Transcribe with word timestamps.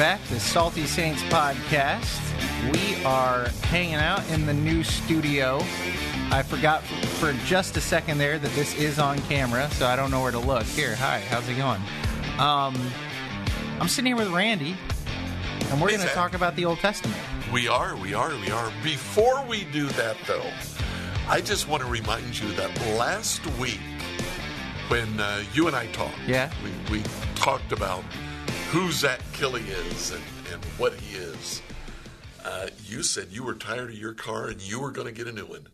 Back 0.00 0.26
to 0.28 0.40
Salty 0.40 0.86
Saints 0.86 1.22
Podcast. 1.24 2.18
We 2.72 3.04
are 3.04 3.50
hanging 3.64 3.96
out 3.96 4.26
in 4.30 4.46
the 4.46 4.54
new 4.54 4.82
studio. 4.82 5.58
I 6.30 6.42
forgot 6.42 6.82
for 6.84 7.34
just 7.44 7.76
a 7.76 7.82
second 7.82 8.16
there 8.16 8.38
that 8.38 8.50
this 8.52 8.74
is 8.78 8.98
on 8.98 9.18
camera, 9.28 9.68
so 9.72 9.84
I 9.84 9.96
don't 9.96 10.10
know 10.10 10.22
where 10.22 10.32
to 10.32 10.38
look. 10.38 10.62
Here, 10.62 10.96
hi, 10.96 11.20
how's 11.28 11.46
it 11.50 11.58
going? 11.58 11.82
Um, 12.38 12.80
I'm 13.78 13.88
sitting 13.88 14.06
here 14.06 14.16
with 14.16 14.32
Randy, 14.32 14.74
and 15.68 15.82
we're 15.82 15.90
going 15.90 16.00
to 16.00 16.06
talk 16.14 16.32
about 16.32 16.56
the 16.56 16.64
Old 16.64 16.78
Testament. 16.78 17.20
We 17.52 17.68
are, 17.68 17.94
we 17.94 18.14
are, 18.14 18.30
we 18.36 18.50
are. 18.50 18.72
Before 18.82 19.44
we 19.44 19.64
do 19.64 19.86
that, 19.88 20.16
though, 20.26 20.50
I 21.28 21.42
just 21.42 21.68
want 21.68 21.82
to 21.82 21.88
remind 21.90 22.38
you 22.38 22.50
that 22.52 22.74
last 22.96 23.44
week, 23.58 23.80
when 24.88 25.20
uh, 25.20 25.42
you 25.52 25.66
and 25.66 25.76
I 25.76 25.88
talked, 25.88 26.16
Yeah. 26.26 26.50
we, 26.88 27.00
we 27.00 27.04
talked 27.34 27.72
about 27.72 28.02
who 28.70 28.92
Zach 28.92 29.20
Kelly 29.32 29.62
is 29.62 30.12
and, 30.12 30.22
and 30.52 30.64
what 30.78 30.94
he 30.94 31.16
is. 31.16 31.60
Uh, 32.44 32.68
you 32.86 33.02
said 33.02 33.26
you 33.32 33.42
were 33.42 33.54
tired 33.54 33.90
of 33.90 33.98
your 33.98 34.14
car 34.14 34.46
and 34.46 34.60
you 34.60 34.78
were 34.78 34.92
going 34.92 35.08
to 35.08 35.12
get 35.12 35.26
a 35.26 35.32
new 35.32 35.44
one. 35.44 35.66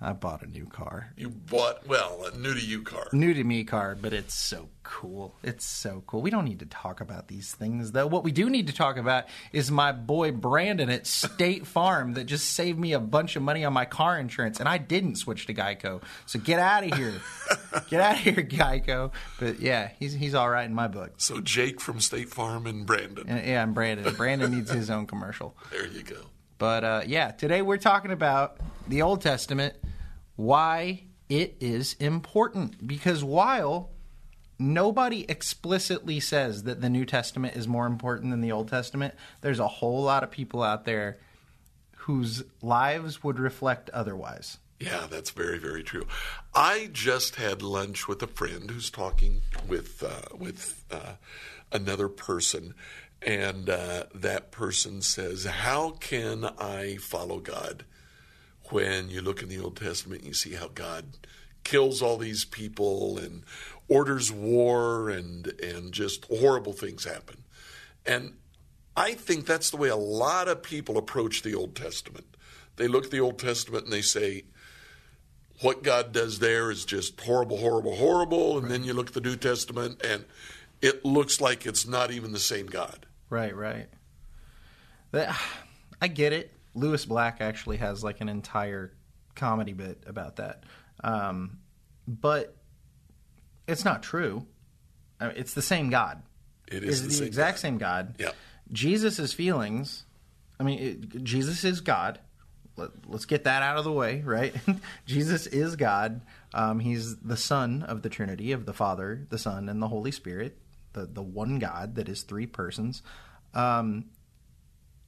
I 0.00 0.12
bought 0.12 0.42
a 0.42 0.46
new 0.46 0.66
car. 0.66 1.12
You 1.16 1.30
bought, 1.30 1.86
well, 1.86 2.26
a 2.26 2.36
new 2.36 2.52
to 2.52 2.60
you 2.60 2.82
car. 2.82 3.06
New 3.12 3.32
to 3.32 3.44
me 3.44 3.64
car, 3.64 3.96
but 3.98 4.12
it's 4.12 4.34
so 4.34 4.68
cool. 4.82 5.34
It's 5.42 5.64
so 5.64 6.02
cool. 6.06 6.20
We 6.20 6.30
don't 6.30 6.44
need 6.44 6.58
to 6.58 6.66
talk 6.66 7.00
about 7.00 7.28
these 7.28 7.54
things, 7.54 7.92
though. 7.92 8.06
What 8.06 8.24
we 8.24 8.32
do 8.32 8.50
need 8.50 8.66
to 8.66 8.74
talk 8.74 8.96
about 8.96 9.24
is 9.52 9.70
my 9.70 9.92
boy 9.92 10.32
Brandon 10.32 10.90
at 10.90 11.06
State 11.06 11.66
Farm 11.66 12.14
that 12.14 12.24
just 12.24 12.50
saved 12.50 12.78
me 12.78 12.92
a 12.92 13.00
bunch 13.00 13.36
of 13.36 13.42
money 13.42 13.64
on 13.64 13.72
my 13.72 13.84
car 13.84 14.18
insurance, 14.18 14.60
and 14.60 14.68
I 14.68 14.78
didn't 14.78 15.16
switch 15.16 15.46
to 15.46 15.54
Geico. 15.54 16.02
So 16.26 16.38
get 16.38 16.58
out 16.58 16.84
of 16.84 16.98
here. 16.98 17.14
get 17.88 18.00
out 18.00 18.16
of 18.16 18.20
here, 18.20 18.34
Geico. 18.34 19.12
But 19.38 19.60
yeah, 19.60 19.90
he's 19.98 20.12
he's 20.12 20.34
all 20.34 20.50
right 20.50 20.66
in 20.66 20.74
my 20.74 20.88
book. 20.88 21.12
So 21.16 21.40
Jake 21.40 21.80
from 21.80 22.00
State 22.00 22.28
Farm 22.28 22.66
and 22.66 22.84
Brandon. 22.84 23.26
And, 23.28 23.46
yeah, 23.46 23.62
and 23.62 23.74
Brandon. 23.74 24.14
Brandon 24.14 24.50
needs 24.54 24.70
his 24.70 24.90
own 24.90 25.06
commercial. 25.06 25.56
There 25.70 25.86
you 25.86 26.02
go. 26.02 26.16
But 26.58 26.84
uh, 26.84 27.02
yeah, 27.06 27.30
today 27.30 27.62
we're 27.62 27.76
talking 27.76 28.10
about 28.10 28.58
the 28.86 29.02
Old 29.02 29.20
Testament, 29.20 29.74
why 30.36 31.04
it 31.28 31.56
is 31.60 31.94
important. 31.94 32.86
Because 32.86 33.24
while 33.24 33.90
nobody 34.58 35.26
explicitly 35.28 36.20
says 36.20 36.64
that 36.64 36.80
the 36.80 36.90
New 36.90 37.04
Testament 37.04 37.56
is 37.56 37.66
more 37.66 37.86
important 37.86 38.30
than 38.30 38.40
the 38.40 38.52
Old 38.52 38.68
Testament, 38.68 39.14
there's 39.40 39.58
a 39.58 39.68
whole 39.68 40.02
lot 40.02 40.22
of 40.22 40.30
people 40.30 40.62
out 40.62 40.84
there 40.84 41.18
whose 41.96 42.42
lives 42.62 43.24
would 43.24 43.38
reflect 43.38 43.90
otherwise. 43.90 44.58
Yeah, 44.80 45.06
that's 45.08 45.30
very, 45.30 45.58
very 45.58 45.82
true. 45.82 46.06
I 46.54 46.90
just 46.92 47.36
had 47.36 47.62
lunch 47.62 48.06
with 48.06 48.22
a 48.22 48.26
friend 48.26 48.70
who's 48.70 48.90
talking 48.90 49.40
with 49.66 50.02
uh, 50.02 50.36
with 50.36 50.84
uh, 50.90 51.14
another 51.72 52.08
person, 52.08 52.74
and 53.24 53.70
uh, 53.70 54.04
that 54.14 54.50
person 54.50 55.02
says, 55.02 55.44
"How 55.44 55.90
can 55.90 56.44
I 56.44 56.96
follow 56.96 57.40
God 57.40 57.84
when 58.70 59.08
you 59.08 59.20
look 59.20 59.42
in 59.42 59.48
the 59.48 59.60
Old 59.60 59.76
Testament 59.76 60.20
and 60.20 60.28
you 60.28 60.34
see 60.34 60.54
how 60.54 60.68
God 60.68 61.04
kills 61.62 62.02
all 62.02 62.18
these 62.18 62.44
people 62.44 63.18
and 63.18 63.42
orders 63.88 64.30
war 64.30 65.08
and 65.08 65.46
and 65.60 65.92
just 65.92 66.26
horrible 66.26 66.72
things 66.72 67.04
happen?" 67.04 67.44
And 68.06 68.34
I 68.96 69.14
think 69.14 69.46
that's 69.46 69.70
the 69.70 69.76
way 69.76 69.88
a 69.88 69.96
lot 69.96 70.48
of 70.48 70.62
people 70.62 70.98
approach 70.98 71.42
the 71.42 71.54
Old 71.54 71.74
Testament. 71.74 72.26
They 72.76 72.88
look 72.88 73.06
at 73.06 73.10
the 73.10 73.20
Old 73.20 73.38
Testament 73.38 73.84
and 73.84 73.92
they 73.92 74.02
say, 74.02 74.44
what 75.60 75.82
God 75.82 76.12
does 76.12 76.38
there 76.38 76.70
is 76.70 76.84
just 76.84 77.20
horrible, 77.20 77.58
horrible, 77.58 77.96
horrible. 77.96 78.58
And 78.58 78.70
then 78.70 78.84
you 78.84 78.92
look 78.92 79.08
at 79.08 79.14
the 79.14 79.20
New 79.20 79.36
Testament 79.36 80.00
and 80.04 80.24
it 80.82 81.04
looks 81.04 81.40
like 81.40 81.66
it's 81.66 81.86
not 81.86 82.10
even 82.10 82.32
the 82.32 82.38
same 82.38 82.66
God. 82.66 83.06
Right, 83.30 83.54
right. 83.54 83.88
That, 85.12 85.36
I 86.00 86.08
get 86.08 86.32
it. 86.32 86.52
Lewis 86.74 87.04
Black 87.04 87.38
actually 87.40 87.76
has 87.78 88.02
like 88.02 88.20
an 88.20 88.28
entire 88.28 88.92
comedy 89.34 89.72
bit 89.72 90.02
about 90.06 90.36
that. 90.36 90.64
Um, 91.02 91.58
but 92.06 92.56
it's 93.66 93.84
not 93.84 94.02
true. 94.02 94.46
I 95.20 95.28
mean, 95.28 95.36
it's 95.36 95.54
the 95.54 95.62
same 95.62 95.90
God. 95.90 96.22
It 96.66 96.82
is 96.84 96.90
It's 96.90 97.00
the 97.00 97.08
the, 97.08 97.14
same 97.14 97.26
exact 97.26 97.56
God. 97.56 97.60
same 97.60 97.78
God. 97.78 98.14
Yeah. 98.18 98.30
Jesus' 98.72 99.32
feelings. 99.32 100.04
I 100.58 100.62
mean, 100.64 100.78
it, 100.78 101.24
Jesus 101.24 101.64
is 101.64 101.80
God. 101.80 102.18
Let, 102.76 102.90
let's 103.06 103.24
get 103.26 103.44
that 103.44 103.62
out 103.62 103.76
of 103.76 103.84
the 103.84 103.92
way, 103.92 104.22
right? 104.22 104.54
Jesus 105.06 105.46
is 105.46 105.76
God. 105.76 106.22
Um, 106.52 106.80
he's 106.80 107.16
the 107.18 107.36
Son 107.36 107.82
of 107.82 108.02
the 108.02 108.08
Trinity, 108.08 108.50
of 108.52 108.66
the 108.66 108.72
Father, 108.72 109.26
the 109.30 109.38
Son, 109.38 109.68
and 109.68 109.80
the 109.80 109.88
Holy 109.88 110.10
Spirit, 110.10 110.58
the 110.94 111.06
the 111.06 111.22
one 111.22 111.58
God 111.58 111.94
that 111.96 112.08
is 112.08 112.22
three 112.22 112.46
persons. 112.46 113.02
Um, 113.52 114.06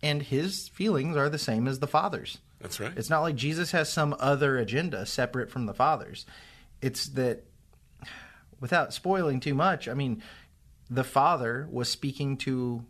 and 0.02 0.22
his 0.22 0.69
feelings 0.69 1.16
are 1.16 1.28
the 1.30 1.38
same 1.38 1.66
as 1.66 1.78
the 1.80 1.86
Father's. 1.86 2.38
That's 2.60 2.78
right. 2.78 2.92
It's 2.97 3.10
not 3.10 3.22
like 3.22 3.34
Jesus 3.34 3.72
has 3.72 3.92
some 3.92 4.14
other 4.20 4.58
agenda 4.58 5.06
separate 5.06 5.50
from 5.50 5.66
the 5.66 5.74
Father's. 5.74 6.26
It's 6.80 7.06
that, 7.10 7.44
without 8.60 8.92
spoiling 8.92 9.41
too 9.41 9.54
much, 9.54 9.88
I 9.88 9.94
mean, 9.94 10.22
the 10.91 11.04
Father 11.04 11.66
was 11.70 11.88
speaking 11.88 12.36
to 12.38 12.84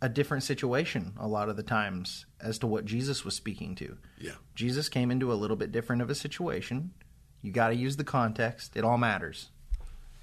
a 0.00 0.08
different 0.08 0.42
situation 0.42 1.14
a 1.18 1.28
lot 1.28 1.48
of 1.48 1.56
the 1.56 1.62
times 1.62 2.26
as 2.40 2.58
to 2.58 2.66
what 2.66 2.84
Jesus 2.84 3.24
was 3.24 3.34
speaking 3.34 3.74
to. 3.76 3.96
yeah. 4.18 4.32
Jesus 4.54 4.88
came 4.88 5.10
into 5.10 5.32
a 5.32 5.34
little 5.34 5.56
bit 5.56 5.72
different 5.72 6.02
of 6.02 6.10
a 6.10 6.14
situation. 6.14 6.92
You 7.42 7.52
got 7.52 7.68
to 7.68 7.74
use 7.74 7.96
the 7.96 8.04
context. 8.04 8.76
It 8.76 8.84
all 8.84 8.98
matters. 8.98 9.50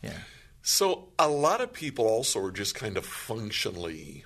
Yeah. 0.02 0.18
So 0.62 1.10
a 1.18 1.28
lot 1.28 1.62
of 1.62 1.74
people 1.74 2.06
also 2.06 2.40
are 2.44 2.52
just 2.52 2.76
kind 2.76 2.98
of 2.98 3.06
functionally. 3.06 4.26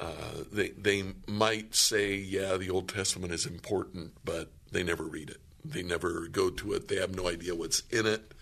Uh, 0.00 0.44
they 0.50 0.70
they 0.70 1.04
might 1.26 1.74
say, 1.74 2.14
yeah, 2.14 2.56
the 2.56 2.70
Old 2.70 2.88
Testament 2.88 3.32
is 3.32 3.46
important, 3.46 4.12
but 4.24 4.50
they 4.70 4.82
never 4.82 5.04
read 5.04 5.30
it. 5.30 5.38
They 5.64 5.82
never 5.82 6.26
go 6.28 6.50
to 6.50 6.72
it. 6.72 6.88
They 6.88 6.96
have 6.96 7.14
no 7.14 7.28
idea 7.28 7.54
what's 7.54 7.82
in 7.90 8.06
it, 8.06 8.32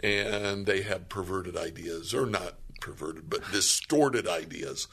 and 0.00 0.66
they 0.66 0.82
have 0.82 1.08
perverted 1.08 1.56
ideas, 1.56 2.12
or 2.12 2.26
not 2.26 2.54
perverted, 2.80 3.30
but 3.30 3.40
distorted 3.52 4.26
ideas 4.26 4.88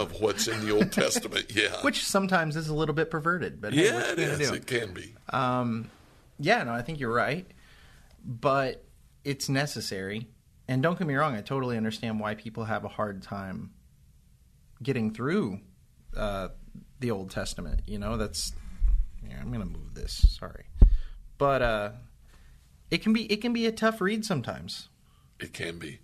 of 0.00 0.20
what's 0.20 0.48
in 0.48 0.64
the 0.64 0.72
Old 0.72 0.90
Testament. 0.90 1.50
Yeah, 1.54 1.82
Which 1.82 2.04
sometimes 2.04 2.56
is 2.56 2.68
a 2.68 2.74
little 2.74 2.94
bit 2.94 3.10
perverted, 3.10 3.60
but 3.60 3.74
hey, 3.74 3.84
yeah, 3.84 4.10
it 4.12 4.18
is. 4.18 4.50
It 4.50 4.66
can 4.66 4.92
be. 4.94 5.14
Yeah, 6.40 6.64
no, 6.64 6.72
I 6.72 6.82
think 6.82 6.98
you're 6.98 7.12
right. 7.14 7.46
But 8.24 8.82
it's 9.22 9.48
necessary. 9.48 10.26
And 10.66 10.82
don't 10.82 10.98
get 10.98 11.06
me 11.06 11.14
wrong, 11.14 11.36
I 11.36 11.42
totally 11.42 11.76
understand 11.76 12.20
why 12.20 12.34
people 12.34 12.64
have 12.64 12.84
a 12.84 12.88
hard 12.88 13.22
time 13.22 13.70
getting 14.82 15.12
through 15.12 15.60
uh, 16.16 16.48
the 17.00 17.10
Old 17.10 17.30
Testament. 17.30 17.82
You 17.86 17.98
know, 17.98 18.16
that's. 18.16 18.52
Yeah, 19.28 19.40
I'm 19.40 19.50
gonna 19.50 19.64
move 19.64 19.94
this. 19.94 20.24
Sorry, 20.38 20.64
but 21.38 21.62
uh, 21.62 21.90
it 22.90 23.02
can 23.02 23.12
be 23.12 23.30
it 23.32 23.40
can 23.40 23.52
be 23.52 23.66
a 23.66 23.72
tough 23.72 24.00
read 24.00 24.24
sometimes. 24.24 24.88
It 25.40 25.52
can 25.52 25.78
be. 25.78 26.00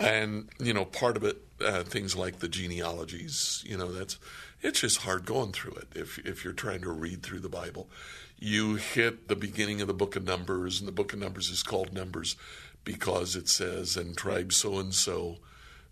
And, 0.00 0.48
you 0.58 0.72
know, 0.72 0.86
part 0.86 1.18
of 1.18 1.24
it, 1.24 1.36
uh, 1.60 1.82
things 1.82 2.16
like 2.16 2.38
the 2.38 2.48
genealogies, 2.48 3.62
you 3.66 3.76
know, 3.76 3.92
that's, 3.92 4.18
it's 4.62 4.80
just 4.80 4.98
hard 4.98 5.26
going 5.26 5.52
through 5.52 5.74
it 5.74 5.88
if, 5.94 6.18
if 6.20 6.42
you're 6.42 6.54
trying 6.54 6.80
to 6.82 6.90
read 6.90 7.22
through 7.22 7.40
the 7.40 7.50
Bible. 7.50 7.90
You 8.38 8.76
hit 8.76 9.28
the 9.28 9.36
beginning 9.36 9.82
of 9.82 9.88
the 9.88 9.94
book 9.94 10.16
of 10.16 10.24
Numbers, 10.24 10.80
and 10.80 10.88
the 10.88 10.92
book 10.92 11.12
of 11.12 11.18
Numbers 11.18 11.50
is 11.50 11.62
called 11.62 11.92
Numbers 11.92 12.36
because 12.84 13.36
it 13.36 13.48
says, 13.48 13.96
and 13.96 14.16
tribe 14.16 14.52
so 14.52 14.78
and 14.78 14.94
so 14.94 15.38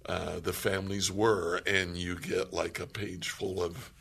uh, 0.07 0.41
the 0.41 0.53
families 0.53 1.13
were, 1.13 1.61
and 1.67 1.97
you 1.97 2.17
get 2.19 2.53
like 2.53 2.81
a 2.81 2.87
page 2.87 3.29
full 3.29 3.63
of 3.63 3.93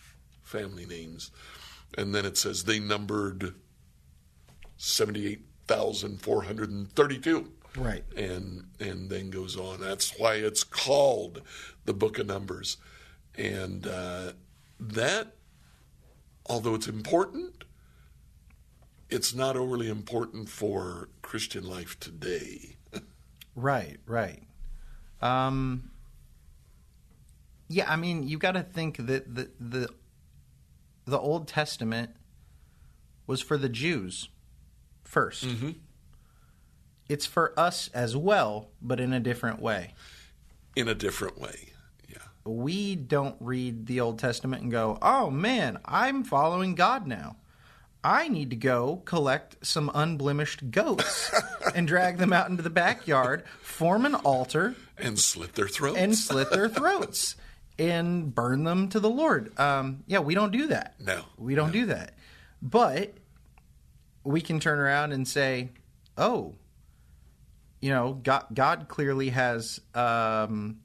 family 0.44 0.86
names. 0.86 1.31
And 1.98 2.13
then 2.16 2.25
it 2.25 2.38
says 2.38 2.63
they 2.63 2.80
numbered 2.80 3.54
78,432 4.78 7.51
Right. 7.75 8.04
and 8.16 8.66
and 8.80 9.10
then 9.10 9.30
goes 9.30 9.56
on. 9.57 9.80
That's 9.80 10.18
why 10.18 10.36
it's 10.36 10.63
called 10.63 11.42
the 11.86 11.94
Book 11.94 12.18
of 12.18 12.25
Numbers, 12.25 12.78
and 13.36 13.86
uh, 13.86 14.31
that, 14.80 15.36
although 16.48 16.74
it's 16.74 16.88
important, 16.88 17.66
it's 19.12 19.36
not 19.36 19.56
overly 19.56 19.90
important 19.90 20.50
for 20.50 21.10
Christian 21.22 21.68
life 21.68 22.00
today. 22.00 22.76
Right, 23.57 23.98
right. 24.06 24.44
Um, 25.19 25.89
yeah, 27.68 27.92
I 27.92 27.95
mean, 27.95 28.27
you 28.27 28.38
got 28.38 28.51
to 28.51 28.62
think 28.62 28.98
that 29.07 29.33
the, 29.36 29.50
the 29.59 29.89
the 31.06 31.18
Old 31.19 31.48
Testament 31.48 32.12
was 33.25 33.42
for 33.42 33.57
the 33.57 33.68
Jews 33.69 34.30
1st 35.12 35.75
It's 37.09 37.25
for 37.25 37.57
us 37.57 37.89
as 37.94 38.15
well, 38.15 38.69
but 38.81 39.00
in 39.00 39.12
a 39.13 39.19
different 39.19 39.59
way. 39.62 39.94
in 40.75 40.88
a 40.88 40.94
different 40.94 41.39
way. 41.39 41.69
Yeah, 42.07 42.18
We 42.45 42.95
don't 42.95 43.38
read 43.39 43.88
the 43.88 44.00
Old 44.01 44.19
Testament 44.19 44.62
and 44.62 44.71
go, 44.71 45.00
"Oh 45.01 45.31
man, 45.31 45.80
I'm 45.83 46.24
following 46.24 46.75
God 46.75 47.07
now." 47.07 47.38
I 48.03 48.27
need 48.27 48.51
to 48.51 48.55
go 48.55 49.01
collect 49.05 49.65
some 49.65 49.91
unblemished 49.94 50.71
goats 50.71 51.31
and 51.75 51.88
drag 51.88 52.17
them 52.17 52.31
out 52.31 52.49
into 52.49 52.63
the 52.63 52.69
backyard, 52.69 53.44
form 53.61 54.05
an 54.05 54.15
altar, 54.15 54.75
and 54.97 55.19
slit 55.19 55.55
their 55.55 55.67
throats. 55.67 55.97
and 55.97 56.15
slit 56.15 56.49
their 56.51 56.69
throats. 56.69 57.35
and 57.79 58.33
burn 58.33 58.63
them 58.63 58.89
to 58.89 58.99
the 58.99 59.09
Lord. 59.09 59.57
Um, 59.59 60.03
yeah, 60.07 60.19
we 60.19 60.35
don't 60.35 60.51
do 60.51 60.67
that. 60.67 60.95
No, 60.99 61.23
we 61.38 61.55
don't 61.55 61.67
no. 61.67 61.73
do 61.73 61.85
that. 61.88 62.13
But 62.61 63.13
we 64.23 64.41
can 64.41 64.59
turn 64.59 64.79
around 64.79 65.11
and 65.11 65.27
say, 65.27 65.69
"Oh, 66.17 66.55
you 67.81 67.89
know, 67.91 68.13
God, 68.13 68.45
God 68.53 68.88
clearly 68.88 69.29
has 69.29 69.79
um, 69.94 70.79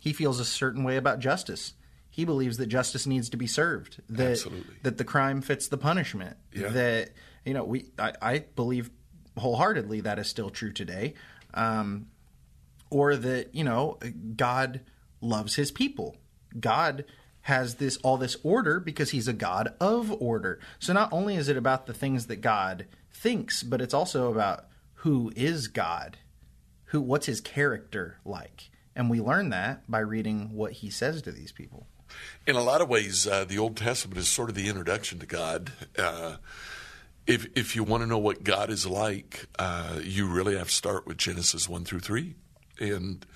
he 0.00 0.12
feels 0.12 0.40
a 0.40 0.44
certain 0.44 0.84
way 0.84 0.96
about 0.96 1.18
justice. 1.20 1.72
He 2.16 2.24
believes 2.24 2.56
that 2.56 2.66
justice 2.66 3.06
needs 3.06 3.28
to 3.28 3.36
be 3.36 3.46
served. 3.46 4.00
That 4.08 4.32
Absolutely. 4.32 4.76
that 4.82 4.96
the 4.96 5.04
crime 5.04 5.42
fits 5.42 5.68
the 5.68 5.76
punishment. 5.76 6.38
Yeah. 6.52 6.68
That 6.70 7.10
you 7.44 7.52
know, 7.52 7.64
we 7.64 7.90
I, 7.98 8.12
I 8.22 8.38
believe 8.56 8.90
wholeheartedly 9.36 10.00
that 10.00 10.18
is 10.18 10.26
still 10.26 10.48
true 10.48 10.72
today. 10.72 11.12
Um, 11.52 12.06
or 12.88 13.16
that 13.16 13.54
you 13.54 13.64
know, 13.64 13.98
God 14.34 14.80
loves 15.20 15.56
His 15.56 15.70
people. 15.70 16.16
God 16.58 17.04
has 17.42 17.74
this 17.74 17.98
all 17.98 18.16
this 18.16 18.38
order 18.42 18.80
because 18.80 19.10
He's 19.10 19.28
a 19.28 19.34
God 19.34 19.74
of 19.78 20.10
order. 20.20 20.58
So 20.78 20.94
not 20.94 21.12
only 21.12 21.36
is 21.36 21.50
it 21.50 21.58
about 21.58 21.86
the 21.86 21.94
things 21.94 22.28
that 22.28 22.40
God 22.40 22.86
thinks, 23.12 23.62
but 23.62 23.82
it's 23.82 23.94
also 23.94 24.32
about 24.32 24.66
who 25.00 25.30
is 25.36 25.68
God 25.68 26.16
who 26.86 27.00
what's 27.00 27.26
his 27.26 27.40
character 27.40 28.18
like 28.24 28.70
and 28.94 29.10
we 29.10 29.20
learn 29.20 29.50
that 29.50 29.88
by 29.90 29.98
reading 29.98 30.50
what 30.52 30.72
he 30.72 30.90
says 30.90 31.22
to 31.22 31.32
these 31.32 31.52
people 31.52 31.86
In 32.46 32.56
a 32.56 32.62
lot 32.62 32.80
of 32.80 32.88
ways, 32.88 33.26
uh, 33.26 33.44
the 33.44 33.58
Old 33.58 33.76
Testament 33.76 34.18
is 34.18 34.28
sort 34.28 34.48
of 34.48 34.54
the 34.54 34.68
introduction 34.68 35.18
to 35.18 35.26
God. 35.26 35.72
Uh, 35.98 36.36
if 37.26 37.46
if 37.56 37.74
you 37.74 37.82
want 37.82 38.02
to 38.02 38.06
know 38.06 38.18
what 38.18 38.44
God 38.44 38.70
is 38.70 38.86
like, 38.86 39.46
uh, 39.58 39.98
you 40.02 40.26
really 40.28 40.56
have 40.56 40.68
to 40.68 40.74
start 40.74 41.06
with 41.06 41.16
Genesis 41.16 41.68
one 41.68 41.84
through 41.84 42.00
three, 42.00 42.34
and 42.78 43.26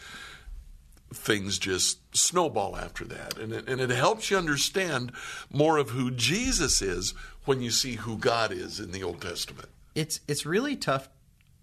things 1.12 1.58
just 1.58 1.98
snowball 2.16 2.76
after 2.76 3.04
that, 3.06 3.36
and 3.36 3.52
it, 3.52 3.68
and 3.68 3.80
it 3.80 3.90
helps 3.90 4.30
you 4.30 4.36
understand 4.36 5.10
more 5.52 5.76
of 5.76 5.90
who 5.90 6.10
Jesus 6.12 6.80
is 6.80 7.14
when 7.46 7.60
you 7.60 7.70
see 7.72 7.94
who 7.96 8.16
God 8.16 8.52
is 8.52 8.78
in 8.78 8.92
the 8.92 9.02
Old 9.02 9.20
Testament. 9.20 9.68
it's 9.96 10.20
it's 10.28 10.46
really 10.46 10.76
tough 10.76 11.08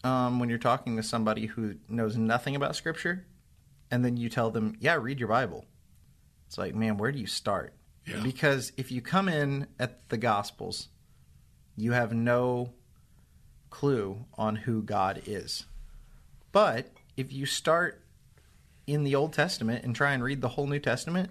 um, 0.03 0.39
when 0.39 0.49
you're 0.49 0.57
talking 0.57 0.97
to 0.97 1.03
somebody 1.03 1.45
who 1.45 1.75
knows 1.87 2.17
nothing 2.17 2.55
about 2.57 2.75
scripture 2.75 3.25
and 3.89 4.03
then 4.03 4.17
you 4.17 4.27
tell 4.29 4.51
them 4.51 4.75
yeah 4.81 4.95
read 4.95 5.17
your 5.19 5.29
bible 5.29 5.63
it's 6.47 6.57
like 6.57 6.73
man 6.73 6.97
where 6.97 7.11
do 7.11 7.19
you 7.19 7.27
start 7.27 7.73
Yeah. 8.05 8.21
because 8.23 8.71
if 8.77 8.91
you 8.91 9.01
come 9.01 9.29
in 9.29 9.67
at 9.79 10.07
the 10.09 10.17
gospels 10.17 10.87
you 11.75 11.91
have 11.91 12.13
no 12.13 12.73
clue 13.69 14.25
on 14.37 14.55
who 14.55 14.81
god 14.81 15.21
is 15.25 15.65
but 16.51 16.87
if 17.15 17.31
you 17.33 17.45
start 17.45 18.01
in 18.87 19.03
the 19.03 19.13
old 19.15 19.33
testament 19.33 19.83
and 19.83 19.95
try 19.95 20.13
and 20.13 20.23
read 20.23 20.41
the 20.41 20.49
whole 20.49 20.67
new 20.67 20.79
testament 20.79 21.29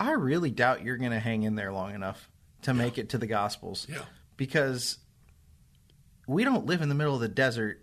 i 0.00 0.10
really 0.10 0.50
doubt 0.50 0.82
you're 0.82 0.96
going 0.96 1.12
to 1.12 1.20
hang 1.20 1.44
in 1.44 1.54
there 1.54 1.72
long 1.72 1.94
enough 1.94 2.28
to 2.62 2.74
make 2.74 2.98
it 2.98 3.08
to 3.10 3.18
the 3.18 3.26
gospels 3.26 3.86
Yeah. 3.88 4.02
because 4.36 4.98
we 6.26 6.42
don't 6.42 6.66
live 6.66 6.82
in 6.82 6.88
the 6.88 6.94
middle 6.96 7.14
of 7.14 7.20
the 7.20 7.28
desert 7.28 7.82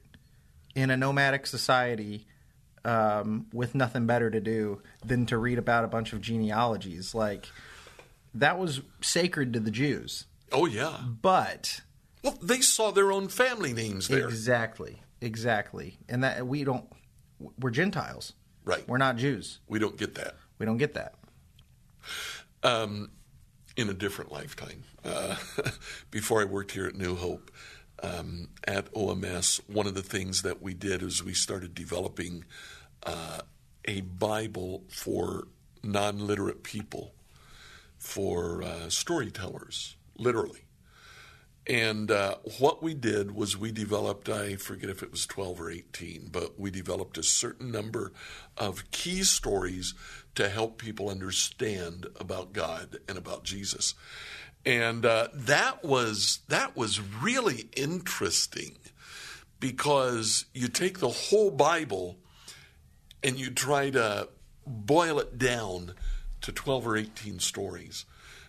in 0.75 0.89
a 0.89 0.97
nomadic 0.97 1.47
society 1.47 2.27
um, 2.85 3.47
with 3.53 3.75
nothing 3.75 4.05
better 4.05 4.29
to 4.29 4.39
do 4.39 4.81
than 5.05 5.25
to 5.27 5.37
read 5.37 5.57
about 5.57 5.83
a 5.85 5.87
bunch 5.87 6.13
of 6.13 6.21
genealogies. 6.21 7.13
Like 7.15 7.47
that 8.33 8.57
was 8.59 8.81
sacred 9.01 9.53
to 9.53 9.59
the 9.59 9.71
Jews, 9.71 10.25
Oh 10.51 10.65
yeah, 10.65 10.97
but 11.21 11.81
well 12.23 12.37
they 12.41 12.61
saw 12.61 12.91
their 12.91 13.11
own 13.11 13.27
family 13.27 13.73
names 13.73 14.07
there. 14.07 14.25
exactly, 14.27 15.01
exactly, 15.21 15.97
and 16.09 16.23
that 16.23 16.45
we 16.47 16.63
don't. 16.63 16.85
We're 17.59 17.71
Gentiles, 17.71 18.33
Right. 18.65 18.87
We're 18.87 18.97
not 18.97 19.17
Jews. 19.17 19.59
We 19.67 19.79
don't 19.79 19.97
get 19.97 20.15
that. 20.15 20.35
We 20.59 20.65
don't 20.65 20.77
get 20.77 20.93
that. 20.93 21.15
um, 22.63 23.11
in 23.75 23.89
a 23.89 23.93
different 23.93 24.31
lifetime. 24.31 24.83
Uh, 25.03 25.35
before 26.11 26.41
I 26.41 26.45
worked 26.45 26.71
here 26.71 26.85
at 26.85 26.95
New 26.95 27.15
Hope 27.15 27.51
um, 28.03 28.49
at 28.65 28.93
OMS, 28.93 29.61
one 29.67 29.87
of 29.87 29.95
the 29.95 30.03
things 30.03 30.41
that 30.41 30.61
we 30.61 30.73
did 30.73 31.01
is 31.01 31.23
we 31.23 31.33
started 31.33 31.73
developing 31.73 32.43
uh, 33.03 33.41
a 33.85 34.01
Bible 34.01 34.83
for 34.89 35.47
non 35.81 36.27
literate 36.27 36.63
people, 36.63 37.13
for 37.97 38.61
uh, 38.61 38.89
storytellers, 38.89 39.95
literally. 40.17 40.65
And 41.65 42.11
uh, 42.11 42.35
what 42.59 42.83
we 42.83 42.93
did 42.93 43.31
was 43.31 43.57
we 43.57 43.71
developed, 43.71 44.27
I 44.27 44.57
forget 44.57 44.89
if 44.89 45.01
it 45.01 45.11
was 45.11 45.25
12 45.25 45.61
or 45.61 45.71
18, 45.71 46.27
but 46.29 46.59
we 46.59 46.69
developed 46.71 47.17
a 47.17 47.23
certain 47.23 47.71
number 47.71 48.11
of 48.57 48.91
key 48.91 49.23
stories 49.23 49.93
to 50.35 50.49
help 50.49 50.77
people 50.77 51.09
understand 51.09 52.07
about 52.19 52.51
God 52.51 52.97
and 53.07 53.17
about 53.17 53.45
Jesus. 53.45 53.93
And 54.65 55.05
uh, 55.05 55.27
that 55.33 55.83
was 55.83 56.39
that 56.47 56.75
was 56.77 57.01
really 57.01 57.67
interesting 57.75 58.77
because 59.59 60.45
you 60.53 60.67
take 60.67 60.99
the 60.99 61.09
whole 61.09 61.51
Bible 61.51 62.17
and 63.23 63.39
you 63.39 63.49
try 63.49 63.89
to 63.89 64.29
boil 64.65 65.19
it 65.19 65.37
down 65.37 65.93
to 66.41 66.51
12 66.51 66.87
or 66.87 66.97
18 66.97 67.39
stories. 67.39 68.05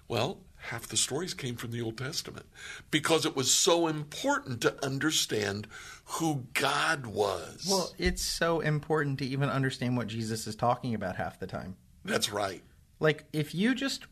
Well, 0.08 0.38
half 0.56 0.86
the 0.86 0.96
stories 0.96 1.34
came 1.34 1.56
from 1.56 1.70
the 1.70 1.80
Old 1.80 1.98
Testament 1.98 2.46
because 2.90 3.26
it 3.26 3.36
was 3.36 3.52
so 3.52 3.86
important 3.86 4.60
to 4.62 4.84
understand 4.84 5.66
who 6.04 6.46
God 6.54 7.06
was. 7.06 7.66
Well, 7.68 7.92
it's 7.98 8.22
so 8.22 8.60
important 8.60 9.18
to 9.20 9.26
even 9.26 9.48
understand 9.48 9.96
what 9.96 10.06
Jesus 10.06 10.46
is 10.46 10.56
talking 10.56 10.94
about 10.94 11.16
half 11.16 11.38
the 11.38 11.46
time. 11.46 11.76
That's 12.04 12.32
right. 12.32 12.62
Like 13.00 13.24
if 13.32 13.54
you 13.54 13.74
just 13.74 14.06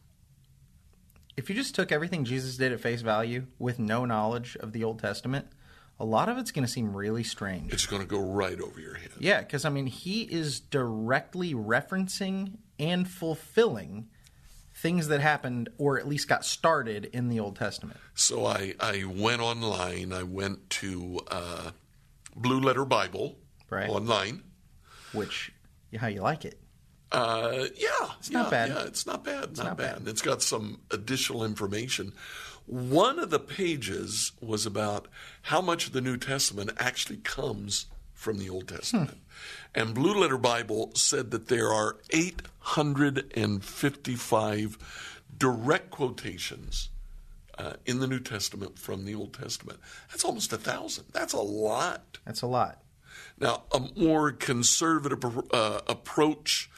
if 1.36 1.48
you 1.48 1.54
just 1.54 1.74
took 1.74 1.90
everything 1.92 2.24
Jesus 2.24 2.56
did 2.56 2.72
at 2.72 2.80
face 2.80 3.00
value 3.00 3.46
with 3.58 3.78
no 3.78 4.04
knowledge 4.04 4.56
of 4.60 4.72
the 4.72 4.84
Old 4.84 4.98
Testament, 4.98 5.46
a 5.98 6.04
lot 6.04 6.28
of 6.28 6.38
it's 6.38 6.50
going 6.50 6.66
to 6.66 6.70
seem 6.72 6.96
really 6.96 7.22
strange. 7.24 7.72
It's 7.72 7.86
going 7.86 8.02
to 8.02 8.08
go 8.08 8.20
right 8.20 8.60
over 8.60 8.80
your 8.80 8.94
head. 8.94 9.10
Yeah, 9.18 9.40
because 9.40 9.64
I 9.64 9.68
mean, 9.70 9.86
he 9.86 10.22
is 10.22 10.60
directly 10.60 11.54
referencing 11.54 12.54
and 12.78 13.08
fulfilling 13.08 14.08
things 14.74 15.08
that 15.08 15.20
happened 15.20 15.68
or 15.78 15.98
at 15.98 16.08
least 16.08 16.28
got 16.28 16.44
started 16.44 17.04
in 17.12 17.28
the 17.28 17.38
Old 17.38 17.56
Testament. 17.56 18.00
So 18.14 18.46
I, 18.46 18.74
I 18.80 19.04
went 19.04 19.40
online. 19.42 20.12
I 20.12 20.22
went 20.22 20.68
to 20.70 21.20
uh, 21.30 21.70
Blue 22.34 22.58
Letter 22.60 22.84
Bible 22.84 23.36
Right. 23.70 23.88
online. 23.88 24.42
Which, 25.12 25.52
how 25.98 26.08
you 26.08 26.20
like 26.22 26.44
it? 26.44 26.58
Uh, 27.12 27.66
yeah, 27.76 28.08
it's 28.18 28.30
not 28.30 28.50
bad. 28.50 28.70
Yeah, 28.70 28.84
it's 28.84 29.06
not 29.06 29.22
bad. 29.22 29.44
It's 29.44 29.58
not, 29.58 29.66
not 29.66 29.76
bad. 29.76 29.98
bad. 29.98 30.08
It's 30.08 30.22
got 30.22 30.42
some 30.42 30.80
additional 30.90 31.44
information. 31.44 32.14
One 32.66 33.18
of 33.18 33.28
the 33.30 33.38
pages 33.38 34.32
was 34.40 34.64
about 34.64 35.08
how 35.42 35.60
much 35.60 35.86
of 35.86 35.92
the 35.92 36.00
New 36.00 36.16
Testament 36.16 36.70
actually 36.78 37.18
comes 37.18 37.84
from 38.14 38.38
the 38.38 38.48
Old 38.48 38.68
Testament. 38.68 39.18
And 39.74 39.94
Blue 39.94 40.14
Letter 40.14 40.38
Bible 40.38 40.92
said 40.94 41.30
that 41.32 41.48
there 41.48 41.70
are 41.72 41.98
855 42.10 44.78
direct 45.36 45.90
quotations 45.90 46.88
uh, 47.58 47.74
in 47.84 48.00
the 48.00 48.06
New 48.06 48.20
Testament 48.20 48.78
from 48.78 49.04
the 49.04 49.14
Old 49.14 49.34
Testament. 49.34 49.78
That's 50.10 50.24
almost 50.24 50.52
a 50.52 50.58
thousand. 50.58 51.06
That's 51.12 51.32
a 51.32 51.40
lot. 51.40 52.18
That's 52.24 52.42
a 52.42 52.46
lot. 52.46 52.78
Now, 53.38 53.62
a 53.72 53.80
more 53.96 54.30
conservative 54.30 55.24
uh, 55.52 55.80
approach, 55.88 56.70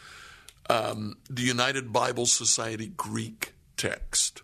um, 0.68 1.16
the 1.28 1.42
United 1.42 1.92
Bible 1.92 2.26
Society 2.26 2.92
Greek 2.96 3.52
text, 3.76 4.42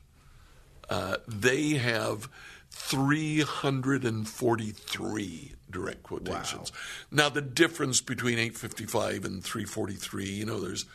uh, 0.88 1.16
they 1.26 1.70
have 1.70 2.28
343 2.70 5.54
direct 5.70 6.02
quotations. 6.02 6.72
Now, 7.10 7.28
the 7.28 7.42
difference 7.42 8.00
between 8.00 8.38
855 8.38 9.24
and 9.24 9.44
343, 9.44 10.26
you 10.26 10.46
know, 10.46 10.60
there's 10.60 10.86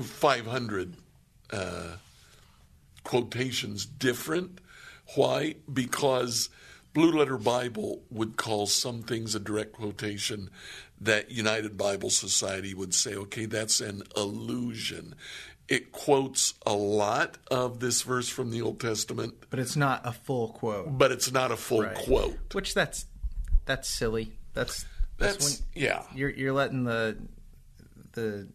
500 0.00 0.94
uh, 1.52 1.96
quotations 3.04 3.86
different. 3.86 4.60
Why? 5.14 5.54
Because 5.72 6.48
Blue 6.92 7.12
Letter 7.12 7.38
Bible 7.38 8.02
would 8.10 8.36
call 8.36 8.66
some 8.66 9.02
things 9.02 9.34
a 9.34 9.40
direct 9.40 9.72
quotation 9.74 10.50
that 11.00 11.30
United 11.30 11.76
Bible 11.76 12.10
Society 12.10 12.74
would 12.74 12.94
say, 12.94 13.14
okay, 13.14 13.44
that's 13.46 13.80
an 13.80 14.02
illusion. 14.16 15.14
It 15.68 15.92
quotes 15.92 16.54
a 16.64 16.72
lot 16.74 17.38
of 17.50 17.80
this 17.80 18.02
verse 18.02 18.28
from 18.28 18.50
the 18.50 18.62
Old 18.62 18.80
Testament, 18.80 19.34
But 19.50 19.58
it's 19.58 19.76
not 19.76 20.02
a 20.04 20.12
full 20.12 20.48
quote. 20.48 20.96
but 20.96 21.10
it's 21.12 21.32
not 21.32 21.50
a 21.50 21.56
full 21.56 21.82
Right. 21.82 21.94
quote. 21.94 22.54
Which 22.54 22.72
that's 22.72 23.06
that's 23.64 23.88
silly. 23.88 24.38
That's 24.54 24.84
that's, 25.18 25.36
That's, 25.36 25.60
when 25.60 25.82
yeah. 25.82 26.02
you're 26.14 26.30
you're 26.30 26.52
letting 26.52 26.84
the 26.84 27.16
the 28.12 28.48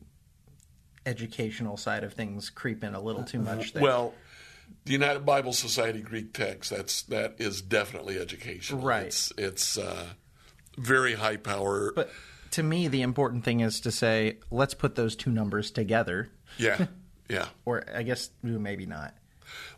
educational 1.05 1.77
side 1.77 2.03
of 2.03 2.13
things 2.13 2.49
creep 2.49 2.83
in 2.83 2.93
a 2.95 2.99
little 3.01 3.23
too 3.23 3.39
much 3.39 3.73
there. 3.73 3.83
Well, 3.83 4.13
the 4.85 4.93
United 4.93 5.25
Bible 5.25 5.53
Society 5.53 5.99
Greek 6.01 6.33
text, 6.33 6.69
that's, 6.71 7.03
that 7.03 7.35
is 7.39 7.61
definitely 7.61 8.17
educational. 8.19 8.81
Right. 8.81 9.07
It's, 9.07 9.33
it's 9.37 9.77
uh, 9.77 10.07
very 10.77 11.13
high 11.15 11.37
power. 11.37 11.91
But 11.93 12.11
to 12.51 12.63
me, 12.63 12.87
the 12.87 13.01
important 13.01 13.43
thing 13.43 13.59
is 13.61 13.79
to 13.81 13.91
say, 13.91 14.37
let's 14.49 14.73
put 14.73 14.95
those 14.95 15.15
two 15.15 15.31
numbers 15.31 15.71
together. 15.71 16.29
Yeah, 16.57 16.85
Yeah. 17.29 17.47
Or 17.63 17.83
I 17.95 18.03
guess 18.03 18.29
maybe 18.43 18.85
not. 18.85 19.13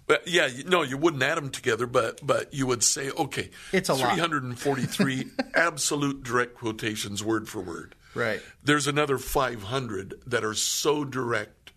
But 0.07 0.27
yeah, 0.27 0.49
no, 0.65 0.81
you 0.81 0.97
wouldn't 0.97 1.21
add 1.23 1.37
them 1.37 1.49
together, 1.49 1.85
but 1.87 2.19
but 2.25 2.53
you 2.53 2.65
would 2.67 2.83
say, 2.83 3.09
okay, 3.11 3.51
It's 3.71 3.89
a 3.89 3.93
lot. 3.93 4.13
343 4.15 5.25
absolute 5.55 6.23
direct 6.23 6.55
quotations, 6.55 7.23
word 7.23 7.47
for 7.47 7.61
word. 7.61 7.95
Right. 8.15 8.41
There's 8.63 8.87
another 8.87 9.17
500 9.17 10.15
that 10.27 10.43
are 10.43 10.53
so 10.53 11.03
direct 11.05 11.71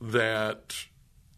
that 0.00 0.74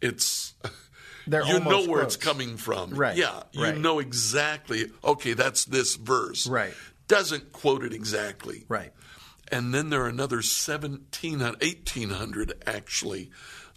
it's 0.01 0.53
They're 1.27 1.45
you 1.45 1.59
know 1.59 1.85
where 1.85 2.01
it's 2.01 2.15
coming 2.17 2.57
from. 2.57 2.91
Right, 2.91 3.15
Yeah, 3.17 3.43
you 3.51 3.63
right. 3.63 3.77
know 3.77 3.99
exactly. 3.99 4.91
Okay, 5.03 5.33
that's 5.33 5.65
this 5.65 5.95
verse. 5.95 6.47
Right. 6.47 6.73
Doesn't 7.09 7.51
quote 7.51 7.83
it 7.83 7.91
exactly. 7.91 8.63
Right. 8.69 8.93
And 9.51 9.73
then 9.73 9.89
there 9.89 10.03
are 10.03 10.07
another 10.07 10.37
1700, 10.37 11.61
1800 11.61 12.63
actually 12.65 13.31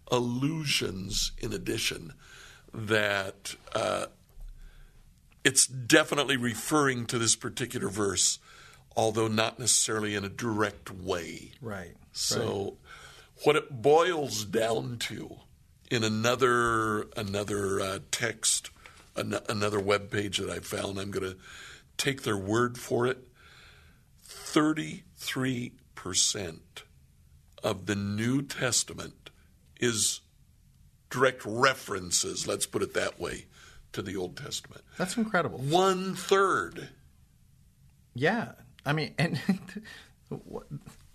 allusions 0.08 1.32
in 1.38 1.52
addition 1.52 2.12
that 2.74 3.56
uh, 3.74 4.06
it's 5.44 5.66
definitely 5.66 6.36
referring 6.36 7.06
to 7.06 7.18
this 7.18 7.34
particular 7.34 7.88
verse, 7.88 8.38
although 8.94 9.28
not 9.28 9.58
necessarily 9.58 10.14
in 10.14 10.24
a 10.24 10.28
direct 10.28 10.90
way. 10.90 11.52
Right. 11.60 11.94
So, 12.12 12.76
what 13.44 13.56
it 13.56 13.82
boils 13.82 14.44
down 14.44 14.98
to 15.00 15.36
in 15.90 16.04
another 16.04 17.08
another 17.16 17.80
uh, 17.80 17.98
text, 18.10 18.70
an- 19.16 19.40
another 19.48 19.80
web 19.80 20.10
page 20.10 20.36
that 20.38 20.50
I 20.50 20.58
found, 20.58 20.98
I'm 20.98 21.10
going 21.10 21.32
to 21.32 21.36
take 22.02 22.23
their 22.23 22.37
word 22.37 22.76
for 22.76 23.06
it. 23.06 23.28
Thirty-three 24.25 25.73
percent 25.94 26.82
of 27.62 27.87
the 27.87 27.94
New 27.94 28.42
Testament 28.42 29.30
is 29.78 30.21
direct 31.11 31.42
references. 31.44 32.47
Let's 32.47 32.66
put 32.66 32.82
it 32.82 32.94
that 32.94 33.21
way 33.21 33.47
to 33.92 34.02
the 34.02 34.16
Old 34.16 34.37
Testament. 34.37 34.82
That's 34.99 35.16
incredible. 35.16 35.59
One 35.59 36.14
third. 36.14 36.88
Yeah, 38.14 38.52
I 38.85 38.92
mean, 38.92 39.14
and 39.18 39.40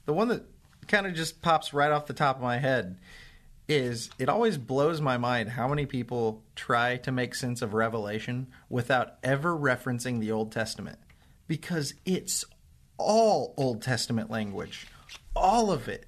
the 0.06 0.13
one 0.13 0.29
that 0.29 0.44
kind 0.88 1.06
of 1.06 1.13
just 1.13 1.41
pops 1.41 1.74
right 1.74 1.91
off 1.91 2.08
the 2.08 2.13
top 2.13 2.38
of 2.38 2.41
my 2.41 2.58
head 2.60 2.98
is 3.67 4.09
it 4.17 4.29
always 4.29 4.57
blows 4.57 5.01
my 5.01 5.17
mind 5.17 5.50
how 5.50 5.67
many 5.67 5.86
people 5.86 6.43
try 6.55 6.97
to 6.97 7.12
make 7.12 7.36
sense 7.36 7.62
of 7.62 7.74
Revelation 7.74 8.47
without 8.69 9.15
ever 9.24 9.55
referencing 9.57 10.19
the 10.19 10.31
Old 10.31 10.51
Testament 10.51 11.00
because 11.47 11.93
it's 12.05 12.45
all 12.97 13.53
Old 13.57 13.81
Testament 13.81 14.29
language, 14.31 14.88
all 15.36 15.71
of 15.71 15.88
it. 15.88 16.05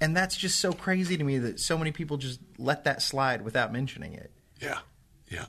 And 0.00 0.16
that's 0.16 0.36
just 0.36 0.60
so 0.60 0.72
crazy 0.72 1.16
to 1.16 1.24
me 1.24 1.38
that 1.38 1.58
so 1.58 1.76
many 1.76 1.90
people 1.90 2.18
just 2.18 2.40
let 2.56 2.84
that 2.84 3.02
slide 3.02 3.42
without 3.42 3.72
mentioning 3.72 4.14
it. 4.14 4.30
Yeah, 4.60 4.78
yeah. 5.28 5.46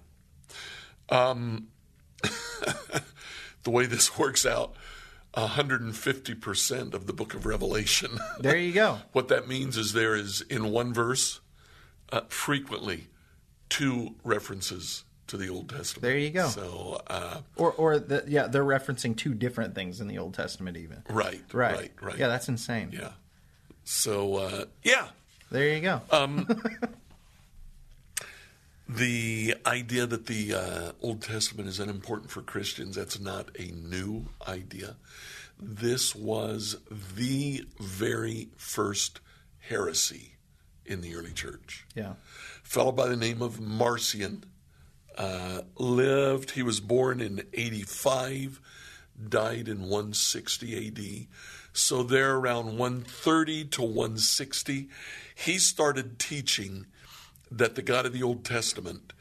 Um, 1.10 1.68
the 3.64 3.70
way 3.70 3.86
this 3.86 4.18
works 4.18 4.46
out, 4.46 4.76
150% 5.34 6.94
of 6.94 7.06
the 7.08 7.14
book 7.14 7.34
of 7.34 7.46
Revelation. 7.46 8.20
There 8.40 8.58
you 8.58 8.72
go. 8.74 9.00
what 9.12 9.28
that 9.30 9.48
means 9.48 9.78
is 9.78 9.94
there 9.94 10.16
is, 10.16 10.42
in 10.42 10.72
one 10.72 10.94
verse, 10.94 11.40
uh, 12.12 12.22
frequently 12.30 13.08
two 13.70 14.16
references 14.24 15.04
to 15.28 15.38
the 15.38 15.50
Old 15.50 15.70
Testament. 15.70 16.02
There 16.02 16.18
you 16.18 16.32
go. 16.32 16.48
So, 16.48 17.02
uh, 17.08 17.42
Or, 17.56 17.72
or 17.74 18.00
the, 18.00 18.24
yeah, 18.28 18.48
they're 18.48 18.64
referencing 18.64 19.16
two 19.16 19.34
different 19.36 19.76
things 19.76 20.02
in 20.02 20.08
the 20.08 20.18
Old 20.18 20.34
Testament, 20.34 20.78
even. 20.78 21.04
right, 21.10 21.42
Right. 21.54 21.76
right, 21.76 21.92
right. 22.02 22.18
Yeah, 22.18 22.28
that's 22.28 22.48
insane. 22.50 22.90
Yeah. 22.92 23.12
So, 23.84 24.36
uh, 24.36 24.66
yeah. 24.84 25.10
There 25.52 25.68
you 25.76 25.82
go. 25.82 26.02
The 28.90 29.54
idea 29.68 30.08
that 30.08 30.26
the 30.26 30.56
uh, 30.56 30.92
Old 31.00 31.22
Testament 31.22 31.70
is 31.70 31.80
unimportant 31.80 32.32
for 32.32 32.42
Christians, 32.42 32.96
that's 32.96 33.20
not 33.20 33.50
a 33.60 33.66
new 33.72 34.26
idea. 34.48 34.96
This 35.60 36.16
was 36.16 36.78
the 36.90 37.66
very 37.80 38.50
first 38.58 39.20
heresy 39.60 40.38
in 40.88 41.02
the 41.02 41.16
early 41.16 41.34
church. 41.34 41.86
yeah. 41.94 42.14
fellow 42.64 42.92
by 42.92 43.08
the 43.08 43.16
name 43.16 43.44
of 43.44 43.60
Marcion 43.60 44.44
uh, 45.16 45.62
lived. 45.78 46.52
He 46.52 46.64
was 46.64 46.80
born 46.80 47.22
in 47.22 47.44
85, 47.54 48.60
died 49.30 49.68
in 49.68 49.82
160 49.82 50.88
AD. 50.88 51.28
So 51.74 52.02
there, 52.02 52.38
around 52.38 52.80
130 52.80 53.66
to 53.66 53.82
160, 53.84 54.90
he 55.36 55.60
started 55.60 56.18
teaching 56.18 56.88
that 57.52 57.76
the 57.76 57.82
God 57.82 58.06
of 58.06 58.14
the 58.14 58.24
Old 58.24 58.46
Testament 58.46 59.14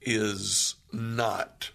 is 0.00 0.76
not 0.92 1.70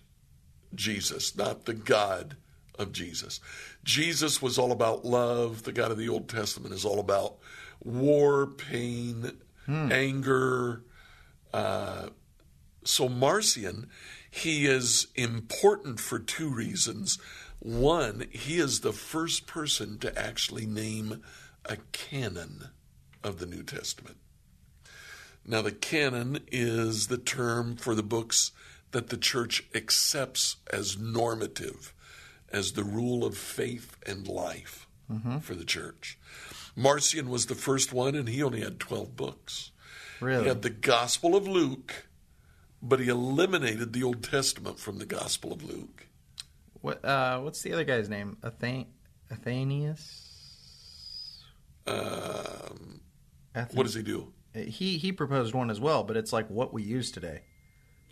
Jesus, 0.76 1.36
not 1.36 1.66
the 1.66 1.74
God 1.74 2.38
of 2.78 2.92
Jesus. 2.92 3.40
Jesus 3.84 4.42
was 4.42 4.58
all 4.58 4.72
about 4.72 5.06
love. 5.06 5.64
The 5.64 5.72
God 5.72 5.92
of 5.92 5.98
the 5.98 6.10
Old 6.10 6.30
Testament 6.30 6.74
is 6.74 6.86
all 6.86 7.00
about 7.00 7.38
war, 7.84 8.48
pain, 8.48 9.32
anger. 9.68 10.84
Uh, 11.54 12.10
so 12.84 13.10
Marcion, 13.10 13.90
he 14.30 14.66
is 14.66 15.08
important 15.16 16.00
for 16.00 16.20
two 16.20 16.50
reasons. 16.50 17.18
One, 17.60 18.28
he 18.32 18.60
is 18.60 18.82
the 18.82 18.94
first 18.94 19.48
person 19.48 19.98
to 20.00 20.18
actually 20.18 20.66
name 20.66 21.24
a 21.66 21.78
canon 21.92 22.70
of 23.24 23.40
the 23.40 23.46
New 23.46 23.64
Testament. 23.64 24.18
Now, 25.48 25.62
the 25.62 25.72
canon 25.72 26.42
is 26.52 27.08
the 27.08 27.18
term 27.18 27.78
for 27.78 27.96
the 27.96 28.04
books 28.04 28.52
that 28.92 29.08
the 29.10 29.18
church 29.18 29.66
accepts 29.74 30.58
as 30.72 30.98
normative, 30.98 31.94
as 32.52 32.74
the 32.74 32.84
rule 32.84 33.24
of 33.26 33.38
faith 33.38 33.96
and 34.06 34.28
life 34.28 34.88
for 35.42 35.56
the 35.56 35.64
church. 35.64 36.18
Marcion 36.76 37.30
was 37.30 37.46
the 37.46 37.56
first 37.56 37.94
one, 37.94 38.14
and 38.14 38.28
he 38.28 38.44
only 38.44 38.60
had 38.60 38.78
12 38.80 39.16
books. 39.16 39.72
Really? 40.20 40.44
He 40.44 40.50
had 40.50 40.64
the 40.64 40.70
Gospel 40.70 41.36
of 41.36 41.48
Luke, 41.48 42.08
but 42.82 43.00
he 43.00 43.08
eliminated 43.08 43.94
the 43.94 44.04
Old 44.04 44.22
Testament 44.24 44.80
from 44.80 44.98
the 44.98 45.06
Gospel 45.06 45.54
of 45.54 45.64
Luke. 45.64 46.08
What? 46.82 47.04
Uh, 47.06 47.40
what's 47.40 47.62
the 47.62 47.72
other 47.72 47.86
guy's 47.86 48.10
name? 48.10 48.38
Athan- 48.42 48.88
Athanius. 49.32 50.24
Um, 51.86 53.00
what 53.74 53.84
does 53.84 53.94
he 53.94 54.04
do? 54.04 54.34
He 54.66 54.98
he 54.98 55.12
proposed 55.12 55.54
one 55.54 55.70
as 55.70 55.80
well, 55.80 56.04
but 56.04 56.18
it's 56.18 56.34
like 56.34 56.50
what 56.50 56.74
we 56.74 56.84
use 56.84 57.12
today. 57.12 57.42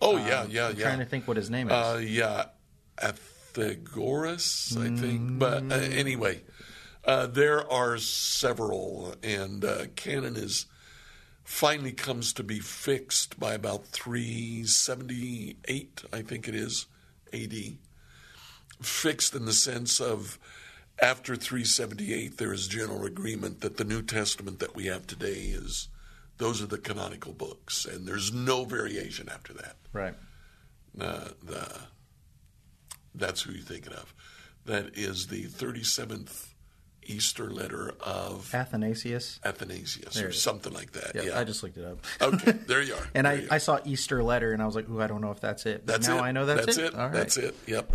Oh, 0.02 0.18
yeah, 0.18 0.46
yeah, 0.50 0.68
I'm 0.68 0.76
yeah. 0.76 0.84
trying 0.84 1.00
to 1.00 1.06
think 1.06 1.26
what 1.28 1.38
his 1.38 1.50
name 1.50 1.68
is. 1.68 1.74
Uh, 1.74 2.02
yeah, 2.04 2.48
Athenagoras, 2.98 4.76
I 4.78 4.94
think. 5.00 5.40
But 5.40 5.72
uh, 5.72 5.76
anyway, 5.76 6.42
uh, 7.06 7.28
there 7.28 7.72
are 7.72 7.98
several, 7.98 9.16
and 9.24 9.64
uh, 9.64 9.86
canon 9.96 10.36
is 10.36 10.66
finally 11.44 11.94
comes 11.94 12.34
to 12.34 12.44
be 12.44 12.60
fixed 12.60 13.40
by 13.40 13.54
about 13.54 13.86
378, 13.86 16.04
I 16.12 16.22
think 16.24 16.48
it 16.48 16.56
is, 16.56 16.88
AD. 17.32 17.54
Fixed 18.82 19.36
in 19.36 19.46
the 19.46 19.54
sense 19.54 20.02
of 20.02 20.40
after 21.00 21.36
378, 21.36 22.38
there 22.38 22.52
is 22.52 22.68
general 22.68 23.06
agreement 23.06 23.62
that 23.62 23.78
the 23.78 23.84
New 23.84 24.02
Testament 24.02 24.58
that 24.60 24.76
we 24.76 24.88
have 24.88 25.06
today 25.06 25.52
is 25.54 25.88
those 26.38 26.62
are 26.62 26.66
the 26.68 26.78
canonical 26.78 27.34
books, 27.34 27.86
and 27.86 28.08
there's 28.08 28.34
no 28.34 28.66
variation 28.66 29.30
after 29.30 29.54
that 29.54 29.76
right. 29.94 30.14
uh, 31.00 31.30
the 31.44 31.80
that's 33.14 33.42
who 33.42 33.54
you're 33.54 33.64
thinking 33.64 33.94
of. 33.94 34.14
That 34.66 34.98
is 34.98 35.28
the 35.28 35.46
37th 35.46 36.48
Easter 37.04 37.52
letter 37.52 37.94
of 38.02 38.54
Athanasius. 38.54 39.40
Athanasius 39.46 40.16
There 40.16 40.30
or 40.30 40.32
something 40.32 40.74
like 40.74 40.92
that. 40.94 41.12
Yeah, 41.16 41.22
yeah. 41.22 41.40
I 41.40 41.44
just 41.44 41.62
looked 41.64 41.78
it 41.78 41.86
up. 41.86 42.00
okay, 42.22 42.52
there 42.68 42.82
you 42.82 42.96
are. 42.96 43.08
and 43.14 43.26
There 43.26 43.34
I, 43.34 43.36
you 43.38 43.48
I 43.52 43.58
saw 43.60 43.80
Easter 43.86 44.24
letter, 44.24 44.54
and 44.54 44.62
I 44.62 44.66
was 44.66 44.76
like, 44.76 44.90
"Ooh, 44.90 45.02
I 45.02 45.08
don't 45.08 45.22
know 45.22 45.32
if 45.32 45.40
that's 45.40 45.66
it." 45.66 45.86
But 45.86 45.94
that's 45.94 46.08
now 46.08 46.18
it. 46.18 46.22
I 46.22 46.32
know 46.32 46.46
that's, 46.46 46.66
that's 46.66 46.78
it. 46.78 46.96
All 46.96 47.06
right. 47.06 47.14
That's 47.14 47.38
it. 47.38 47.56
Yep. 47.68 47.94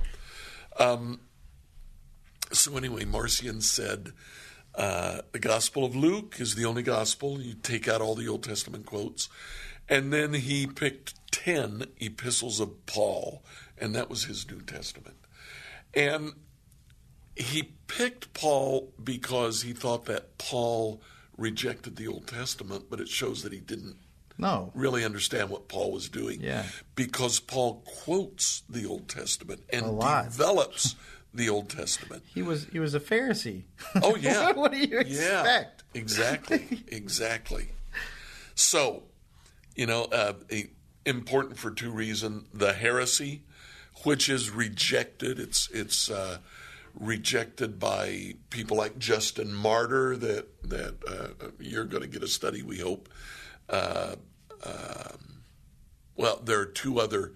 Um, 0.78 1.20
so 2.52 2.76
anyway, 2.76 3.04
Marcion 3.04 3.60
said 3.60 4.12
uh, 4.74 5.22
the 5.32 5.38
Gospel 5.38 5.84
of 5.84 5.94
Luke 5.96 6.36
is 6.38 6.54
the 6.54 6.64
only 6.64 6.82
gospel. 6.82 7.40
You 7.40 7.54
take 7.54 7.88
out 7.88 8.00
all 8.00 8.14
the 8.14 8.28
Old 8.28 8.42
Testament 8.44 8.86
quotes, 8.86 9.28
and 9.88 10.12
then 10.12 10.34
he 10.34 10.66
picked 10.66 11.14
ten 11.32 11.84
epistles 11.98 12.60
of 12.60 12.86
Paul, 12.86 13.42
and 13.78 13.94
that 13.94 14.08
was 14.08 14.24
his 14.24 14.48
New 14.50 14.60
Testament. 14.60 15.16
And 15.94 16.34
he 17.36 17.72
picked 17.86 18.32
Paul 18.34 18.92
because 19.02 19.62
he 19.62 19.72
thought 19.72 20.04
that 20.06 20.38
Paul 20.38 21.00
rejected 21.36 21.96
the 21.96 22.06
Old 22.06 22.26
Testament, 22.26 22.84
but 22.90 23.00
it 23.00 23.08
shows 23.08 23.42
that 23.42 23.52
he 23.52 23.60
didn't 23.60 23.96
No. 24.38 24.70
really 24.74 25.04
understand 25.04 25.48
what 25.50 25.66
Paul 25.68 25.90
was 25.92 26.08
doing. 26.08 26.40
Yeah. 26.42 26.66
Because 26.94 27.40
Paul 27.40 27.82
quotes 28.04 28.62
the 28.68 28.86
Old 28.86 29.08
Testament 29.08 29.62
and 29.72 29.98
develops 30.00 30.94
the 31.34 31.48
Old 31.48 31.68
Testament. 31.70 32.22
He 32.34 32.42
was 32.42 32.66
he 32.72 32.78
was 32.78 32.94
a 32.94 33.00
Pharisee. 33.00 33.64
Oh 34.02 34.16
yeah. 34.16 34.52
what 34.54 34.72
do 34.72 34.78
you 34.78 35.02
Yeah. 35.06 35.40
expect? 35.40 35.84
Exactly. 35.94 36.84
Exactly. 36.88 37.68
so, 38.54 39.04
you 39.74 39.86
know, 39.86 40.04
uh, 40.04 40.34
important 41.06 41.58
for 41.58 41.70
two 41.70 41.90
reasons: 41.90 42.44
the 42.52 42.72
heresy, 42.72 43.42
which 44.04 44.28
is 44.28 44.50
rejected. 44.50 45.38
It's 45.38 45.68
it's 45.72 46.10
uh, 46.10 46.38
rejected 46.94 47.78
by 47.78 48.34
people 48.50 48.76
like 48.76 48.98
Justin 48.98 49.52
Martyr. 49.54 50.16
That 50.16 50.46
that 50.68 50.94
uh, 51.08 51.46
you're 51.58 51.84
going 51.84 52.02
to 52.02 52.08
get 52.08 52.22
a 52.22 52.28
study. 52.28 52.62
We 52.62 52.78
hope. 52.78 53.08
Uh, 53.68 54.16
um, 54.64 55.42
well, 56.16 56.40
there 56.44 56.60
are 56.60 56.66
two 56.66 57.00
other 57.00 57.32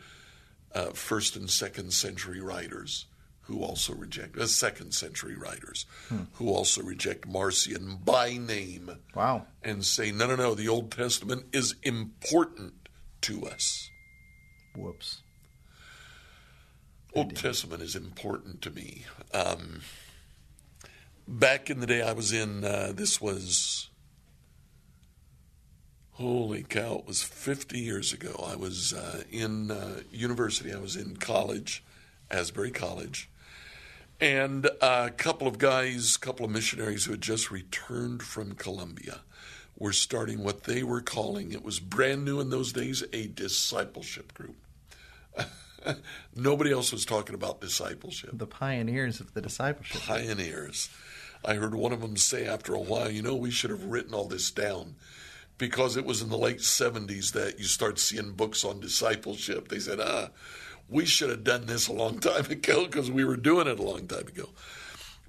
uh, 0.75 0.91
first 0.91 1.37
and 1.37 1.49
second 1.49 1.93
century 1.93 2.41
writers 2.41 3.07
who 3.47 3.63
also 3.63 3.95
reject 3.95 4.39
uh, 4.39 4.47
second 4.47 4.93
century 4.93 5.37
writers 5.37 5.87
hmm. 6.09 6.23
who 6.35 6.49
also 6.49 6.83
reject 6.83 7.27
Marcion 7.27 7.99
by 8.05 8.37
name. 8.37 8.91
Wow. 9.15 9.47
And 9.63 9.85
say, 9.85 10.11
no, 10.11 10.27
no, 10.27 10.37
no, 10.37 10.55
the 10.55 10.69
Old 10.69 10.91
Testament 10.91 11.47
is 11.53 11.75
important 11.83 12.75
to 13.23 13.47
us. 13.47 13.91
Whoops. 14.77 15.23
Old 17.15 17.37
Testament 17.37 17.81
is 17.81 17.95
important 17.95 18.61
to 18.63 18.71
me. 18.71 19.05
Um, 19.33 19.83
back 21.29 21.71
in 21.71 21.79
the 21.81 21.87
day, 21.87 22.03
I 22.03 22.13
was 22.13 22.33
in, 22.33 22.65
uh, 22.65 22.93
this 22.95 23.21
was, 23.21 23.89
holy 26.13 26.65
cow, 26.65 26.97
it 26.97 27.07
was 27.07 27.23
50 27.23 27.79
years 27.79 28.13
ago. 28.13 28.45
I 28.45 28.57
was 28.57 28.93
uh, 28.93 29.23
in 29.31 29.71
uh, 29.71 30.01
university, 30.11 30.73
I 30.73 30.79
was 30.79 30.97
in 30.97 31.17
college, 31.17 31.85
Asbury 32.33 32.73
College, 32.73 33.31
and 34.21 34.68
a 34.80 35.11
couple 35.11 35.47
of 35.47 35.59
guys, 35.59 36.16
a 36.16 36.18
couple 36.18 36.44
of 36.44 36.50
missionaries 36.50 37.04
who 37.04 37.12
had 37.12 37.21
just 37.21 37.50
returned 37.50 38.23
from 38.23 38.54
Colombia 38.54 39.21
were 39.76 39.92
starting 39.92 40.44
what 40.44 40.64
they 40.64 40.83
were 40.83 41.00
calling, 41.00 41.52
it 41.52 41.64
was 41.64 41.80
brand 41.80 42.25
new 42.25 42.40
in 42.40 42.50
those 42.50 42.73
days, 42.73 43.02
a 43.12 43.26
discipleship 43.26 44.33
group. 44.35 44.56
Nobody 46.37 46.73
else 46.73 46.92
was 46.92 47.04
talking 47.04 47.35
about 47.35 47.61
discipleship. 47.61 48.30
The 48.33 48.47
pioneers 48.47 49.21
of 49.21 49.35
the 49.35 49.42
discipleship. 49.42 50.00
Pioneers. 50.02 50.88
I 51.44 51.54
heard 51.54 51.75
one 51.75 51.92
of 51.92 52.00
them 52.00 52.16
say 52.16 52.47
after 52.47 52.75
a 52.75 52.80
while, 52.80 53.11
you 53.11 53.21
know, 53.21 53.35
we 53.35 53.50
should 53.50 53.71
have 53.71 53.85
written 53.85 54.14
all 54.14 54.26
this 54.26 54.50
down 54.50 54.94
because 55.59 55.97
it 55.97 56.06
was 56.06 56.23
in 56.23 56.30
the 56.30 56.38
late 56.38 56.59
70s 56.59 57.33
that 57.33 57.59
you 57.59 57.64
start 57.64 57.99
seeing 57.99 58.33
books 58.33 58.64
on 58.64 58.80
discipleship. 58.80 59.68
They 59.68 59.78
said, 59.78 60.00
ah, 60.00 60.30
we 60.88 61.05
should 61.05 61.31
have 61.31 61.45
done 61.45 61.67
this 61.67 61.88
a 61.88 61.93
long 61.93 62.19
time 62.19 62.47
ago 62.50 62.87
because 62.87 63.11
we 63.11 63.25
were 63.25 63.37
doing 63.37 63.67
it 63.67 63.79
a 63.79 63.83
long 63.83 64.07
time 64.07 64.29
ago. 64.29 64.50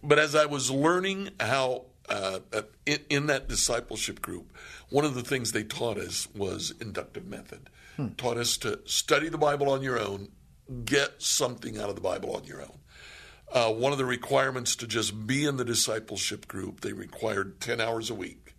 But 0.03 0.19
as 0.19 0.35
I 0.35 0.45
was 0.45 0.69
learning 0.69 1.31
how, 1.39 1.85
uh, 2.07 2.39
in, 2.85 2.99
in, 3.09 3.25
that 3.27 3.47
discipleship 3.47 4.21
group, 4.21 4.55
one 4.89 5.05
of 5.05 5.15
the 5.15 5.23
things 5.23 5.51
they 5.51 5.63
taught 5.63 5.97
us 5.97 6.27
was 6.35 6.73
inductive 6.79 7.25
method. 7.25 7.69
Hmm. 7.95 8.09
Taught 8.09 8.37
us 8.37 8.57
to 8.57 8.81
study 8.85 9.29
the 9.29 9.37
Bible 9.39 9.69
on 9.69 9.81
your 9.81 9.99
own 9.99 10.29
get 10.83 11.21
something 11.21 11.77
out 11.77 11.89
of 11.89 11.95
the 11.95 12.01
Bible 12.01 12.35
on 12.35 12.43
your 12.45 12.61
own. 12.61 12.79
Uh, 13.51 13.71
one 13.71 13.91
of 13.91 13.97
the 13.97 14.05
requirements 14.05 14.75
to 14.75 14.87
just 14.87 15.27
be 15.27 15.45
in 15.45 15.57
the 15.57 15.65
discipleship 15.65 16.47
group, 16.47 16.81
they 16.81 16.93
required 16.93 17.61
10 17.61 17.79
hours 17.79 18.09
a 18.09 18.15
week. 18.15 18.55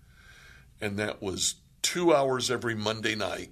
And 0.81 0.99
that 0.99 1.23
was 1.23 1.57
two 1.83 2.15
hours 2.15 2.51
every 2.51 2.75
Monday 2.75 3.15
night, 3.15 3.51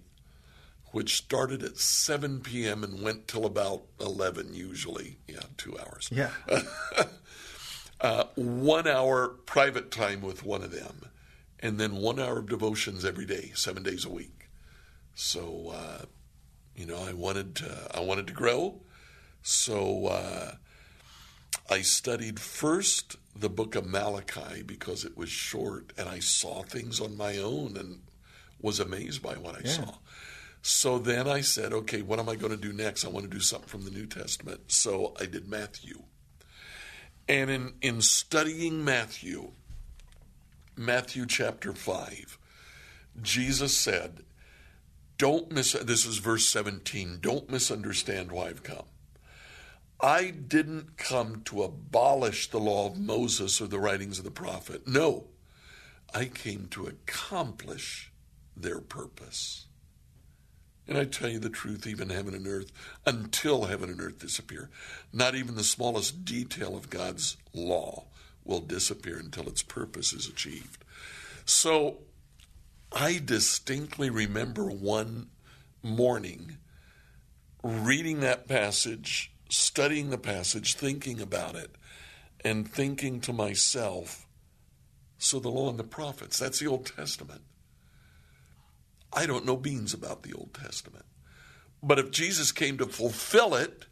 which 0.94 1.16
started 1.16 1.64
at 1.64 1.76
7 1.76 2.38
p.m. 2.38 2.84
and 2.84 3.02
went 3.02 3.26
till 3.26 3.44
about 3.44 3.83
11, 4.00 4.54
usually. 4.54 5.18
Yeah, 5.26 5.40
two 5.57 5.76
hours. 5.76 6.09
Yeah. 6.12 6.30
uh, 8.00 8.26
one 8.37 8.87
hour 8.87 9.26
private 9.44 9.90
time 9.90 10.22
with 10.22 10.44
one 10.44 10.62
of 10.62 10.70
them, 10.70 11.07
and 11.59 11.80
then 11.80 11.96
one 11.96 12.20
hour 12.20 12.38
of 12.38 12.48
devotions 12.48 13.04
every 13.04 13.26
day, 13.26 13.50
seven 13.57 13.83
days 13.83 14.04
a 14.04 14.09
week. 14.09 14.48
So, 15.16 15.72
uh, 15.74 16.04
you 16.76 16.87
know, 16.87 17.02
I 17.04 17.12
wanted 17.12 17.57
to, 17.57 17.88
I 17.92 17.98
wanted 17.98 18.28
to 18.28 18.33
grow, 18.33 18.80
so 19.42 20.07
uh, 20.07 20.52
I 21.68 21.80
studied 21.80 22.38
first 22.38 23.16
the 23.35 23.50
book 23.50 23.74
of 23.74 23.85
Malachi 23.85 24.62
because 24.62 25.04
it 25.04 25.16
was 25.16 25.28
short, 25.28 25.92
and 25.98 26.09
I 26.09 26.20
saw 26.20 26.62
things 26.62 27.00
on 27.00 27.16
my 27.16 27.38
own 27.38 27.76
and 27.76 28.02
was 28.61 28.78
amazed 28.78 29.24
by 29.24 29.35
what 29.35 29.57
I 29.57 29.62
yeah. 29.64 29.70
saw. 29.72 29.94
So 30.66 30.98
then 30.98 31.29
I 31.29 31.42
said, 31.42 31.74
okay, 31.74 32.00
what 32.00 32.18
am 32.18 32.31
I 32.31 32.37
going 32.37 32.50
to 32.50 32.57
do 32.57 32.72
next? 32.72 33.05
I 33.05 33.11
want 33.11 33.31
to 33.31 33.37
do 33.37 33.40
something 33.40 33.68
from 33.68 33.85
the 33.85 33.90
New 33.90 34.07
Testament. 34.07 34.72
So 34.72 35.12
I 35.20 35.27
did 35.27 35.46
Matthew. 35.46 36.05
And 37.29 37.50
in, 37.50 37.74
in 37.83 38.00
studying 38.00 38.83
Matthew, 38.83 39.53
Matthew 40.74 41.27
chapter 41.27 41.74
5, 41.74 42.38
Jesus 43.20 43.77
said, 43.77 44.24
don't 45.18 45.53
miss 45.53 45.72
this 45.74 46.05
is 46.07 46.18
verse 46.18 46.46
17 46.46 47.18
don't 47.20 47.48
misunderstand 47.48 48.33
why 48.33 48.46
i've 48.46 48.64
come 48.64 48.87
i 50.00 50.31
didn't 50.31 50.96
come 50.96 51.40
to 51.44 51.62
abolish 51.62 52.50
the 52.50 52.59
law 52.59 52.88
of 52.88 52.98
moses 52.98 53.61
or 53.61 53.68
the 53.68 53.79
writings 53.79 54.18
of 54.18 54.24
the 54.24 54.31
prophet 54.31 54.88
no 54.88 55.29
i 56.12 56.24
came 56.24 56.66
to 56.66 56.87
accomplish 56.87 58.12
their 58.57 58.81
purpose 58.81 59.66
and 60.87 60.99
i 60.99 61.05
tell 61.05 61.29
you 61.29 61.38
the 61.38 61.49
truth 61.49 61.87
even 61.87 62.11
heaven 62.11 62.35
and 62.35 62.47
earth 62.47 62.73
until 63.07 63.64
heaven 63.64 63.90
and 63.90 64.01
earth 64.01 64.18
disappear 64.18 64.70
not 65.12 65.35
even 65.35 65.55
the 65.55 65.64
smallest 65.64 66.25
detail 66.25 66.77
of 66.77 66.90
god's 66.90 67.37
law 67.53 68.05
will 68.44 68.61
disappear 68.61 69.18
until 69.18 69.49
its 69.49 69.62
purpose 69.62 70.12
is 70.12 70.29
achieved 70.29 70.85
so 71.44 71.99
I 72.97 73.20
distinctly 73.23 74.09
remember 74.09 74.66
one 74.70 75.29
morning 75.83 76.59
reading 77.62 78.20
that 78.20 78.47
passage, 78.47 79.33
studying 79.49 80.11
the 80.11 80.18
passage, 80.18 80.75
thinking 80.75 81.20
about 81.20 81.57
it, 81.57 81.75
and 82.44 82.70
thinking 82.70 83.20
to 83.23 83.33
myself, 83.33 84.27
so 85.18 85.40
the 85.40 85.49
law 85.49 85.70
and 85.70 85.79
the 85.79 85.85
prophets, 85.85 86.38
that's 86.38 86.61
the 86.61 86.68
Old 86.68 86.87
Testament. 86.87 87.42
I 89.14 89.27
don't 89.27 89.46
know 89.46 89.57
beans 89.57 89.94
about 89.94 90.22
the 90.22 90.33
Old 90.33 90.55
Testament. 90.55 91.05
But 91.83 91.98
if 91.98 92.11
Jesus 92.11 92.50
came 92.53 92.79
to 92.79 92.87
fulfill 92.87 93.55
it, 93.55 93.87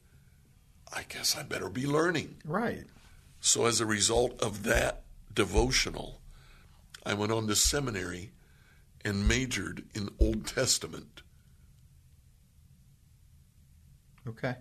I 0.93 1.05
guess 1.09 1.37
I 1.37 1.43
better 1.43 1.69
be 1.69 1.87
learning. 1.87 2.37
Right. 2.45 2.85
So 3.41 3.67
as 3.67 3.81
a 3.81 3.87
result 3.87 4.41
of 4.43 4.63
that 4.65 5.03
devotional, 5.33 6.21
I 7.05 7.15
went 7.15 7.33
on 7.33 7.47
to 7.49 7.57
seminary 7.57 8.33
and 9.05 9.27
majored 9.27 9.85
in 9.95 10.11
Old 10.21 10.47
Testament. 10.47 11.23
Okay. 14.27 14.55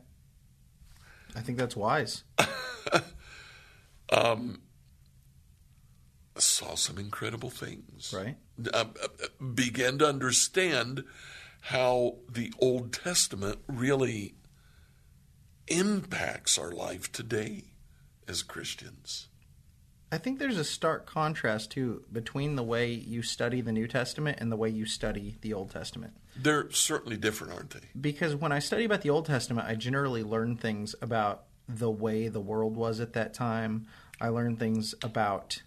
I 1.36 1.40
think 1.42 1.58
that's 1.58 1.76
wise. 1.76 2.24
um, 4.12 4.62
saw 6.42 6.76
some 6.76 6.98
incredible 6.98 7.50
things. 7.50 8.14
Right. 8.16 8.36
Uh, 8.74 8.86
uh, 9.02 9.46
began 9.54 9.98
to 10.00 10.08
understand 10.08 11.04
how 11.62 12.16
the 12.30 12.54
Old 12.60 12.94
Testament 12.94 13.60
really 13.68 14.36
impacts 15.68 16.58
our 16.58 16.72
life 16.72 17.12
today 17.12 17.66
as 18.28 18.44
Christians. 18.44 19.28
I 20.12 20.18
think 20.18 20.40
there's 20.40 20.58
a 20.58 20.66
stark 20.66 21.06
contrast 21.06 21.72
too 21.72 22.04
between 22.12 22.58
the 22.58 22.64
way 22.64 22.92
you 22.92 23.22
study 23.22 23.62
the 23.62 23.72
New 23.72 23.88
Testament 23.88 24.40
and 24.42 24.52
the 24.52 24.58
way 24.58 24.70
you 24.70 24.86
study 24.86 25.38
the 25.42 25.54
Old 25.54 25.72
Testament. 25.72 26.14
They're 26.36 26.70
certainly 26.72 27.16
different, 27.16 27.54
aren't 27.54 27.70
they? 27.70 27.88
Because 28.00 28.36
when 28.36 28.52
I 28.52 28.60
study 28.60 28.84
about 28.84 29.02
the 29.02 29.10
Old 29.10 29.26
Testament, 29.26 29.68
I 29.68 29.76
generally 29.76 30.24
learn 30.24 30.58
things 30.58 30.96
about 31.02 31.44
the 31.70 31.90
way 31.90 32.28
the 32.28 32.42
world 32.42 32.76
was 32.76 33.00
at 33.00 33.14
that 33.14 33.34
time. 33.34 33.88
I 34.20 34.28
learn 34.28 34.58
things 34.58 34.94
about 35.02 35.62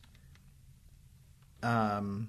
um, 1.65 2.29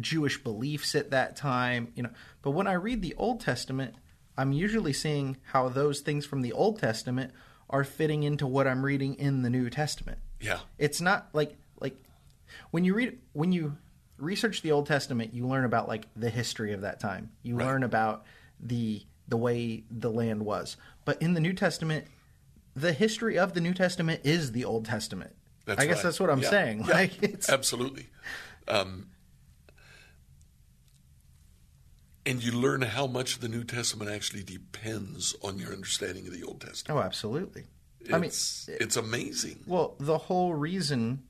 Jewish 0.00 0.42
beliefs 0.42 0.94
at 0.94 1.10
that 1.10 1.36
time, 1.36 1.92
you 1.94 2.02
know. 2.02 2.10
But 2.42 2.52
when 2.52 2.66
I 2.66 2.74
read 2.74 3.02
the 3.02 3.14
Old 3.16 3.40
Testament, 3.40 3.94
I'm 4.36 4.52
usually 4.52 4.92
seeing 4.92 5.38
how 5.52 5.68
those 5.68 6.00
things 6.00 6.24
from 6.24 6.42
the 6.42 6.52
Old 6.52 6.78
Testament 6.78 7.32
are 7.70 7.84
fitting 7.84 8.22
into 8.22 8.46
what 8.46 8.66
I'm 8.66 8.84
reading 8.84 9.14
in 9.14 9.42
the 9.42 9.50
New 9.50 9.70
Testament. 9.70 10.18
Yeah. 10.40 10.60
It's 10.78 11.00
not 11.00 11.28
like 11.32 11.56
like 11.80 11.96
when 12.70 12.84
you 12.84 12.94
read 12.94 13.18
when 13.32 13.52
you 13.52 13.76
research 14.16 14.62
the 14.62 14.72
Old 14.72 14.86
Testament, 14.86 15.34
you 15.34 15.46
learn 15.46 15.64
about 15.64 15.88
like 15.88 16.06
the 16.14 16.30
history 16.30 16.72
of 16.72 16.82
that 16.82 17.00
time. 17.00 17.30
You 17.42 17.56
right. 17.56 17.66
learn 17.66 17.82
about 17.82 18.24
the 18.60 19.02
the 19.26 19.36
way 19.36 19.84
the 19.90 20.10
land 20.10 20.44
was. 20.44 20.76
But 21.04 21.20
in 21.20 21.34
the 21.34 21.40
New 21.40 21.52
Testament, 21.52 22.06
the 22.74 22.92
history 22.92 23.38
of 23.38 23.54
the 23.54 23.60
New 23.60 23.74
Testament 23.74 24.20
is 24.24 24.52
the 24.52 24.64
Old 24.64 24.84
Testament. 24.84 25.34
That's 25.68 25.82
I 25.82 25.86
guess 25.86 25.96
right. 25.96 26.02
that's 26.04 26.18
what 26.18 26.30
I'm 26.30 26.40
yeah. 26.40 26.48
saying. 26.48 26.84
Yeah. 26.86 26.94
Like 26.94 27.22
it's 27.22 27.50
absolutely. 27.50 28.06
Um, 28.66 29.08
and 32.24 32.42
you 32.42 32.52
learn 32.52 32.80
how 32.80 33.06
much 33.06 33.40
the 33.40 33.48
New 33.48 33.64
Testament 33.64 34.10
actually 34.10 34.42
depends 34.42 35.36
on 35.42 35.58
your 35.58 35.72
understanding 35.74 36.26
of 36.26 36.32
the 36.32 36.42
Old 36.42 36.62
Testament. 36.62 36.98
Oh, 36.98 37.02
absolutely. 37.02 37.64
It's, 38.00 38.12
I 38.14 38.18
mean, 38.18 38.78
it's 38.80 38.96
amazing. 38.96 39.60
Well, 39.66 39.94
the 40.00 40.16
whole 40.16 40.54
reason 40.54 41.22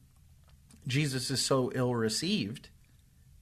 Jesus 0.87 1.33
is 1.33 1.45
so 1.45 1.73
ill 1.75 1.97
received 1.97 2.69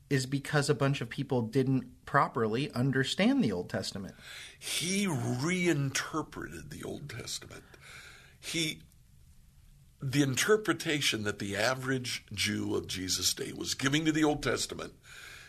is 0.08 0.24
because 0.24 0.70
a 0.70 0.74
bunch 0.74 1.02
of 1.02 1.10
people 1.10 1.42
didn't 1.42 2.06
properly 2.06 2.70
understand 2.72 3.44
the 3.44 3.52
Old 3.52 3.68
Testament. 3.68 4.14
He 4.58 5.06
reinterpreted 5.06 6.70
the 6.70 6.84
Old 6.84 7.10
Testament. 7.10 7.64
He 8.40 8.80
the 10.10 10.22
interpretation 10.22 11.24
that 11.24 11.40
the 11.40 11.56
average 11.56 12.24
Jew 12.32 12.76
of 12.76 12.86
Jesus' 12.86 13.34
day 13.34 13.52
was 13.52 13.74
giving 13.74 14.04
to 14.04 14.12
the 14.12 14.22
Old 14.22 14.42
Testament, 14.42 14.92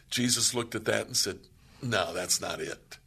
Jesus 0.10 0.56
looked 0.56 0.74
at 0.74 0.86
that 0.86 1.06
and 1.06 1.16
said, 1.16 1.40
No, 1.82 2.14
that's 2.14 2.42
not 2.42 2.60
it. 2.60 2.98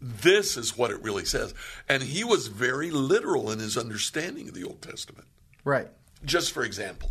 This 0.00 0.56
is 0.56 0.76
what 0.76 0.90
it 0.90 1.02
really 1.02 1.24
says. 1.24 1.54
And 1.88 2.02
he 2.02 2.22
was 2.22 2.46
very 2.46 2.90
literal 2.90 3.50
in 3.50 3.58
his 3.58 3.76
understanding 3.76 4.48
of 4.48 4.54
the 4.54 4.62
Old 4.62 4.80
Testament. 4.80 5.26
Right. 5.64 5.88
Just 6.24 6.52
for 6.52 6.62
example, 6.62 7.10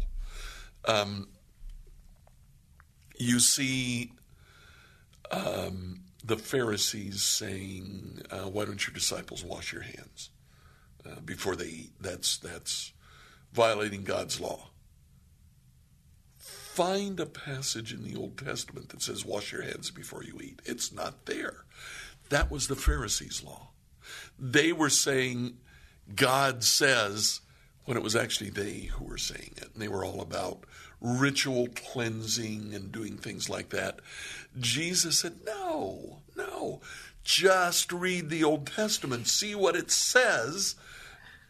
um, 0.86 1.28
you 3.18 3.40
see 3.40 4.14
um, 5.32 6.02
the 6.24 6.38
Pharisees 6.38 7.24
saying, 7.24 8.22
uh, 8.32 8.50
"Why 8.50 8.66
don't 8.66 8.86
your 8.86 8.94
disciples 8.94 9.44
wash 9.44 9.74
your 9.74 9.82
hands 9.82 10.30
uh, 11.06 11.20
before 11.26 11.56
they 11.56 11.68
eat?" 11.68 11.92
That's 12.00 12.38
that's 12.38 12.94
violating 13.56 14.04
God's 14.04 14.40
law. 14.40 14.70
Find 16.38 17.20
a 17.20 17.26
passage 17.26 17.94
in 17.94 18.04
the 18.04 18.16
Old 18.16 18.38
Testament 18.38 18.90
that 18.90 19.02
says, 19.02 19.24
"Wash 19.24 19.52
your 19.52 19.62
hands 19.62 19.92
before 19.92 20.24
you 20.24 20.40
eat." 20.42 20.62
It's 20.66 20.92
not 20.92 21.26
there. 21.26 21.66
That 22.30 22.52
was 22.52 22.68
the 22.68 22.76
Pharisees' 22.76 23.44
law. 23.44 23.72
They 24.38 24.74
were 24.74 24.90
saying, 24.90 25.58
"God 26.14 26.64
says." 26.64 27.42
When 27.86 27.98
it 27.98 28.04
was 28.04 28.16
actually 28.16 28.50
they 28.50 28.90
who 28.96 29.06
were 29.06 29.20
saying 29.20 29.54
it, 29.58 29.74
and 29.74 29.80
they 29.80 29.88
were 29.88 30.04
all 30.04 30.20
about 30.20 30.66
ritual 31.00 31.68
cleansing 31.68 32.74
and 32.74 32.92
doing 32.92 33.18
things 33.18 33.50
like 33.50 33.70
that. 33.70 34.00
Jesus 34.60 35.20
said, 35.20 35.42
No, 35.46 36.22
no, 36.36 36.82
just 37.24 37.92
read 37.92 38.30
the 38.30 38.44
Old 38.44 38.68
Testament, 38.68 39.28
see 39.28 39.56
what 39.56 39.76
it 39.76 39.92
says, 39.92 40.76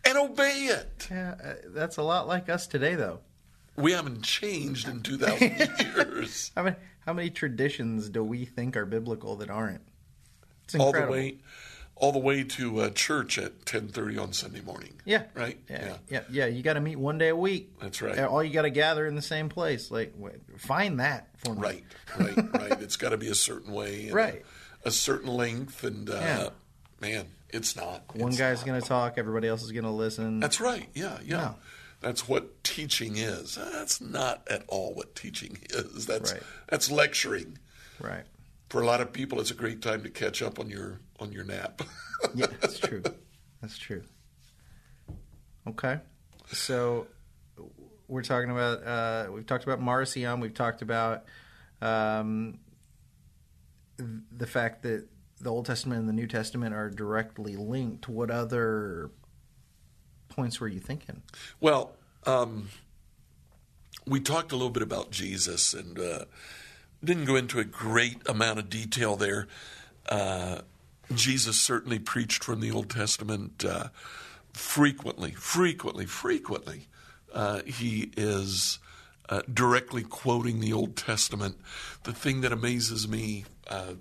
and 0.05 0.17
obey 0.17 0.65
it. 0.69 1.07
Yeah, 1.09 1.35
uh, 1.43 1.53
that's 1.67 1.97
a 1.97 2.03
lot 2.03 2.27
like 2.27 2.49
us 2.49 2.67
today, 2.67 2.95
though. 2.95 3.19
We 3.77 3.91
haven't 3.91 4.21
changed 4.23 4.87
in 4.87 5.01
2,000 5.01 5.95
years. 5.95 6.51
How 6.55 6.63
many, 6.63 6.75
how 7.05 7.13
many 7.13 7.29
traditions 7.29 8.09
do 8.09 8.23
we 8.23 8.45
think 8.45 8.77
are 8.77 8.85
biblical 8.85 9.35
that 9.37 9.49
aren't? 9.49 9.81
It's 10.63 10.73
incredible. 10.75 10.99
all 10.99 11.05
the 11.05 11.11
way 11.11 11.37
all 11.97 12.11
the 12.11 12.19
way 12.19 12.43
to 12.43 12.79
uh, 12.81 12.89
church 12.89 13.37
at 13.37 13.63
10:30 13.65 14.21
on 14.21 14.33
Sunday 14.33 14.59
morning. 14.61 14.93
Yeah. 15.05 15.23
Right? 15.33 15.59
Yeah. 15.69 15.97
Yeah. 16.09 16.21
Yeah. 16.29 16.45
You 16.47 16.61
got 16.63 16.73
to 16.73 16.81
meet 16.81 16.97
one 16.97 17.17
day 17.17 17.29
a 17.29 17.35
week. 17.35 17.71
That's 17.79 18.01
right. 18.01 18.17
All 18.19 18.43
you 18.43 18.51
got 18.53 18.63
to 18.63 18.69
gather 18.69 19.05
in 19.05 19.15
the 19.15 19.21
same 19.21 19.47
place. 19.49 19.91
Like, 19.91 20.13
find 20.57 20.99
that 20.99 21.29
for 21.37 21.53
me. 21.55 21.61
Right. 21.61 21.83
Right, 22.19 22.37
right. 22.53 22.81
It's 22.81 22.95
got 22.97 23.09
to 23.09 23.17
be 23.17 23.27
a 23.27 23.35
certain 23.35 23.71
way 23.73 24.05
and 24.05 24.13
Right. 24.13 24.45
a, 24.85 24.87
a 24.87 24.91
certain 24.91 25.27
length 25.29 25.83
and 25.83 26.09
uh, 26.09 26.13
Yeah. 26.13 26.49
man, 27.01 27.25
it's 27.55 27.75
not. 27.75 28.15
One 28.15 28.29
It's 28.29 28.37
guy's 28.37 28.63
going 28.63 28.79
to 28.81 28.87
talk. 28.87 29.15
Everybody 29.17 29.47
else 29.47 29.63
is 29.63 29.71
going 29.71 29.85
to 29.85 29.89
listen. 29.91 30.39
That's 30.39 30.59
right. 30.59 30.89
Yeah, 30.93 31.17
yeah. 31.23 31.53
That's 32.01 32.27
what 32.27 32.63
teaching 32.63 33.17
is. 33.17 33.55
That's 33.55 33.99
not 34.01 34.47
at 34.49 34.63
all 34.67 34.93
what 34.93 35.15
teaching 35.15 35.57
is. 35.69 36.05
That's 36.05 36.33
Right. 36.33 36.43
that's 36.69 36.91
lecturing. 36.91 37.57
right. 37.99 38.25
For 38.69 38.81
a 38.81 38.85
lot 38.85 38.99
of 39.01 39.13
people, 39.13 39.39
it's 39.39 39.51
a 39.51 39.55
great 39.55 39.81
time 39.81 40.03
to 40.03 40.09
catch 40.09 40.41
up 40.41 40.59
on 40.59 40.69
your 40.69 40.99
on 41.19 41.31
your 41.31 41.43
nap. 41.45 41.81
Yeah, 42.33 42.47
that's 42.61 42.79
true. 42.79 43.03
That's 43.61 43.77
true. 43.77 44.03
Okay. 45.67 45.99
So 46.51 47.07
we're 48.07 48.23
talking 48.23 48.51
about 48.51 48.83
uh, 48.85 49.31
we've 49.31 49.45
talked 49.45 49.63
about 49.63 49.79
Marcion. 49.81 50.39
We've 50.39 50.53
talked 50.53 50.81
about 50.81 51.25
um, 51.81 52.59
the 53.97 54.47
fact 54.47 54.83
that 54.83 55.07
the 55.45 55.51
Old 55.51 55.67
Testament 55.67 55.99
and 55.99 56.09
the 56.09 56.13
New 56.13 56.27
Testament 56.27 56.75
are 56.75 56.89
directly 56.89 57.55
linked. 57.55 58.09
What 58.09 58.29
other 58.29 59.11
points 60.27 60.59
were 60.59 60.67
you 60.67 60.79
thinking? 60.79 61.21
Well, 61.61 61.93
um, 62.25 62.69
we 64.05 64.19
talked 64.19 64.51
a 64.51 64.55
little 64.55 64.71
bit 64.71 64.83
about 64.83 65.11
Jesus 65.11 65.73
and 65.73 65.97
uh, 65.97 66.25
didn't 67.03 67.25
go 67.25 67.35
into 67.35 67.59
a 67.59 67.63
great 67.63 68.27
amount 68.27 68.59
of 68.59 68.69
detail 68.69 69.15
there. 69.15 69.47
Uh, 70.09 70.61
Jesus 71.13 71.61
certainly 71.61 71.99
preached 71.99 72.43
from 72.43 72.59
the 72.59 72.71
Old 72.71 72.89
Testament 72.89 73.63
uh, 73.63 73.89
frequently, 74.51 75.31
frequently, 75.31 76.07
frequently. 76.07 76.87
Uh, 77.31 77.61
he 77.65 78.11
is 78.17 78.79
uh, 79.29 79.41
directly 79.51 80.01
quoting 80.01 80.59
the 80.59 80.73
Old 80.73 80.95
Testament. 80.95 81.57
The 82.03 82.13
thing 82.13 82.41
that 82.41 82.51
amazes 82.51 83.07
me, 83.07 83.45
uh, 83.67 83.93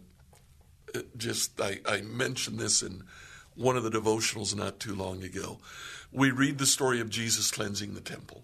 just 1.17 1.61
I, 1.61 1.81
I 1.87 2.01
mentioned 2.03 2.59
this 2.59 2.83
in 2.83 3.05
one 3.55 3.77
of 3.77 3.85
the 3.85 3.91
devotionals 3.91 4.55
not 4.55 4.81
too 4.81 4.95
long 4.95 5.23
ago. 5.23 5.59
We 6.13 6.31
read 6.31 6.59
the 6.59 6.67
story 6.67 7.01
of 7.01 7.11
Jesus 7.11 7.51
cleansing 7.51 7.95
the 7.95 8.01
temple. 8.01 8.43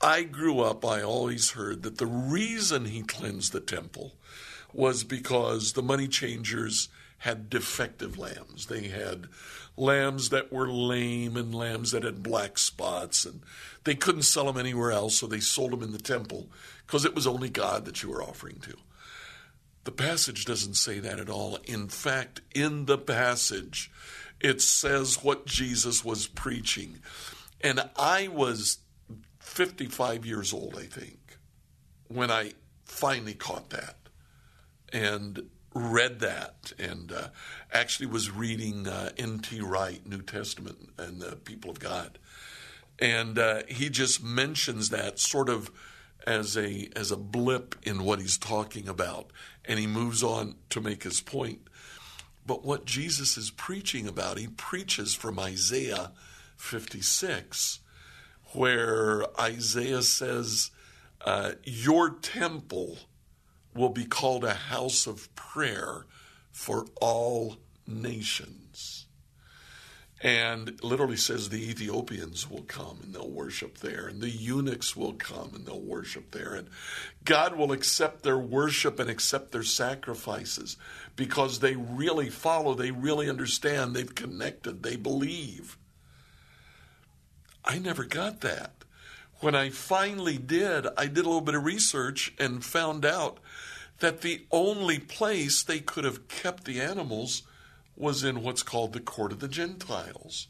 I 0.00 0.24
grew 0.24 0.60
up, 0.60 0.84
I 0.84 1.02
always 1.02 1.52
heard 1.52 1.82
that 1.82 1.98
the 1.98 2.06
reason 2.06 2.86
he 2.86 3.02
cleansed 3.02 3.52
the 3.52 3.60
temple 3.60 4.12
was 4.72 5.04
because 5.04 5.72
the 5.72 5.82
money 5.82 6.06
changers 6.06 6.88
had 7.18 7.48
defective 7.48 8.18
lambs. 8.18 8.66
They 8.66 8.88
had 8.88 9.28
lambs 9.76 10.28
that 10.28 10.52
were 10.52 10.68
lame 10.68 11.36
and 11.36 11.54
lambs 11.54 11.92
that 11.92 12.04
had 12.04 12.22
black 12.22 12.58
spots, 12.58 13.24
and 13.24 13.40
they 13.84 13.94
couldn't 13.94 14.22
sell 14.22 14.44
them 14.44 14.58
anywhere 14.58 14.92
else, 14.92 15.16
so 15.16 15.26
they 15.26 15.40
sold 15.40 15.72
them 15.72 15.82
in 15.82 15.92
the 15.92 15.98
temple 15.98 16.48
because 16.86 17.04
it 17.04 17.14
was 17.14 17.26
only 17.26 17.48
God 17.48 17.84
that 17.86 18.02
you 18.02 18.10
were 18.10 18.22
offering 18.22 18.58
to. 18.60 18.76
The 19.86 19.92
passage 19.92 20.44
doesn't 20.44 20.74
say 20.74 20.98
that 20.98 21.20
at 21.20 21.30
all. 21.30 21.60
In 21.64 21.86
fact, 21.86 22.40
in 22.52 22.86
the 22.86 22.98
passage, 22.98 23.88
it 24.40 24.60
says 24.60 25.22
what 25.22 25.46
Jesus 25.46 26.04
was 26.04 26.26
preaching. 26.26 26.98
And 27.60 27.88
I 27.94 28.26
was 28.26 28.78
55 29.38 30.26
years 30.26 30.52
old, 30.52 30.76
I 30.76 30.86
think, 30.86 31.38
when 32.08 32.32
I 32.32 32.54
finally 32.84 33.34
caught 33.34 33.70
that 33.70 33.94
and 34.92 35.48
read 35.72 36.18
that 36.18 36.72
and 36.80 37.12
uh, 37.12 37.28
actually 37.72 38.06
was 38.06 38.28
reading 38.28 38.88
uh, 38.88 39.10
N.T. 39.16 39.60
Wright, 39.60 40.04
New 40.04 40.20
Testament, 40.20 40.94
and 40.98 41.20
the 41.20 41.36
People 41.36 41.70
of 41.70 41.78
God. 41.78 42.18
And 42.98 43.38
uh, 43.38 43.62
he 43.68 43.88
just 43.88 44.20
mentions 44.20 44.88
that 44.88 45.20
sort 45.20 45.48
of 45.48 45.70
as 46.26 46.56
a 46.56 46.88
as 46.96 47.10
a 47.10 47.16
blip 47.16 47.76
in 47.82 48.04
what 48.04 48.20
he's 48.20 48.38
talking 48.38 48.88
about, 48.88 49.30
and 49.64 49.78
he 49.78 49.86
moves 49.86 50.22
on 50.22 50.56
to 50.70 50.80
make 50.80 51.04
his 51.04 51.20
point. 51.20 51.60
But 52.46 52.64
what 52.64 52.84
Jesus 52.84 53.36
is 53.36 53.50
preaching 53.50 54.06
about, 54.06 54.38
he 54.38 54.46
preaches 54.46 55.14
from 55.14 55.38
Isaiah 55.38 56.12
56, 56.56 57.80
where 58.52 59.24
Isaiah 59.40 60.02
says, 60.02 60.70
uh, 61.24 61.52
Your 61.64 62.10
temple 62.10 62.98
will 63.74 63.88
be 63.88 64.04
called 64.04 64.44
a 64.44 64.54
house 64.54 65.06
of 65.06 65.34
prayer 65.34 66.06
for 66.52 66.86
all 67.00 67.56
nations. 67.86 68.65
And 70.22 70.82
literally 70.82 71.16
says 71.16 71.50
the 71.50 71.70
Ethiopians 71.70 72.48
will 72.50 72.62
come 72.62 73.00
and 73.02 73.14
they'll 73.14 73.28
worship 73.28 73.78
there, 73.78 74.06
and 74.06 74.22
the 74.22 74.30
eunuchs 74.30 74.96
will 74.96 75.12
come 75.12 75.50
and 75.54 75.66
they'll 75.66 75.78
worship 75.78 76.30
there, 76.30 76.54
and 76.54 76.68
God 77.24 77.56
will 77.56 77.70
accept 77.70 78.22
their 78.22 78.38
worship 78.38 78.98
and 78.98 79.10
accept 79.10 79.52
their 79.52 79.62
sacrifices 79.62 80.78
because 81.16 81.58
they 81.58 81.76
really 81.76 82.30
follow, 82.30 82.72
they 82.72 82.90
really 82.90 83.28
understand, 83.28 83.94
they've 83.94 84.14
connected, 84.14 84.82
they 84.82 84.96
believe. 84.96 85.76
I 87.62 87.78
never 87.78 88.04
got 88.04 88.40
that. 88.40 88.72
When 89.40 89.54
I 89.54 89.68
finally 89.68 90.38
did, 90.38 90.86
I 90.96 91.06
did 91.06 91.18
a 91.18 91.28
little 91.28 91.40
bit 91.42 91.54
of 91.54 91.64
research 91.64 92.32
and 92.38 92.64
found 92.64 93.04
out 93.04 93.38
that 93.98 94.22
the 94.22 94.46
only 94.50 94.98
place 94.98 95.62
they 95.62 95.80
could 95.80 96.04
have 96.04 96.28
kept 96.28 96.64
the 96.64 96.80
animals 96.80 97.42
was 97.96 98.22
in 98.24 98.42
what's 98.42 98.62
called 98.62 98.92
the 98.92 99.00
court 99.00 99.32
of 99.32 99.40
the 99.40 99.48
Gentiles. 99.48 100.48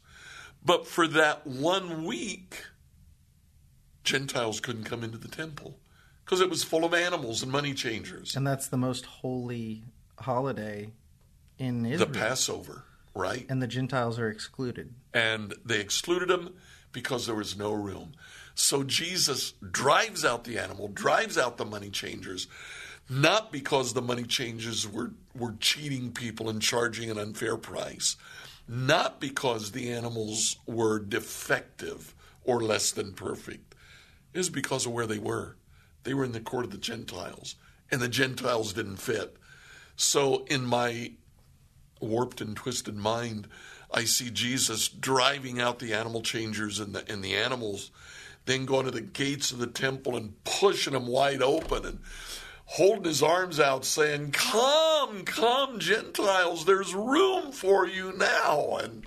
But 0.63 0.85
for 0.87 1.07
that 1.07 1.47
one 1.47 2.03
week, 2.05 2.63
Gentiles 4.03 4.59
couldn't 4.59 4.83
come 4.85 5.03
into 5.03 5.17
the 5.17 5.27
temple 5.27 5.79
because 6.25 6.41
it 6.41 6.49
was 6.49 6.63
full 6.63 6.83
of 6.85 6.93
animals 6.93 7.43
and 7.43 7.51
money 7.51 7.73
changers. 7.73 8.35
And 8.35 8.45
that's 8.45 8.67
the 8.67 8.77
most 8.77 9.05
holy 9.05 9.83
holiday 10.19 10.91
in 11.57 11.85
Israel. 11.85 12.09
The 12.11 12.19
Passover, 12.19 12.83
right? 13.13 13.45
and 13.49 13.61
the 13.61 13.67
Gentiles 13.67 14.19
are 14.19 14.29
excluded. 14.29 14.93
and 15.13 15.53
they 15.65 15.79
excluded 15.79 16.29
them 16.29 16.53
because 16.91 17.25
there 17.25 17.35
was 17.35 17.57
no 17.57 17.71
room. 17.71 18.13
So 18.55 18.83
Jesus 18.83 19.53
drives 19.71 20.25
out 20.25 20.43
the 20.43 20.57
animal, 20.57 20.87
drives 20.87 21.37
out 21.37 21.57
the 21.57 21.65
money 21.65 21.89
changers, 21.91 22.47
not 23.09 23.51
because 23.51 23.93
the 23.93 24.01
money 24.01 24.23
changers 24.23 24.87
were, 24.87 25.11
were 25.35 25.55
cheating 25.59 26.11
people 26.11 26.49
and 26.49 26.61
charging 26.61 27.09
an 27.09 27.17
unfair 27.17 27.57
price, 27.57 28.17
not 28.67 29.19
because 29.19 29.71
the 29.71 29.91
animals 29.91 30.57
were 30.65 30.99
defective 30.99 32.13
or 32.43 32.61
less 32.61 32.91
than 32.91 33.13
perfect. 33.13 33.75
Was 34.33 34.49
because 34.49 34.85
of 34.85 34.91
where 34.91 35.07
they 35.07 35.17
were. 35.17 35.55
They 36.03 36.13
were 36.13 36.23
in 36.23 36.31
the 36.31 36.39
court 36.39 36.65
of 36.65 36.71
the 36.71 36.77
Gentiles, 36.77 37.55
and 37.89 37.99
the 37.99 38.07
Gentiles 38.07 38.73
didn't 38.73 38.97
fit. 38.97 39.35
So 39.95 40.45
in 40.45 40.63
my 40.63 41.13
warped 41.99 42.39
and 42.39 42.55
twisted 42.55 42.95
mind, 42.95 43.47
I 43.91 44.03
see 44.03 44.29
Jesus 44.29 44.87
driving 44.87 45.59
out 45.59 45.79
the 45.79 45.93
animal 45.93 46.21
changers 46.21 46.79
and 46.79 46.93
the 46.93 47.11
and 47.11 47.23
the 47.23 47.35
animals, 47.35 47.89
then 48.45 48.65
going 48.65 48.85
to 48.85 48.91
the 48.91 49.01
gates 49.01 49.51
of 49.51 49.57
the 49.57 49.67
temple 49.67 50.15
and 50.15 50.41
pushing 50.43 50.93
them 50.93 51.07
wide 51.07 51.41
open 51.41 51.85
and 51.85 51.99
holding 52.67 53.05
his 53.05 53.23
arms 53.23 53.59
out, 53.59 53.85
saying, 53.85 54.31
"Come, 54.31 55.23
come, 55.23 55.79
Gentiles! 55.79 56.65
There's 56.65 56.93
room 56.93 57.51
for 57.51 57.87
you 57.87 58.13
now." 58.13 58.77
And 58.77 59.05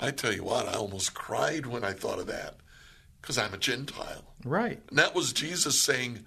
I 0.00 0.10
tell 0.10 0.32
you 0.32 0.44
what, 0.44 0.68
I 0.68 0.74
almost 0.74 1.14
cried 1.14 1.66
when 1.66 1.84
I 1.84 1.92
thought 1.92 2.18
of 2.18 2.26
that 2.28 2.56
because 3.20 3.36
I'm 3.36 3.54
a 3.54 3.58
Gentile. 3.58 4.24
Right. 4.44 4.80
And 4.88 4.98
that 4.98 5.14
was 5.14 5.32
Jesus 5.32 5.80
saying, 5.80 6.24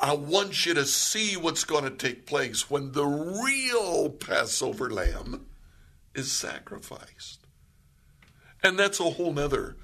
I 0.00 0.14
want 0.14 0.66
you 0.66 0.74
to 0.74 0.84
see 0.84 1.36
what's 1.36 1.64
going 1.64 1.84
to 1.84 1.90
take 1.90 2.26
place 2.26 2.68
when 2.68 2.92
the 2.92 3.06
real 3.06 4.10
Passover 4.10 4.90
lamb 4.90 5.46
is 6.14 6.32
sacrificed. 6.32 7.46
And 8.62 8.78
that's 8.78 9.00
a 9.00 9.04
whole 9.04 9.32
nother. 9.32 9.76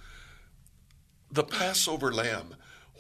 The 1.31 1.45
Passover 1.45 2.13
lamb, 2.13 2.57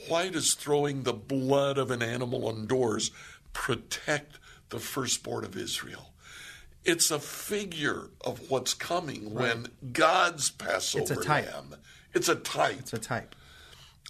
why 0.08 0.28
does 0.28 0.54
throwing 0.54 1.02
the 1.02 1.12
blood 1.12 1.78
of 1.78 1.90
an 1.90 2.02
animal 2.02 2.46
on 2.48 2.66
doors 2.66 3.10
protect 3.52 4.38
the 4.70 4.78
firstborn 4.78 5.44
of 5.44 5.56
Israel? 5.56 6.12
It's 6.84 7.10
a 7.10 7.18
figure 7.18 8.08
of 8.22 8.50
what's 8.50 8.72
coming 8.74 9.34
when 9.34 9.66
God's 9.92 10.50
Passover 10.50 11.02
It's 11.02 11.10
a 11.10 11.16
type. 11.24 11.52
lamb. 11.52 11.76
It's 12.14 12.28
a 12.28 12.36
type 12.36 12.78
It's 12.78 12.92
a 12.94 12.98
type. 12.98 13.34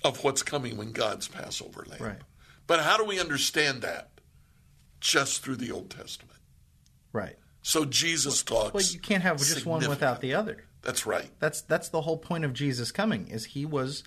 of 0.04 0.22
what's 0.22 0.42
coming 0.42 0.76
when 0.76 0.92
God's 0.92 1.26
Passover 1.26 1.84
lamb. 1.88 2.00
Right. 2.00 2.18
But 2.66 2.80
how 2.80 2.96
do 2.96 3.04
we 3.04 3.18
understand 3.18 3.82
that? 3.82 4.10
Just 5.00 5.42
through 5.42 5.56
the 5.56 5.72
Old 5.72 5.90
Testament. 5.90 6.38
Right. 7.12 7.36
So 7.62 7.84
Jesus 7.84 8.42
talks. 8.42 8.72
Well, 8.72 8.82
you 8.84 9.00
can't 9.00 9.22
have 9.22 9.38
just 9.38 9.66
one 9.66 9.86
without 9.88 10.20
the 10.20 10.34
other. 10.34 10.64
That's 10.82 11.06
right. 11.06 11.30
That's 11.40 11.62
that's 11.62 11.88
the 11.88 12.00
whole 12.02 12.16
point 12.18 12.44
of 12.44 12.52
Jesus 12.52 12.92
coming 12.92 13.28
is 13.28 13.46
he 13.46 13.66
was 13.66 14.02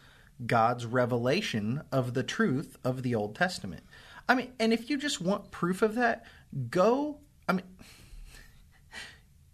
God's 0.46 0.86
revelation 0.86 1.84
of 1.91 2.13
the 2.13 2.24
truth 2.24 2.78
of 2.84 3.04
the 3.04 3.15
Old 3.15 3.36
Testament. 3.36 3.84
I 4.28 4.36
mean, 4.36 4.52
and 4.60 4.74
if 4.74 4.89
you 4.89 4.98
just 4.98 5.22
want 5.22 5.52
proof 5.52 5.82
of 5.82 5.96
that, 5.96 6.26
go 6.69 7.19
I 7.48 7.54
mean 7.54 7.65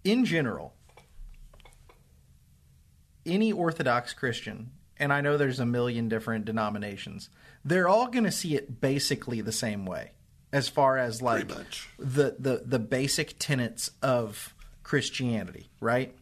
in 0.03 0.25
general 0.25 0.73
any 3.25 3.51
orthodox 3.51 4.13
Christian, 4.13 4.71
and 4.97 5.13
I 5.13 5.21
know 5.21 5.37
there's 5.37 5.59
a 5.59 5.65
million 5.65 6.09
different 6.09 6.45
denominations, 6.45 7.29
they're 7.63 7.87
all 7.87 8.07
going 8.07 8.23
to 8.23 8.31
see 8.31 8.55
it 8.55 8.81
basically 8.81 9.41
the 9.41 9.51
same 9.51 9.85
way 9.85 10.11
as 10.51 10.67
far 10.67 10.97
as 10.97 11.21
like 11.21 11.49
much. 11.49 11.89
the, 11.97 12.35
the 12.39 12.63
the 12.65 12.79
basic 12.79 13.35
tenets 13.39 13.91
of 14.01 14.53
Christianity, 14.83 15.69
right? 15.79 16.15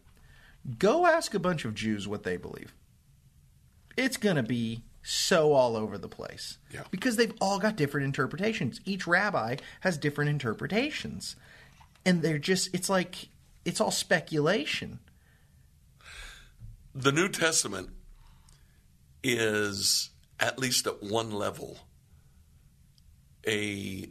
Go 0.78 1.06
ask 1.06 1.34
a 1.34 1.40
bunch 1.40 1.64
of 1.64 1.74
Jews 1.74 2.08
what 2.08 2.24
they 2.24 2.36
believe. 2.36 2.74
It's 3.98 4.18
going 4.18 4.36
to 4.36 4.44
be 4.44 4.84
so 5.04 5.54
all 5.54 5.76
over 5.76 5.98
the 5.98 6.08
place. 6.08 6.58
Yeah. 6.74 6.84
Because 6.92 7.16
they've 7.16 7.34
all 7.42 7.60
got 7.60 7.76
different 7.76 8.06
interpretations. 8.06 8.82
Each 8.86 9.08
rabbi 9.08 9.58
has 9.82 9.98
different 9.98 10.30
interpretations. 10.30 11.36
And 12.06 12.22
they're 12.22 12.38
just 12.38 12.74
it's 12.74 12.90
like 12.90 13.30
it's 13.66 13.82
all 13.82 13.92
speculation. 13.92 15.00
The 16.94 17.12
New 17.12 17.30
Testament 17.30 17.90
is, 19.24 20.10
at 20.40 20.58
least 20.58 20.88
at 20.88 21.04
one 21.04 21.32
level, 21.32 21.80
a 23.46 24.10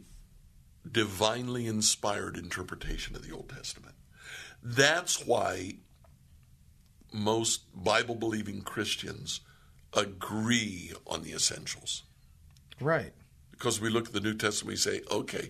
divinely 0.89 1.67
inspired 1.67 2.37
interpretation 2.37 3.15
of 3.15 3.27
the 3.27 3.35
Old 3.35 3.49
Testament. 3.49 3.95
That's 4.63 5.25
why 5.25 5.75
most 7.13 7.61
Bible 7.73 8.15
believing 8.15 8.61
Christians 8.61 9.41
agree 9.93 10.91
on 11.05 11.23
the 11.23 11.31
essentials. 11.31 12.03
Right. 12.79 13.13
because 13.51 13.81
we 13.81 13.89
look 13.89 14.07
at 14.07 14.13
the 14.13 14.19
New 14.19 14.35
Testament, 14.35 14.73
we 14.73 14.75
say, 14.77 15.01
okay, 15.11 15.49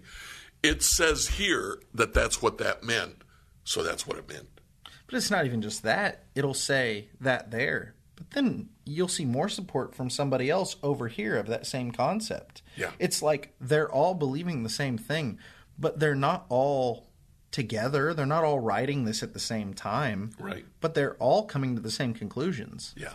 it 0.63 0.81
says 0.81 1.27
here 1.27 1.79
that 1.93 2.13
that's 2.13 2.41
what 2.41 2.57
that 2.59 2.83
meant, 2.83 3.23
so 3.65 3.83
that's 3.83 4.07
what 4.07 4.17
it 4.17 4.29
meant. 4.29 4.47
But 5.07 5.15
it's 5.15 5.29
not 5.31 5.45
even 5.45 5.61
just 5.61 5.83
that. 5.83 6.23
It'll 6.35 6.53
say 6.53 7.09
that 7.19 7.51
there. 7.51 7.95
But 8.15 8.31
then 8.31 8.69
you'll 8.85 9.07
see 9.09 9.25
more 9.25 9.47
support 9.49 9.93
from 9.93 10.09
somebody 10.09 10.49
else 10.49 10.77
over 10.81 11.07
here 11.07 11.37
of 11.37 11.47
that 11.47 11.67
same 11.67 11.91
concept. 11.91 12.61
Yeah. 12.75 12.91
It's 12.97 13.21
like 13.21 13.53
they're 13.61 13.91
all 13.91 14.13
believing 14.15 14.63
the 14.63 14.69
same 14.69 14.97
thing, 14.97 15.37
but 15.77 15.99
they're 15.99 16.15
not 16.15 16.45
all 16.49 17.07
together. 17.51 18.13
They're 18.13 18.25
not 18.25 18.43
all 18.43 18.59
writing 18.59 19.05
this 19.05 19.21
at 19.21 19.33
the 19.33 19.39
same 19.39 19.73
time. 19.73 20.31
Right. 20.39 20.65
But 20.81 20.93
they're 20.95 21.15
all 21.15 21.45
coming 21.45 21.75
to 21.75 21.81
the 21.81 21.91
same 21.91 22.13
conclusions. 22.13 22.93
Yeah, 22.97 23.03
yeah. 23.03 23.13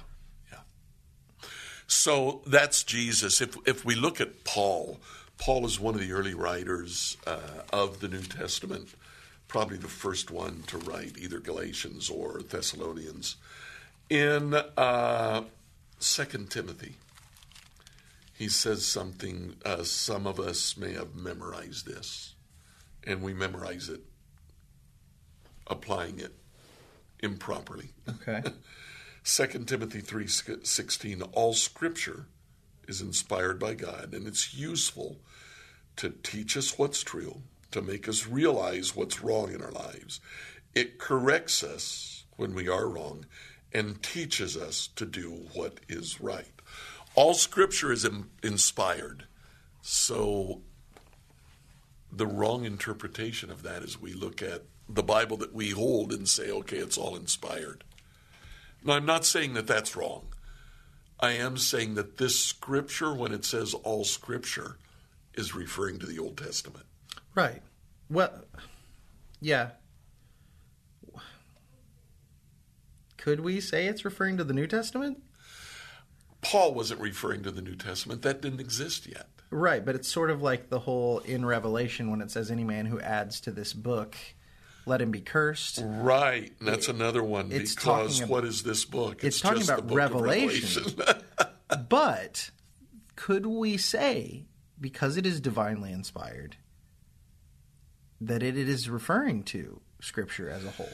So 1.93 2.41
that's 2.47 2.83
Jesus. 2.83 3.43
If 3.43 3.57
if 3.67 3.85
we 3.85 3.95
look 3.95 4.21
at 4.21 4.45
Paul, 4.45 4.99
Paul 5.37 5.67
is 5.67 5.79
one 5.79 5.95
of 5.95 6.01
the 6.01 6.13
early 6.13 6.33
writers 6.33 7.19
uh, 7.27 7.63
of 7.71 8.01
the 8.01 8.09
New 8.09 8.23
Testament, 8.23 8.89
probably 9.47 9.77
the 9.77 9.89
first 9.89 10.31
one 10.31 10.63
to 10.69 10.79
write 10.79 11.19
either 11.19 11.39
Galatians 11.39 12.09
or 12.09 12.41
Thessalonians. 12.41 13.37
In 14.09 14.55
uh, 14.55 15.43
Second 15.99 16.51
Timothy, 16.51 16.97
he 18.33 18.49
says 18.49 18.87
something. 18.87 19.57
Uh, 19.65 19.85
some 19.85 20.27
of 20.27 20.41
us 20.41 20.79
may 20.79 20.95
have 20.95 21.15
memorized 21.15 21.87
this, 21.87 22.35
and 23.05 23.23
we 23.23 23.35
memorize 23.35 23.91
it, 23.91 24.01
applying 25.67 26.19
it 26.19 26.33
improperly. 27.21 27.91
Okay. 28.09 28.43
2 29.25 29.67
Timothy 29.67 30.01
3:16 30.01 31.23
all 31.33 31.55
scripture 31.55 32.27
is 32.89 33.01
inspired 33.01 33.59
by 33.59 33.75
God 33.75 34.13
and 34.13 34.27
it's 34.27 34.53
useful 34.55 35.21
to 35.97 36.11
teach 36.11 36.57
us 36.57 36.77
what's 36.77 37.03
true, 37.03 37.43
to 37.71 37.81
make 37.81 38.09
us 38.09 38.27
realize 38.27 38.97
what's 38.97 39.23
wrong 39.23 39.53
in 39.53 39.63
our 39.63 39.71
lives. 39.71 40.21
It 40.75 40.99
corrects 40.99 41.63
us 41.63 42.25
when 42.37 42.55
we 42.55 42.69
are 42.69 42.89
wrong 42.89 43.27
and 43.73 44.03
teaches 44.03 44.57
us 44.57 44.89
to 44.97 45.07
do 45.07 45.47
what 45.53 45.79
is 45.89 46.21
right. 46.21 46.61
All 47.15 47.35
scripture 47.35 47.93
is 47.93 48.05
in- 48.05 48.31
inspired. 48.43 49.27
So 49.83 50.63
the 52.11 52.27
wrong 52.27 52.65
interpretation 52.65 53.51
of 53.51 53.63
that 53.63 53.83
is 53.83 54.01
we 54.01 54.15
look 54.15 54.43
at 54.43 54.65
the 54.89 55.03
Bible 55.03 55.37
that 55.39 55.55
we 55.55 55.71
hold 55.71 56.13
and 56.13 56.29
say, 56.29 56.51
okay, 56.51 56.79
it's 56.79 56.99
all 56.99 57.17
inspired. 57.17 57.85
Now, 58.85 58.95
I'm 58.95 59.07
not 59.07 59.25
saying 59.25 59.55
that 59.55 59.67
that's 59.67 59.97
wrong. 59.97 60.27
I 61.21 61.33
am 61.33 61.57
saying 61.57 61.95
that 61.95 62.19
this 62.19 62.45
scripture, 62.45 63.15
when 63.15 63.33
it 63.33 63.45
says 63.45 63.75
all 63.75 64.05
scripture, 64.05 64.77
is 65.35 65.55
referring 65.55 65.99
to 66.01 66.07
the 66.07 66.19
Old 66.19 66.37
Testament. 66.37 66.87
right. 67.35 67.63
Well, 68.11 68.45
yeah. 69.41 69.71
Could 73.17 73.41
we 73.41 73.61
say 73.61 73.87
it's 73.87 74.05
referring 74.05 74.37
to 74.37 74.45
the 74.45 74.53
New 74.53 74.67
Testament? 74.67 75.23
Paul 76.43 76.75
wasn't 76.75 77.01
referring 77.01 77.45
to 77.45 77.51
the 77.53 77.63
New 77.63 77.77
Testament, 77.77 78.23
that 78.23 78.43
didn't 78.43 78.61
exist 78.61 79.07
yet. 79.07 79.29
Right, 79.51 79.85
but 79.85 79.95
it's 79.95 80.09
sort 80.09 80.31
of 80.31 80.43
like 80.43 80.71
the 80.71 80.81
whole 80.81 81.21
in 81.21 81.47
Revelation 81.47 82.11
when 82.11 82.21
it 82.21 82.31
says 82.31 82.51
any 82.51 82.65
man 82.65 82.87
who 82.87 83.01
adds 83.01 83.41
to 83.43 83.53
this 83.53 83.73
book, 83.73 84.17
let 84.87 85.01
him 85.01 85.11
be 85.11 85.21
cursed. 85.21 85.81
Right, 85.83 86.53
and 86.59 86.69
that's 86.69 86.89
another 86.89 87.23
one 87.23 87.51
It's 87.53 87.75
because 87.75 88.19
talking 88.19 88.23
ab- 88.25 88.31
what 88.31 88.45
is 88.45 88.63
this 88.63 88.85
book? 88.85 89.23
it's 89.25 89.41
talking 89.41 89.59
just 89.59 89.71
about 89.71 89.87
book 89.87 89.97
Revelation. 89.99 90.85
Revelation. 90.97 91.23
But 91.89 92.51
could 93.17 93.47
we 93.47 93.79
say, 93.79 94.45
because 94.79 95.17
it 95.17 95.25
is 95.25 95.41
divinely 95.41 95.91
inspired, 95.91 96.57
that 98.21 98.43
it 98.43 98.57
is 98.59 98.91
referring 98.91 99.43
to 99.45 99.81
Scripture 100.01 100.51
as 100.51 100.65
a 100.67 100.71
whole? 100.71 100.89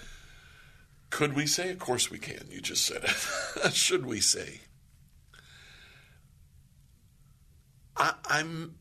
Could 1.10 1.34
we 1.34 1.46
say? 1.46 1.70
Of 1.70 1.78
course 1.80 2.10
we 2.12 2.18
can. 2.18 2.46
You 2.50 2.60
just 2.60 2.84
said 2.84 3.02
it. 3.04 3.72
Should 3.74 4.06
we 4.06 4.20
say? 4.20 4.60
I, 7.96 8.14
I'm 8.26 8.76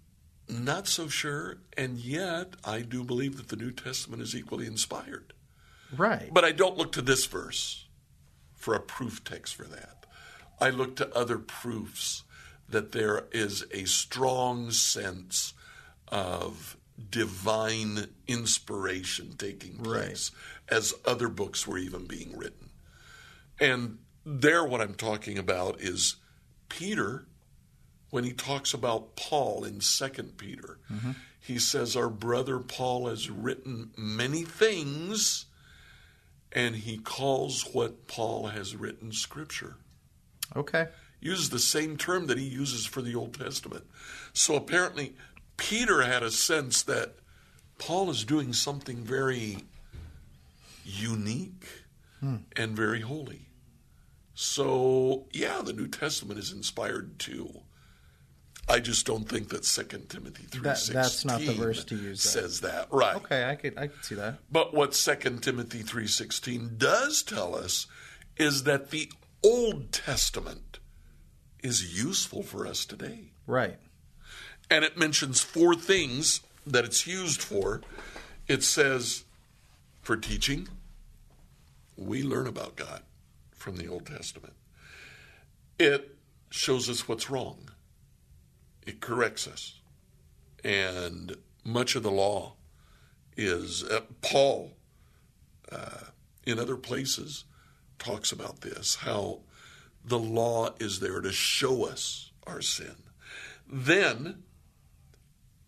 not 0.48 0.88
so 0.88 1.08
sure, 1.08 1.58
and 1.78 1.98
yet 1.98 2.56
I 2.64 2.82
do 2.82 3.04
believe 3.04 3.38
that 3.38 3.50
the 3.50 3.56
New 3.56 3.72
Testament 3.72 4.22
is 4.22 4.36
equally 4.36 4.66
inspired. 4.66 5.34
Right. 5.96 6.30
But 6.34 6.46
I 6.46 6.52
don't 6.52 6.78
look 6.78 6.92
to 6.94 7.02
this 7.02 7.26
verse 7.26 7.86
for 8.56 8.74
a 8.74 8.80
proof 8.80 9.24
text 9.24 9.56
for 9.56 9.66
that. 9.66 10.06
I 10.60 10.70
look 10.70 10.96
to 10.98 11.16
other 11.16 11.38
proofs 11.38 12.24
that 12.70 12.92
there 12.92 13.26
is 13.32 13.66
a 13.72 13.86
strong 13.86 14.72
sense 14.72 15.54
of 16.10 16.76
divine 17.10 18.08
inspiration 18.28 19.36
taking 19.38 19.78
place 19.78 20.32
as 20.68 20.94
other 21.06 21.30
books 21.30 21.68
were 21.68 21.78
even 21.78 22.06
being 22.06 22.36
written. 22.36 22.70
And 23.60 24.00
there, 24.26 24.66
what 24.66 24.82
I'm 24.82 24.96
talking 24.96 25.38
about 25.38 25.80
is 25.80 26.16
Peter, 26.70 27.28
when 28.10 28.24
he 28.24 28.34
talks 28.34 28.74
about 28.74 29.16
Paul 29.16 29.64
in 29.64 29.82
Second 29.82 30.38
Peter, 30.38 30.80
mm-hmm. 30.92 31.12
he 31.40 31.60
says, 31.60 31.96
Our 31.96 32.10
brother 32.10 32.60
Paul 32.60 33.08
has 33.08 33.30
written 33.30 33.92
many 33.98 34.44
things, 34.44 35.46
and 36.52 36.76
he 36.76 36.98
calls 36.98 37.64
what 37.74 38.08
Paul 38.08 38.48
has 38.48 38.76
written 38.76 39.12
scripture. 39.12 39.76
Okay. 40.56 40.88
Uses 41.20 41.50
the 41.50 41.60
same 41.60 41.98
term 41.98 42.28
that 42.28 42.38
he 42.38 42.46
uses 42.46 42.86
for 42.86 43.02
the 43.02 43.16
Old 43.16 43.34
Testament. 43.34 43.86
So 44.34 44.56
apparently, 44.56 45.16
Peter 45.58 46.04
had 46.04 46.24
a 46.24 46.32
sense 46.32 46.84
that 46.84 47.16
Paul 47.80 48.10
is 48.10 48.24
doing 48.24 48.54
something 48.54 49.04
very 49.04 49.58
unique 50.86 51.66
hmm. 52.20 52.38
and 52.56 52.76
very 52.76 53.02
holy. 53.02 53.50
So, 54.34 55.26
yeah, 55.34 55.62
the 55.64 55.74
New 55.74 55.88
Testament 55.88 56.40
is 56.40 56.52
inspired 56.52 57.18
too. 57.20 57.62
I 58.70 58.80
just 58.80 59.06
don't 59.06 59.28
think 59.30 59.50
that 59.50 59.64
Second 59.64 60.10
Timothy 60.10 60.44
3.16 60.44 60.62
That- 60.62 60.94
that's 60.94 61.26
not 61.26 61.40
the 61.40 61.54
verse 61.54 61.86
to 61.86 61.96
use 61.96 62.22
that. 62.24 62.30
says 62.30 62.62
that. 62.62 62.88
Right. 62.92 63.16
Okay, 63.16 63.50
I 63.50 63.56
could 63.56 63.78
I 63.78 63.88
could 63.88 64.04
see 64.04 64.16
that. 64.16 64.40
But 64.52 64.74
what 64.74 64.94
Second 64.94 65.42
Timothy 65.42 65.84
3:16 65.84 66.78
does 66.78 67.24
tell 67.24 67.56
us 67.56 67.88
is 68.36 68.64
that 68.64 68.90
the 68.92 69.12
Old 69.44 69.92
Testament 69.94 70.80
is 71.64 71.98
useful 71.98 72.44
for 72.44 72.68
us 72.68 72.86
today. 72.86 73.32
Right. 73.46 73.78
And 74.70 74.84
it 74.84 74.98
mentions 74.98 75.40
four 75.42 75.74
things 75.76 76.42
that 76.66 76.84
it's 76.84 77.08
used 77.08 77.42
for. 77.42 77.82
It 78.48 78.64
says 78.64 79.24
for 80.02 80.18
teaching, 80.18 80.68
we 81.96 82.22
learn 82.22 82.48
about 82.48 82.76
God 82.76 83.04
from 83.56 83.78
the 83.78 83.88
Old 83.88 84.06
Testament. 84.06 84.54
It 85.80 86.18
shows 86.50 86.90
us 86.90 87.08
what's 87.08 87.30
wrong. 87.30 87.72
It 88.88 89.02
corrects 89.02 89.48
us. 89.48 89.80
And 90.64 91.36
much 91.64 91.96
of 91.96 92.04
the 92.04 92.12
law 92.12 92.54
is 93.36 93.84
uh, 93.84 94.02
Paul 94.22 94.72
uh, 95.72 96.06
in 96.46 96.58
other 96.58 96.78
places 96.78 97.44
talks 98.00 98.32
about 98.32 98.62
this 98.62 98.96
how 98.96 99.40
the 100.04 100.18
law 100.18 100.70
is 100.80 101.02
there 101.02 101.20
to 101.20 101.32
show 101.32 101.86
us 101.86 102.32
our 102.48 102.62
sin. 102.62 102.96
Then 103.70 104.44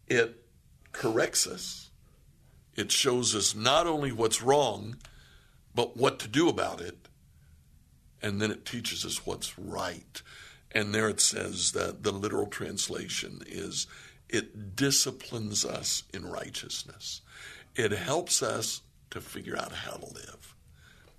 it 0.07 0.45
corrects 0.93 1.45
us. 1.45 1.89
It 2.75 2.91
shows 2.91 3.35
us 3.35 3.53
not 3.53 3.85
only 3.85 4.13
what's 4.13 4.41
wrong, 4.41 4.95
but 5.75 5.97
what 5.97 6.19
to 6.19 6.29
do 6.29 6.47
about 6.47 6.79
it. 6.79 7.09
And 8.21 8.41
then 8.41 8.51
it 8.51 8.65
teaches 8.65 9.05
us 9.05 9.25
what's 9.25 9.59
right. 9.59 10.21
And 10.71 10.93
there 10.93 11.09
it 11.09 11.19
says 11.19 11.71
that 11.71 12.03
the 12.03 12.11
literal 12.11 12.47
translation 12.47 13.41
is 13.47 13.87
it 14.29 14.75
disciplines 14.75 15.65
us 15.65 16.03
in 16.13 16.25
righteousness. 16.25 17.21
It 17.75 17.91
helps 17.91 18.43
us 18.43 18.81
to 19.09 19.21
figure 19.21 19.57
out 19.57 19.71
how 19.71 19.93
to 19.93 20.05
live. 20.05 20.55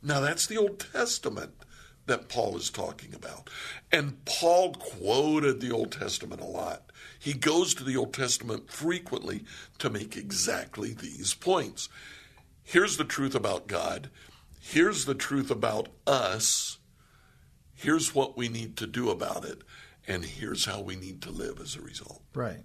Now, 0.02 0.20
that's 0.20 0.46
the 0.46 0.56
Old 0.56 0.78
Testament 0.92 1.52
that 2.06 2.28
Paul 2.28 2.56
is 2.56 2.70
talking 2.70 3.14
about. 3.14 3.50
And 3.92 4.24
Paul 4.24 4.72
quoted 4.72 5.60
the 5.60 5.72
Old 5.72 5.92
Testament 5.92 6.40
a 6.40 6.46
lot. 6.46 6.90
He 7.18 7.34
goes 7.34 7.74
to 7.74 7.84
the 7.84 7.96
Old 7.96 8.14
Testament 8.14 8.70
frequently 8.70 9.44
to 9.78 9.90
make 9.90 10.16
exactly 10.16 10.92
these 10.92 11.34
points. 11.34 11.88
Here's 12.62 12.96
the 12.96 13.04
truth 13.04 13.34
about 13.34 13.66
God. 13.66 14.10
Here's 14.60 15.04
the 15.04 15.14
truth 15.14 15.50
about 15.50 15.88
us. 16.06 16.78
Here's 17.80 18.14
what 18.14 18.36
we 18.36 18.48
need 18.48 18.76
to 18.78 18.86
do 18.86 19.08
about 19.10 19.44
it. 19.44 19.62
And 20.06 20.24
here's 20.24 20.64
how 20.66 20.80
we 20.80 20.96
need 20.96 21.22
to 21.22 21.30
live 21.30 21.60
as 21.60 21.76
a 21.76 21.80
result. 21.82 22.22
Right. 22.34 22.60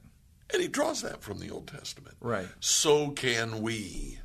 And 0.51 0.61
he 0.61 0.67
draws 0.67 1.01
that 1.03 1.21
from 1.21 1.39
the 1.39 1.49
Old 1.49 1.67
Testament. 1.67 2.15
Right. 2.19 2.47
So 2.59 3.11
can 3.11 3.61
we. 3.61 4.19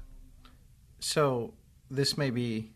So 1.01 1.55
this 1.91 2.17
may 2.19 2.31
be 2.31 2.73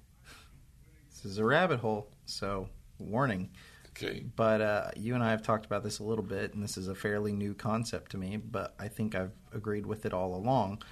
this 1.11 1.24
is 1.24 1.38
a 1.38 1.44
rabbit 1.44 1.81
hole, 1.81 2.09
so 2.27 2.68
warning. 2.98 3.50
Okay. 3.90 4.24
But 4.37 4.61
uh, 4.61 4.90
you 4.96 5.14
and 5.14 5.22
I 5.22 5.31
have 5.31 5.42
talked 5.42 5.66
about 5.66 5.83
this 5.85 5.98
a 5.98 6.05
little 6.05 6.24
bit, 6.24 6.55
and 6.55 6.62
this 6.62 6.77
is 6.77 6.88
a 6.88 6.94
fairly 6.94 7.33
new 7.33 7.55
concept 7.55 8.11
to 8.12 8.18
me, 8.18 8.37
but 8.37 8.74
I 8.79 8.88
think 8.88 9.14
I've 9.14 9.33
agreed 9.53 9.87
with 9.87 10.05
it 10.07 10.12
all 10.12 10.35
along. 10.35 10.83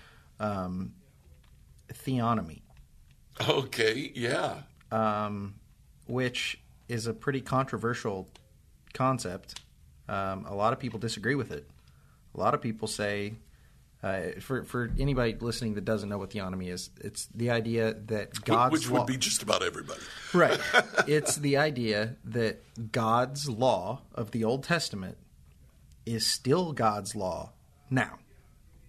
Um, 0.41 0.93
theonomy, 1.93 2.63
Okay. 3.49 4.13
Yeah. 4.15 4.63
um, 4.91 5.55
which 6.07 6.62
is 6.92 7.07
a 7.07 7.14
pretty 7.14 7.40
controversial 7.40 8.28
concept. 8.92 9.61
Um, 10.09 10.44
a 10.46 10.55
lot 10.55 10.72
of 10.72 10.78
people 10.78 10.98
disagree 10.98 11.35
with 11.35 11.50
it. 11.52 11.66
A 12.35 12.40
lot 12.40 12.55
of 12.55 12.61
people 12.61 12.88
say, 12.88 13.35
uh, 14.02 14.22
for 14.40 14.64
for 14.64 14.90
anybody 14.98 15.37
listening 15.40 15.74
that 15.74 15.85
doesn't 15.85 16.09
know 16.09 16.18
what 16.18 16.31
theonomy 16.31 16.68
is, 16.72 16.90
it's 17.00 17.26
the 17.35 17.50
idea 17.50 17.94
that 18.07 18.44
God's 18.44 18.72
Which 18.72 18.90
law- 18.90 18.98
would 18.98 19.07
be 19.07 19.16
just 19.16 19.42
about 19.42 19.62
everybody. 19.62 20.00
Right. 20.35 20.59
it's 21.07 21.37
the 21.37 21.57
idea 21.57 22.16
that 22.24 22.62
God's 22.92 23.48
law 23.48 24.02
of 24.14 24.33
the 24.33 24.44
Old 24.44 24.64
Testament 24.64 25.16
is 26.05 26.26
still 26.26 26.72
God's 26.72 27.14
law 27.14 27.52
now. 27.90 28.18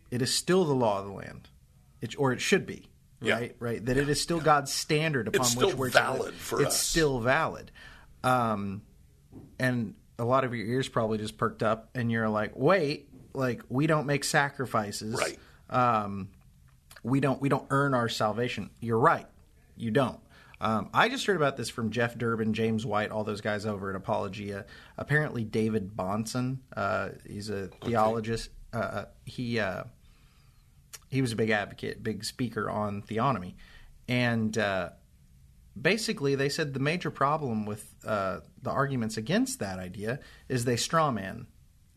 It 0.09 0.21
is 0.21 0.33
still 0.33 0.65
the 0.65 0.73
law 0.75 0.99
of 0.99 1.05
the 1.05 1.11
land, 1.11 1.49
it, 2.01 2.15
or 2.17 2.33
it 2.33 2.41
should 2.41 2.65
be. 2.65 2.87
Yeah. 3.21 3.35
Right, 3.35 3.55
right. 3.59 3.85
That 3.85 3.97
it 3.97 4.09
is 4.09 4.19
still 4.21 4.39
God's 4.41 4.71
standard 4.73 5.27
upon 5.29 5.41
It's 5.41 5.55
which 5.55 5.75
we're 5.75 5.89
to 5.91 5.97
live. 5.97 6.17
valid 6.17 6.33
for 6.33 6.59
It's 6.61 6.75
us. 6.75 6.81
still 6.81 7.19
valid, 7.21 7.71
um, 8.23 8.81
and 9.59 9.95
a 10.19 10.25
lot 10.25 10.43
of 10.43 10.53
your 10.53 10.65
ears 10.65 10.87
probably 10.87 11.17
just 11.17 11.37
perked 11.37 11.63
up, 11.63 11.89
and 11.95 12.11
you're 12.11 12.29
like, 12.29 12.51
"Wait, 12.55 13.09
like 13.33 13.61
we 13.69 13.87
don't 13.87 14.05
make 14.05 14.23
sacrifices, 14.23 15.15
Right. 15.15 15.39
Um, 15.69 16.29
we 17.03 17.19
don't 17.19 17.41
we 17.41 17.49
don't 17.49 17.65
earn 17.69 17.93
our 17.93 18.09
salvation. 18.09 18.69
You're 18.79 18.99
right, 18.99 19.27
you 19.75 19.91
don't. 19.91 20.19
Um, 20.61 20.89
I 20.93 21.09
just 21.09 21.25
heard 21.25 21.35
about 21.35 21.57
this 21.57 21.69
from 21.69 21.89
Jeff 21.91 22.17
Durbin, 22.17 22.53
James 22.53 22.85
White, 22.85 23.11
all 23.11 23.25
those 23.25 23.41
guys 23.41 23.65
over 23.65 23.89
at 23.89 23.97
Apologia. 23.97 24.65
Apparently, 24.97 25.43
David 25.43 25.97
Bahnsen, 25.97 26.59
uh, 26.77 27.09
he's 27.27 27.49
a 27.49 27.67
theologist. 27.83 28.49
Uh, 28.73 28.77
Uh, 28.77 29.05
he 29.25 29.59
uh, 29.59 29.83
he 31.09 31.21
was 31.21 31.31
a 31.31 31.35
big 31.35 31.49
advocate, 31.49 32.01
big 32.01 32.23
speaker 32.23 32.69
on 32.69 33.01
theonomy, 33.01 33.55
and 34.07 34.57
uh, 34.57 34.89
basically 35.79 36.35
they 36.35 36.49
said 36.49 36.73
the 36.73 36.79
major 36.79 37.11
problem 37.11 37.65
with 37.65 37.93
uh, 38.05 38.39
the 38.61 38.69
arguments 38.71 39.17
against 39.17 39.59
that 39.59 39.79
idea 39.79 40.19
is 40.49 40.65
they 40.65 40.75
strawman. 40.75 41.45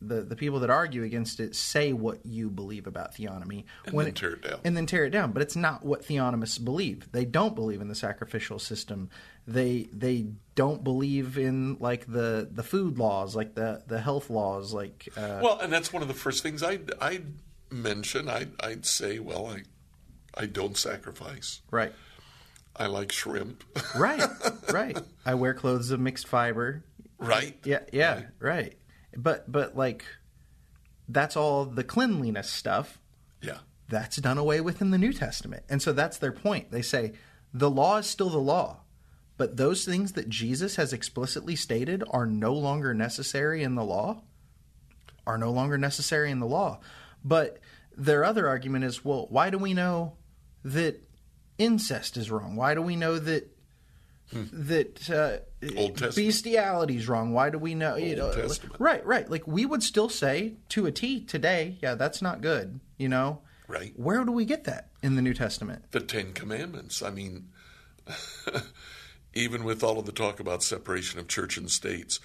The, 0.02 0.20
the 0.20 0.36
people 0.36 0.60
that 0.60 0.68
argue 0.68 1.04
against 1.04 1.40
it 1.40 1.56
say 1.56 1.94
what 1.94 2.24
you 2.26 2.50
believe 2.50 2.86
about 2.86 3.14
theonomy 3.14 3.64
And 3.86 3.98
then 3.98 4.12
tear 4.12 4.32
it 4.34 4.42
down. 4.42 4.60
and 4.62 4.76
then 4.76 4.84
tear 4.84 5.06
it 5.06 5.10
down. 5.10 5.32
But 5.32 5.40
it's 5.40 5.56
not 5.56 5.86
what 5.86 6.02
theonomists 6.02 6.62
believe. 6.62 7.10
They 7.12 7.24
don't 7.24 7.54
believe 7.54 7.80
in 7.80 7.88
the 7.88 7.94
sacrificial 7.94 8.58
system. 8.58 9.08
They 9.46 9.88
they 9.94 10.26
don't 10.54 10.84
believe 10.84 11.38
in 11.38 11.78
like 11.80 12.04
the, 12.06 12.46
the 12.52 12.62
food 12.62 12.98
laws, 12.98 13.34
like 13.34 13.54
the, 13.54 13.82
the 13.86 13.98
health 13.98 14.28
laws, 14.28 14.74
like 14.74 15.08
uh, 15.16 15.40
Well, 15.42 15.58
and 15.60 15.72
that's 15.72 15.94
one 15.94 16.02
of 16.02 16.08
the 16.08 16.14
first 16.14 16.42
things 16.42 16.62
I'd, 16.62 16.92
I'd 17.00 17.32
mention. 17.70 18.28
I'd, 18.28 18.50
I'd 18.62 18.84
say, 18.84 19.18
well, 19.18 19.46
I, 19.46 19.62
I 20.38 20.44
don't 20.44 20.76
sacrifice. 20.76 21.62
right, 21.70 21.94
I 22.76 22.86
like 22.86 23.10
shrimp. 23.12 23.64
right, 23.96 24.22
right. 24.72 24.98
I 25.24 25.34
wear 25.34 25.54
clothes 25.54 25.90
of 25.90 26.00
mixed 26.00 26.26
fiber. 26.28 26.84
right? 27.18 27.56
Yeah, 27.64 27.80
yeah, 27.92 28.14
Right. 28.14 28.26
right. 28.40 28.76
But 29.16 29.50
but 29.50 29.76
like 29.76 30.04
that's 31.08 31.36
all 31.36 31.64
the 31.64 31.84
cleanliness 31.84 32.50
stuff. 32.50 32.98
Yeah. 33.40 33.58
That's 33.88 34.16
done 34.16 34.36
away 34.38 34.60
with 34.60 34.82
in 34.82 34.90
the 34.90 34.98
New 34.98 35.12
Testament. 35.12 35.62
And 35.68 35.80
so 35.80 35.92
that's 35.92 36.18
their 36.18 36.32
point. 36.32 36.70
They 36.72 36.82
say 36.82 37.12
the 37.54 37.70
law 37.70 37.98
is 37.98 38.06
still 38.06 38.28
the 38.30 38.38
law, 38.38 38.80
but 39.36 39.56
those 39.56 39.84
things 39.84 40.12
that 40.12 40.28
Jesus 40.28 40.74
has 40.76 40.92
explicitly 40.92 41.54
stated 41.56 42.02
are 42.10 42.26
no 42.26 42.52
longer 42.52 42.92
necessary 42.92 43.62
in 43.62 43.74
the 43.76 43.84
law 43.84 44.22
are 45.26 45.38
no 45.38 45.50
longer 45.50 45.78
necessary 45.78 46.30
in 46.30 46.38
the 46.40 46.46
law. 46.46 46.80
But 47.24 47.58
their 47.96 48.24
other 48.24 48.46
argument 48.48 48.84
is, 48.84 49.04
well, 49.04 49.26
why 49.30 49.50
do 49.50 49.58
we 49.58 49.74
know 49.74 50.14
that 50.64 51.02
incest 51.58 52.16
is 52.16 52.30
wrong? 52.30 52.56
Why 52.56 52.74
do 52.74 52.82
we 52.82 52.96
know 52.96 53.18
that 53.18 53.50
that 54.32 55.08
uh, 55.10 55.42
Hmm. 55.66 55.78
Old 55.78 55.96
Testament. 55.96 56.28
bestiality 56.28 56.96
is 56.96 57.08
wrong? 57.08 57.32
Why 57.32 57.48
do 57.48 57.58
we 57.58 57.74
know? 57.74 57.96
You 57.96 58.16
know, 58.16 58.26
Old 58.26 58.34
Testament. 58.34 58.76
right, 58.78 59.04
right. 59.06 59.30
Like 59.30 59.46
we 59.46 59.64
would 59.64 59.82
still 59.82 60.08
say 60.10 60.54
to 60.70 60.84
a 60.86 60.92
T 60.92 61.20
today, 61.20 61.78
yeah, 61.80 61.94
that's 61.94 62.20
not 62.20 62.40
good. 62.42 62.80
You 62.98 63.08
know, 63.08 63.40
Right. 63.68 63.92
Where 63.96 64.24
do 64.24 64.30
we 64.32 64.44
get 64.44 64.64
that 64.64 64.90
in 65.02 65.16
the 65.16 65.22
New 65.22 65.34
Testament? 65.34 65.90
The 65.90 66.00
Ten 66.00 66.32
Commandments. 66.34 67.02
I 67.02 67.10
mean, 67.10 67.48
even 69.34 69.64
with 69.64 69.82
all 69.82 69.98
of 69.98 70.06
the 70.06 70.12
talk 70.12 70.40
about 70.40 70.62
separation 70.62 71.18
of 71.18 71.28
church 71.28 71.56
and 71.56 71.70
states, 71.70 72.20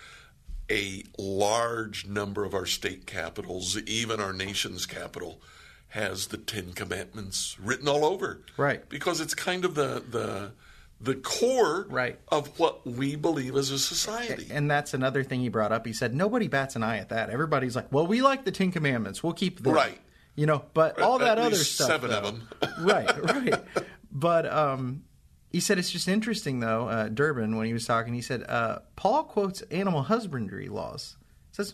a 0.69 1.03
large 1.17 2.05
number 2.07 2.43
of 2.45 2.53
our 2.53 2.65
state 2.65 3.05
capitals, 3.05 3.77
even 3.87 4.19
our 4.19 4.33
nation's 4.33 4.85
capital, 4.85 5.41
has 5.91 6.27
the 6.27 6.37
Ten 6.37 6.73
Commandments 6.73 7.57
written 7.59 7.87
all 7.87 8.03
over. 8.05 8.41
Right. 8.57 8.87
Because 8.89 9.21
it's 9.21 9.33
kind 9.33 9.63
of 9.65 9.75
the 9.75 10.03
the 10.09 10.51
the 10.99 11.15
core 11.15 11.87
Right. 11.89 12.19
of 12.29 12.59
what 12.59 12.85
we 12.85 13.15
believe 13.15 13.55
as 13.55 13.71
a 13.71 13.79
society. 13.79 14.47
And 14.51 14.69
that's 14.69 14.93
another 14.93 15.23
thing 15.23 15.39
he 15.41 15.49
brought 15.49 15.71
up. 15.71 15.85
He 15.87 15.93
said 15.93 16.13
nobody 16.13 16.47
bats 16.47 16.75
an 16.75 16.83
eye 16.83 16.97
at 16.97 17.09
that. 17.09 17.29
Everybody's 17.29 17.75
like, 17.75 17.91
"Well, 17.91 18.05
we 18.07 18.21
like 18.21 18.45
the 18.45 18.51
Ten 18.51 18.71
Commandments. 18.71 19.23
We'll 19.23 19.33
keep 19.33 19.61
them." 19.63 19.73
Right. 19.73 19.99
You 20.35 20.45
know, 20.45 20.63
but 20.73 20.99
all 21.01 21.15
At 21.21 21.25
that 21.25 21.37
other 21.39 21.49
least 21.57 21.73
stuff. 21.75 21.87
seven 21.87 22.11
of 22.11 22.23
them. 22.23 22.47
right, 22.85 23.23
right. 23.33 23.55
But 24.11 24.45
um, 24.51 25.03
he 25.49 25.59
said 25.59 25.77
it's 25.79 25.91
just 25.91 26.07
interesting 26.07 26.59
though. 26.61 26.87
Uh, 26.87 27.09
Durbin, 27.09 27.57
when 27.57 27.65
he 27.67 27.73
was 27.73 27.85
talking, 27.85 28.13
he 28.13 28.21
said 28.21 28.43
uh, 28.47 28.79
Paul 28.95 29.23
quotes 29.25 29.61
animal 29.63 30.03
husbandry 30.03 30.69
laws. 30.69 31.17
Says 31.51 31.73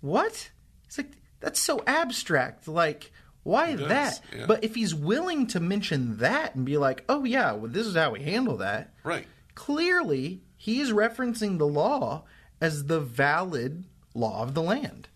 what? 0.00 0.50
It's 0.86 0.98
like 0.98 1.12
that's 1.40 1.60
so 1.60 1.82
abstract. 1.86 2.68
Like 2.68 3.12
why 3.46 3.76
does, 3.76 3.88
that? 3.88 4.20
yeah. 4.36 4.46
But 4.46 4.64
if 4.64 4.74
he's 4.74 4.94
willing 4.94 5.46
to 5.48 5.60
mention 5.60 6.18
that 6.18 6.54
and 6.54 6.64
be 6.64 6.76
like, 6.76 7.04
oh 7.08 7.24
yeah, 7.24 7.52
well 7.52 7.70
this 7.70 7.86
is 7.86 7.94
how 7.96 8.10
we 8.10 8.22
handle 8.22 8.56
that. 8.58 8.92
Right. 9.04 9.26
Clearly, 9.54 10.42
he 10.56 10.80
is 10.80 10.90
referencing 10.92 11.58
the 11.58 11.66
law 11.66 12.24
as 12.60 12.86
the 12.86 13.00
valid 13.00 13.84
law 14.14 14.42
of 14.42 14.54
the 14.54 14.62
land. 14.62 15.08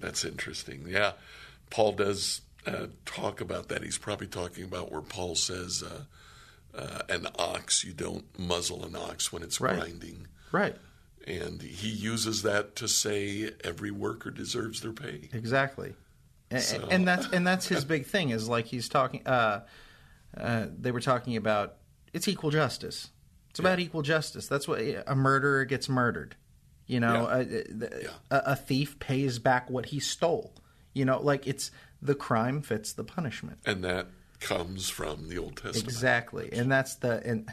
That's 0.00 0.24
interesting. 0.24 0.86
Yeah, 0.88 1.12
Paul 1.70 1.92
does 1.92 2.40
uh, 2.66 2.86
talk 3.04 3.40
about 3.40 3.68
that. 3.68 3.82
He's 3.82 3.98
probably 3.98 4.26
talking 4.26 4.64
about 4.64 4.90
where 4.90 5.00
Paul 5.00 5.34
says, 5.36 5.82
uh, 5.82 6.02
uh, 6.76 7.02
"An 7.08 7.26
ox, 7.38 7.84
you 7.84 7.92
don't 7.92 8.24
muzzle 8.38 8.84
an 8.84 8.96
ox 8.96 9.32
when 9.32 9.42
it's 9.42 9.60
Right. 9.60 9.76
grinding," 9.78 10.26
Right. 10.50 10.76
and 11.26 11.62
he 11.62 11.88
uses 11.88 12.42
that 12.42 12.74
to 12.76 12.88
say 12.88 13.50
every 13.62 13.90
worker 13.90 14.30
deserves 14.30 14.80
their 14.80 14.92
pay. 14.92 15.28
Exactly. 15.32 15.94
And, 16.52 16.62
So- 16.62 16.88
and 16.90 17.06
that's 17.08 17.26
and 17.32 17.46
that's 17.46 17.66
his 17.68 17.84
big 17.84 18.06
thing 18.06 18.30
is 18.30 18.48
like 18.48 18.66
he's 18.66 18.88
talking. 18.88 19.26
Uh, 19.26 19.60
uh, 20.36 20.66
they 20.78 20.90
were 20.90 21.00
talking 21.00 21.36
about 21.36 21.76
it's 22.12 22.28
equal 22.28 22.50
justice. 22.50 23.10
It's 23.50 23.58
about 23.58 23.80
equal 23.80 24.02
justice. 24.02 24.46
That's 24.48 24.66
what 24.66 24.80
a 24.80 25.14
murderer 25.14 25.64
gets 25.64 25.88
murdered. 25.88 26.36
You 26.86 27.00
know, 27.00 27.28
Yeah. 27.28 27.36
a, 27.36 28.02
Yeah. 28.02 28.08
a, 28.30 28.42
a 28.52 28.56
thief 28.56 28.98
pays 28.98 29.38
back 29.38 29.68
what 29.70 29.86
he 29.86 30.00
stole. 30.00 30.54
You 30.94 31.04
know, 31.04 31.20
like 31.20 31.46
it's 31.46 31.70
the 32.00 32.14
crime 32.14 32.62
fits 32.62 32.92
the 32.92 33.04
punishment. 33.04 33.58
And 33.64 33.84
that 33.84 34.08
comes 34.40 34.88
from 34.88 35.28
the 35.28 35.38
Old 35.38 35.56
Testament. 35.56 35.84
Exactly, 35.84 36.50
and 36.52 36.70
that's 36.72 36.96
the 36.96 37.22
and 37.24 37.48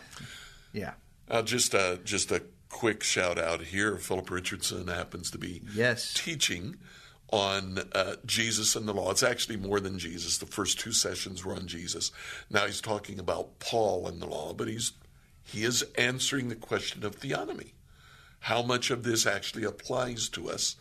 yeah, 0.73 0.93
Uh, 1.29 1.41
just 1.41 1.73
a 1.73 1.99
just 2.03 2.31
a 2.31 2.43
quick 2.69 3.03
shout 3.03 3.37
out 3.37 3.61
here. 3.61 3.97
Philip 3.97 4.29
Richardson 4.31 4.87
happens 4.87 5.29
to 5.31 5.37
be 5.37 5.61
Yes. 5.73 6.13
teaching 6.13 6.77
on 7.31 7.79
uh, 7.93 8.15
Jesus 8.25 8.75
and 8.75 8.87
the 8.87 8.93
law. 8.93 9.11
It's 9.11 9.23
actually 9.23 9.57
more 9.57 9.79
than 9.79 9.99
Jesus. 9.99 10.37
The 10.37 10.45
first 10.45 10.79
two 10.79 10.91
sessions 10.91 11.45
were 11.45 11.53
on 11.53 11.67
Jesus. 11.67 12.11
Now 12.49 12.65
he's 12.65 12.81
talking 12.81 13.19
about 13.19 13.59
Paul 13.59 14.07
and 14.07 14.21
the 14.21 14.27
law, 14.27 14.53
but 14.53 14.67
he's 14.67 14.93
he 15.43 15.63
is 15.63 15.83
answering 15.97 16.49
the 16.49 16.55
question 16.55 17.03
of 17.03 17.19
theonomy. 17.19 17.71
How 18.41 18.61
much 18.61 18.91
of 18.91 19.03
this 19.03 19.25
actually 19.25 19.63
applies 19.63 20.29
to 20.29 20.49
us? 20.49 20.75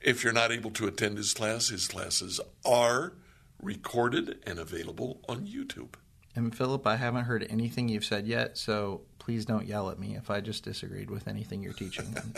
If 0.00 0.22
you're 0.22 0.32
not 0.32 0.52
able 0.52 0.70
to 0.72 0.86
attend 0.86 1.16
his 1.16 1.32
class, 1.32 1.68
his 1.68 1.88
classes 1.88 2.40
are 2.64 3.14
recorded 3.62 4.38
and 4.46 4.58
available 4.58 5.20
on 5.28 5.46
YouTube. 5.46 5.94
And 6.36 6.54
Philip, 6.54 6.86
I 6.86 6.96
haven't 6.96 7.24
heard 7.24 7.46
anything 7.50 7.88
you've 7.88 8.04
said 8.04 8.26
yet, 8.26 8.56
so 8.56 9.02
please 9.20 9.44
don't 9.44 9.66
yell 9.66 9.90
at 9.90 9.98
me 10.00 10.16
if 10.16 10.30
I 10.30 10.40
just 10.40 10.64
disagreed 10.64 11.10
with 11.10 11.28
anything 11.28 11.62
you're 11.62 11.72
teaching. 11.72 12.12
I'm, 12.16 12.34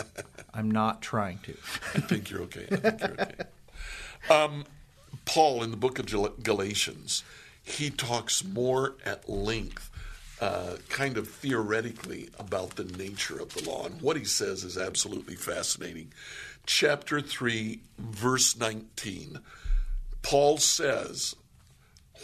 I'm 0.52 0.70
not 0.70 1.00
trying 1.00 1.38
to. 1.44 1.52
I 1.94 2.00
think 2.00 2.28
you're 2.28 2.42
okay. 2.42 2.66
I 2.70 2.76
think 2.76 3.00
you're 3.00 3.12
okay. 3.12 3.44
Um, 4.28 4.64
Paul, 5.24 5.62
in 5.62 5.70
the 5.70 5.76
book 5.78 5.98
of 5.98 6.06
Galatians, 6.42 7.24
he 7.62 7.88
talks 7.90 8.44
more 8.44 8.96
at 9.06 9.28
length, 9.28 9.90
uh, 10.40 10.76
kind 10.88 11.16
of 11.16 11.28
theoretically, 11.28 12.28
about 12.38 12.76
the 12.76 12.84
nature 12.84 13.40
of 13.40 13.54
the 13.54 13.68
law. 13.68 13.86
And 13.86 14.00
what 14.02 14.16
he 14.16 14.24
says 14.24 14.64
is 14.64 14.76
absolutely 14.76 15.36
fascinating. 15.36 16.12
Chapter 16.66 17.20
3, 17.20 17.80
verse 17.98 18.56
19, 18.56 19.38
Paul 20.22 20.58
says, 20.58 21.34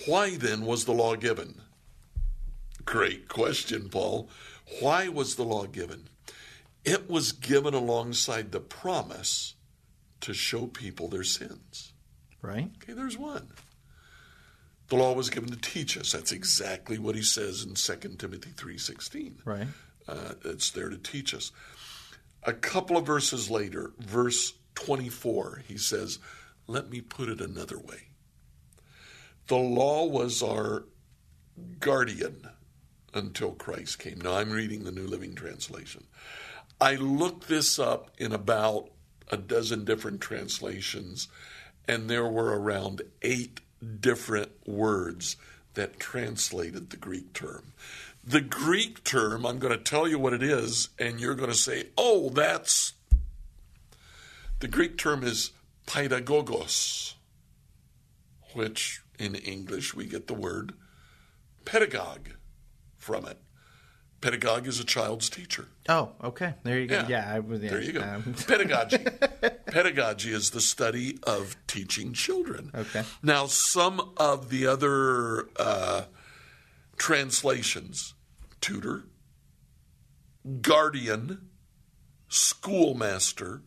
Why 0.06 0.36
then 0.36 0.62
was 0.66 0.84
the 0.84 0.92
law 0.92 1.16
given? 1.16 1.60
Great 2.88 3.28
question, 3.28 3.90
Paul. 3.90 4.30
Why 4.80 5.08
was 5.08 5.34
the 5.34 5.42
law 5.42 5.66
given? 5.66 6.08
It 6.86 7.10
was 7.10 7.32
given 7.32 7.74
alongside 7.74 8.50
the 8.50 8.60
promise 8.60 9.56
to 10.22 10.32
show 10.32 10.68
people 10.68 11.08
their 11.08 11.22
sins. 11.22 11.92
Right? 12.40 12.70
Okay, 12.82 12.94
there's 12.94 13.18
one. 13.18 13.48
The 14.88 14.96
law 14.96 15.12
was 15.12 15.28
given 15.28 15.50
to 15.50 15.60
teach 15.60 15.98
us. 15.98 16.12
That's 16.12 16.32
exactly 16.32 16.96
what 16.96 17.14
he 17.14 17.20
says 17.20 17.62
in 17.62 17.74
2 17.74 18.16
Timothy 18.16 18.52
3:16. 18.52 19.42
Right. 19.44 19.68
Uh, 20.08 20.32
it's 20.46 20.70
there 20.70 20.88
to 20.88 20.96
teach 20.96 21.34
us. 21.34 21.52
A 22.44 22.54
couple 22.54 22.96
of 22.96 23.04
verses 23.04 23.50
later, 23.50 23.92
verse 23.98 24.54
24, 24.76 25.64
he 25.68 25.76
says, 25.76 26.20
"Let 26.66 26.88
me 26.88 27.02
put 27.02 27.28
it 27.28 27.42
another 27.42 27.78
way. 27.78 28.08
The 29.48 29.56
law 29.56 30.06
was 30.06 30.42
our 30.42 30.86
guardian 31.80 32.48
until 33.14 33.52
Christ 33.52 33.98
came." 33.98 34.20
Now 34.20 34.34
I'm 34.34 34.50
reading 34.50 34.84
the 34.84 34.92
New 34.92 35.06
Living 35.06 35.34
Translation. 35.34 36.06
I 36.80 36.94
looked 36.94 37.48
this 37.48 37.78
up 37.78 38.10
in 38.18 38.32
about 38.32 38.90
a 39.30 39.36
dozen 39.36 39.84
different 39.84 40.20
translations, 40.20 41.28
and 41.86 42.08
there 42.08 42.26
were 42.26 42.58
around 42.58 43.02
eight 43.22 43.60
different 44.00 44.50
words 44.66 45.36
that 45.74 46.00
translated 46.00 46.90
the 46.90 46.96
Greek 46.96 47.32
term. 47.32 47.72
The 48.24 48.40
Greek 48.40 49.04
term, 49.04 49.46
I'm 49.46 49.58
going 49.58 49.76
to 49.76 49.82
tell 49.82 50.06
you 50.06 50.18
what 50.18 50.34
it 50.34 50.42
is, 50.42 50.88
and 50.98 51.20
you're 51.20 51.34
going 51.34 51.50
to 51.50 51.56
say, 51.56 51.88
oh, 51.96 52.30
that's. 52.30 52.92
The 54.60 54.68
Greek 54.68 54.98
term 54.98 55.22
is 55.22 55.52
pedagogos, 55.86 57.14
which 58.54 59.02
in 59.18 59.34
English 59.34 59.94
we 59.94 60.06
get 60.06 60.26
the 60.26 60.34
word 60.34 60.74
pedagogue 61.64 62.30
from 63.08 63.24
it. 63.26 63.38
Pedagogue 64.20 64.66
is 64.66 64.78
a 64.78 64.84
child's 64.84 65.30
teacher. 65.30 65.66
Oh, 65.88 66.10
okay. 66.22 66.52
There 66.62 66.78
you 66.78 66.86
go. 66.86 66.96
Yeah. 66.96 67.08
Yeah, 67.08 67.34
I 67.34 67.38
was. 67.38 67.62
Yeah, 67.62 67.70
There 67.70 67.82
you 67.82 67.92
go. 67.92 68.02
um, 68.02 68.34
Pedagogy. 68.46 68.98
Pedagogy 69.66 70.30
is 70.34 70.50
the 70.50 70.60
study 70.60 71.18
of 71.22 71.56
teaching 71.66 72.12
children. 72.12 72.70
Okay. 72.74 73.02
Now, 73.22 73.46
some 73.46 74.12
of 74.18 74.50
the 74.50 74.66
other 74.66 75.48
uh, 75.56 76.02
translations 76.98 78.12
tutor, 78.60 79.04
guardian, 80.60 81.48
schoolmaster, 82.28 83.62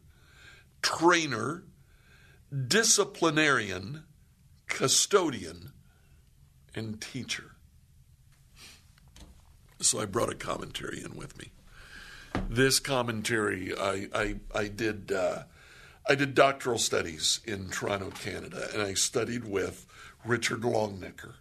trainer, 0.83 1.63
disciplinarian, 2.67 4.03
custodian, 4.67 5.71
and 6.75 7.01
teacher. 7.01 7.50
So 9.83 9.99
I 9.99 10.05
brought 10.05 10.31
a 10.31 10.35
commentary 10.35 11.03
in 11.03 11.15
with 11.15 11.37
me 11.37 11.51
this 12.49 12.79
commentary 12.79 13.73
I 13.77 14.07
I, 14.13 14.35
I 14.53 14.67
did 14.67 15.11
uh, 15.11 15.43
I 16.07 16.15
did 16.15 16.33
doctoral 16.33 16.77
studies 16.77 17.39
in 17.45 17.69
Toronto, 17.69 18.09
Canada, 18.11 18.67
and 18.73 18.81
I 18.81 18.93
studied 18.93 19.45
with 19.45 19.85
Richard 20.25 20.61
Longenecker. 20.61 21.33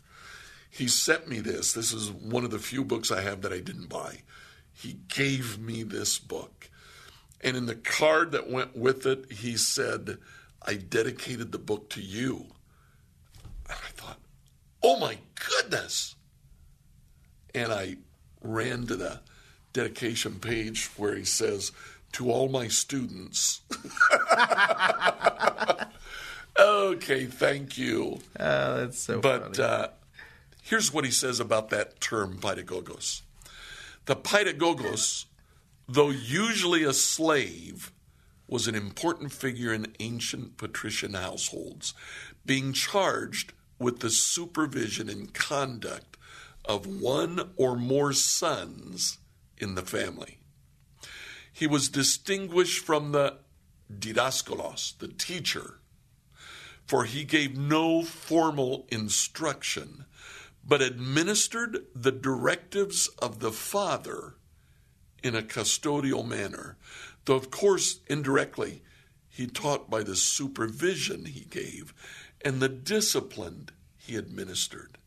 He 0.70 0.86
sent 0.86 1.28
me 1.28 1.41
this. 1.41 1.72
This 1.72 1.93
is 1.93 2.11
one 2.11 2.45
of 2.45 2.51
the 2.51 2.59
few 2.59 2.84
books 2.84 3.11
I 3.11 3.22
have 3.22 3.43
that 3.43 3.53
I 3.53 3.61
didn't 3.61 3.88
buy. 3.88 4.18
He 4.72 4.99
gave 5.09 5.59
me 5.59 5.82
this 5.82 6.18
book. 6.18 6.70
And 7.41 7.57
in 7.57 7.66
the 7.66 7.74
card 7.74 8.32
that 8.32 8.51
went 8.51 8.76
with 8.76 9.07
it, 9.07 9.32
he 9.32 9.57
said, 9.57 10.18
I 10.62 10.74
dedicated 10.74 11.51
the 11.51 11.59
book 11.59 11.88
to 11.91 12.03
you. 12.03 12.47
And 13.68 13.78
I 13.78 13.91
thought, 13.95 14.18
oh 14.82 15.01
my 15.01 15.18
goodness. 15.34 16.14
And 17.55 17.72
I 17.72 17.97
ran 18.43 18.86
to 18.86 18.97
the 18.97 19.20
dedication 19.72 20.38
page 20.41 20.86
where 20.97 21.14
he 21.14 21.24
says, 21.24 21.72
To 22.12 22.30
all 22.30 22.49
my 22.49 22.68
students. 22.68 23.61
okay, 26.59 27.26
thank 27.26 27.78
you. 27.78 28.20
uh, 28.38 28.76
that's 28.78 28.99
so 29.01 29.20
But 29.20 29.57
funny. 29.57 29.68
uh, 29.68 29.88
here's 30.62 30.93
what 30.93 31.05
he 31.05 31.11
says 31.11 31.41
about 31.41 31.70
that 31.70 32.01
term, 32.01 32.38
pedagogos. 32.38 33.22
The 34.07 34.16
pedagogos, 34.16 35.26
though 35.88 36.11
usually 36.11 36.84
a 36.84 36.93
slave, 36.93 37.93
was 38.49 38.66
an 38.66 38.74
important 38.74 39.32
figure 39.32 39.72
in 39.72 39.95
ancient 40.01 40.57
patrician 40.57 41.14
households, 41.14 41.95
being 42.45 42.72
charged 42.72 43.53
with 43.78 44.01
the 44.01 44.11
supervision 44.11 45.09
and 45.09 45.32
conduct 45.32 46.16
of 46.71 46.87
one 46.87 47.51
or 47.57 47.75
more 47.75 48.12
sons 48.12 49.18
in 49.59 49.75
the 49.75 49.83
family. 49.83 50.39
He 51.53 51.66
was 51.66 51.89
distinguished 51.89 52.85
from 52.85 53.11
the 53.11 53.39
didaskalos, 53.93 54.97
the 54.99 55.09
teacher, 55.09 55.81
for 56.87 57.05
he 57.05 57.25
gave 57.25 57.59
no 57.59 58.05
formal 58.05 58.87
instruction, 58.89 60.05
but 60.64 60.81
administered 60.81 61.87
the 61.93 62.12
directives 62.12 63.09
of 63.18 63.41
the 63.41 63.51
father 63.51 64.35
in 65.25 65.35
a 65.35 65.43
custodial 65.43 66.25
manner, 66.25 66.77
though, 67.25 67.35
of 67.35 67.51
course, 67.51 67.99
indirectly, 68.07 68.85
he 69.29 69.49
taught 69.49 69.91
by 69.91 70.05
the 70.05 70.14
supervision 70.14 71.25
he 71.25 71.47
gave 71.47 71.93
and 72.45 72.61
the 72.61 72.68
discipline 72.68 73.71
he 73.97 74.14
administered. 74.14 74.99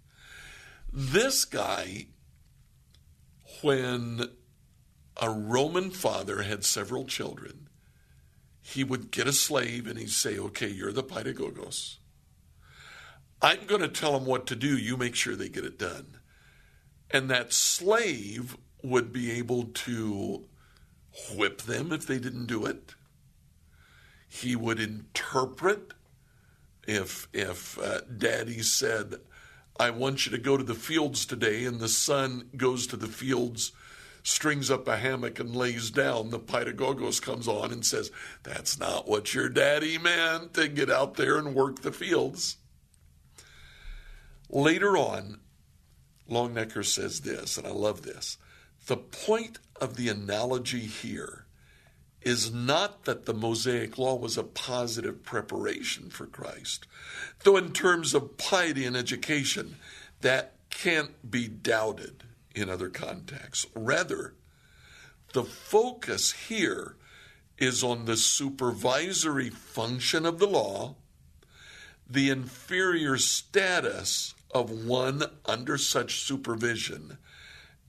This 0.95 1.43
guy, 1.43 2.05
when 3.63 4.29
a 5.19 5.29
Roman 5.29 5.89
father 5.89 6.43
had 6.43 6.63
several 6.63 7.05
children, 7.05 7.67
he 8.61 8.83
would 8.83 9.09
get 9.09 9.27
a 9.27 9.33
slave 9.33 9.87
and 9.87 9.97
he'd 9.97 10.11
say, 10.11 10.37
Okay, 10.37 10.67
you're 10.67 10.91
the 10.91 11.03
pedagogos. 11.03 11.97
I'm 13.41 13.65
going 13.65 13.81
to 13.81 13.87
tell 13.87 14.13
them 14.13 14.27
what 14.27 14.45
to 14.47 14.55
do. 14.55 14.77
You 14.77 14.95
make 14.95 15.15
sure 15.15 15.35
they 15.35 15.49
get 15.49 15.65
it 15.65 15.79
done. 15.79 16.19
And 17.09 17.27
that 17.29 17.53
slave 17.53 18.55
would 18.83 19.11
be 19.11 19.31
able 19.31 19.65
to 19.65 20.45
whip 21.35 21.63
them 21.63 21.91
if 21.91 22.05
they 22.05 22.19
didn't 22.19 22.45
do 22.45 22.65
it. 22.65 22.93
He 24.29 24.55
would 24.55 24.79
interpret 24.79 25.93
if 26.87 27.27
if 27.33 27.79
uh, 27.79 28.01
daddy 28.15 28.61
said, 28.61 29.15
"I 29.77 29.89
want 29.89 30.25
you 30.25 30.31
to 30.31 30.37
go 30.37 30.57
to 30.57 30.63
the 30.63 30.75
fields 30.75 31.25
today," 31.25 31.65
and 31.65 31.79
the 31.79 31.89
son 31.89 32.49
goes 32.55 32.87
to 32.87 32.97
the 32.97 33.07
fields, 33.07 33.71
strings 34.23 34.69
up 34.71 34.87
a 34.87 34.97
hammock 34.97 35.39
and 35.39 35.55
lays 35.55 35.91
down. 35.91 36.29
The 36.29 36.39
pedagogos 36.39 37.19
comes 37.19 37.47
on 37.47 37.71
and 37.71 37.85
says, 37.85 38.11
"That's 38.43 38.77
not 38.77 39.07
what 39.07 39.33
your 39.33 39.49
daddy 39.49 39.97
meant. 39.97 40.53
To 40.53 40.67
get 40.67 40.89
out 40.89 41.15
there 41.15 41.37
and 41.37 41.55
work 41.55 41.81
the 41.81 41.91
fields." 41.91 42.57
Later 44.49 44.95
on, 44.95 45.39
Longenecker 46.29 46.85
says 46.85 47.21
this, 47.21 47.57
and 47.57 47.65
I 47.65 47.71
love 47.71 48.03
this. 48.03 48.37
The 48.85 48.97
point 48.97 49.59
of 49.81 49.95
the 49.95 50.09
analogy 50.09 50.85
here 50.85 51.42
is 52.23 52.53
not 52.53 53.03
that 53.05 53.25
the 53.25 53.33
Mosaic 53.33 53.97
Law 53.97 54.15
was 54.15 54.37
a 54.37 54.43
positive 54.43 55.23
preparation 55.23 56.09
for 56.09 56.25
Christ, 56.25 56.87
though 57.43 57.57
in 57.57 57.71
terms 57.73 58.13
of 58.13 58.37
piety 58.37 58.85
and 58.85 58.95
education, 58.95 59.75
that 60.21 60.53
can't 60.69 61.29
be 61.29 61.47
doubted 61.47 62.23
in 62.55 62.69
other 62.69 62.89
contexts. 62.89 63.65
Rather, 63.75 64.33
the 65.33 65.43
focus 65.43 66.31
here 66.31 66.95
is 67.57 67.83
on 67.83 68.05
the 68.05 68.17
supervisory 68.17 69.49
function 69.49 70.25
of 70.25 70.39
the 70.39 70.47
law, 70.47 70.95
the 72.09 72.29
inferior 72.29 73.17
status 73.17 74.33
of 74.51 74.69
one 74.69 75.23
under 75.45 75.77
such 75.77 76.21
supervision, 76.21 77.17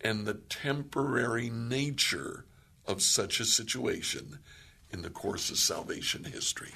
and 0.00 0.26
the 0.26 0.34
temporary 0.34 1.50
nature 1.50 2.44
of 2.86 3.02
such 3.02 3.40
a 3.40 3.44
situation 3.44 4.38
in 4.90 5.02
the 5.02 5.10
course 5.10 5.50
of 5.50 5.58
salvation 5.58 6.24
history. 6.24 6.72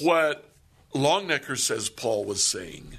What 0.00 0.50
Longenecker 0.94 1.58
says 1.58 1.88
Paul 1.88 2.24
was 2.24 2.42
saying 2.42 2.98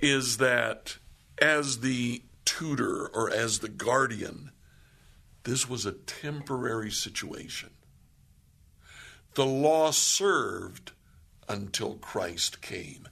is 0.00 0.38
that 0.38 0.96
as 1.40 1.80
the 1.80 2.22
tutor 2.44 3.06
or 3.06 3.30
as 3.30 3.58
the 3.58 3.68
guardian, 3.68 4.50
this 5.44 5.68
was 5.68 5.86
a 5.86 5.92
temporary 5.92 6.90
situation. 6.90 7.70
The 9.34 9.46
law 9.46 9.90
served 9.90 10.92
until 11.48 11.94
Christ 11.94 12.60
came. 12.60 13.08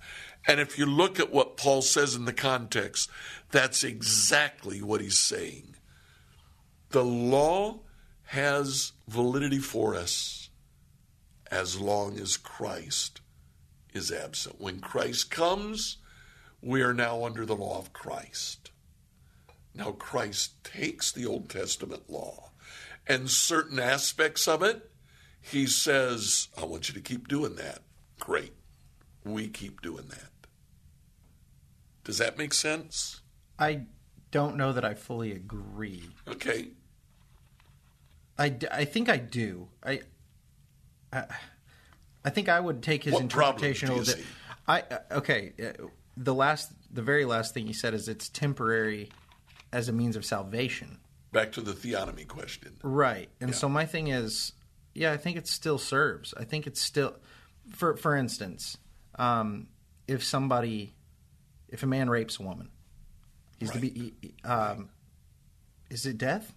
And 0.47 0.61
if 0.61 0.79
you 0.79 0.87
look 0.87 1.21
at 1.21 1.33
what 1.33 1.57
Paul 1.57 1.83
says 1.83 2.15
in 2.15 2.25
the 2.25 2.33
context, 2.33 3.11
that's 3.51 3.85
exactly 3.85 4.83
what 4.83 5.01
he's 5.01 5.19
saying. 5.19 5.77
The 6.91 7.05
law 7.05 7.81
has 8.29 8.93
validity 9.09 9.59
for 9.59 9.95
us 9.95 10.51
as 11.51 11.81
long 11.81 12.18
as 12.18 12.37
Christ 12.37 13.20
is 13.95 14.12
absent. 14.12 14.61
When 14.61 14.81
Christ 14.81 15.31
comes, 15.31 15.97
we 16.61 16.83
are 16.83 16.93
now 16.93 17.24
under 17.24 17.47
the 17.47 17.57
law 17.57 17.79
of 17.79 17.93
Christ. 17.93 18.70
Now, 19.74 19.93
Christ 19.93 20.62
takes 20.62 21.11
the 21.11 21.24
Old 21.24 21.49
Testament 21.49 22.11
law 22.11 22.49
and 23.09 23.31
certain 23.31 23.79
aspects 23.79 24.47
of 24.47 24.62
it, 24.62 24.91
he 25.41 25.66
says, 25.66 26.49
I 26.61 26.66
want 26.66 26.89
you 26.89 26.95
to 26.95 27.01
keep 27.01 27.26
doing 27.26 27.57
that. 27.57 27.81
Great. 28.20 28.53
We 29.24 29.49
keep 29.49 29.81
doing 29.81 30.09
that. 30.09 30.31
Does 32.05 32.18
that 32.18 32.37
make 32.37 32.53
sense? 32.53 33.22
I 33.59 33.87
don't 34.31 34.57
know 34.57 34.72
that 34.72 34.85
I 34.85 34.93
fully 34.93 35.33
agree. 35.33 36.11
Okay. 36.29 36.68
I, 38.39 38.55
I 38.70 38.84
think 38.84 39.09
I 39.09 39.16
do. 39.16 39.68
I, 39.82 40.01
I 41.12 41.24
I 42.24 42.30
think 42.30 42.49
I 42.49 42.61
would 42.61 42.82
take 42.82 43.05
his 43.05 43.14
What 43.14 43.22
interpretation 43.22 43.91
of 43.91 44.09
it. 44.09 44.24
I 44.66 44.82
uh, 44.82 44.99
okay. 45.12 45.53
uh, 45.62 45.86
The 46.16 46.34
last, 46.34 46.72
the 46.93 47.03
very 47.03 47.24
last 47.24 47.55
thing 47.55 47.66
he 47.66 47.72
said 47.72 47.95
is 47.95 48.09
it's 48.09 48.28
temporary 48.28 49.09
as 49.72 49.89
a 49.89 49.93
means 49.93 50.16
of 50.16 50.24
salvation. 50.24 50.99
Back 51.32 51.53
to 51.53 51.61
the 51.61 51.72
theonomy 51.72 52.26
question. 52.26 52.76
Right. 52.82 53.28
And 53.41 53.55
so 53.55 53.68
my 53.68 53.86
thing 53.86 54.09
is, 54.09 54.53
yeah, 54.95 55.12
I 55.12 55.16
think 55.16 55.36
it 55.36 55.47
still 55.47 55.78
serves. 55.78 56.34
I 56.36 56.45
think 56.45 56.66
it's 56.66 56.80
still, 56.80 57.14
for 57.70 57.97
for 57.97 58.16
instance, 58.16 58.76
um, 59.18 59.68
if 60.07 60.24
somebody, 60.24 60.95
if 61.68 61.82
a 61.82 61.86
man 61.86 62.09
rapes 62.11 62.39
a 62.41 62.43
woman, 62.43 62.70
he's 63.59 63.70
to 63.70 63.78
be, 63.78 64.14
he- 64.20 64.34
um, 64.45 64.89
is 65.91 66.05
it 66.07 66.18
death? 66.18 66.53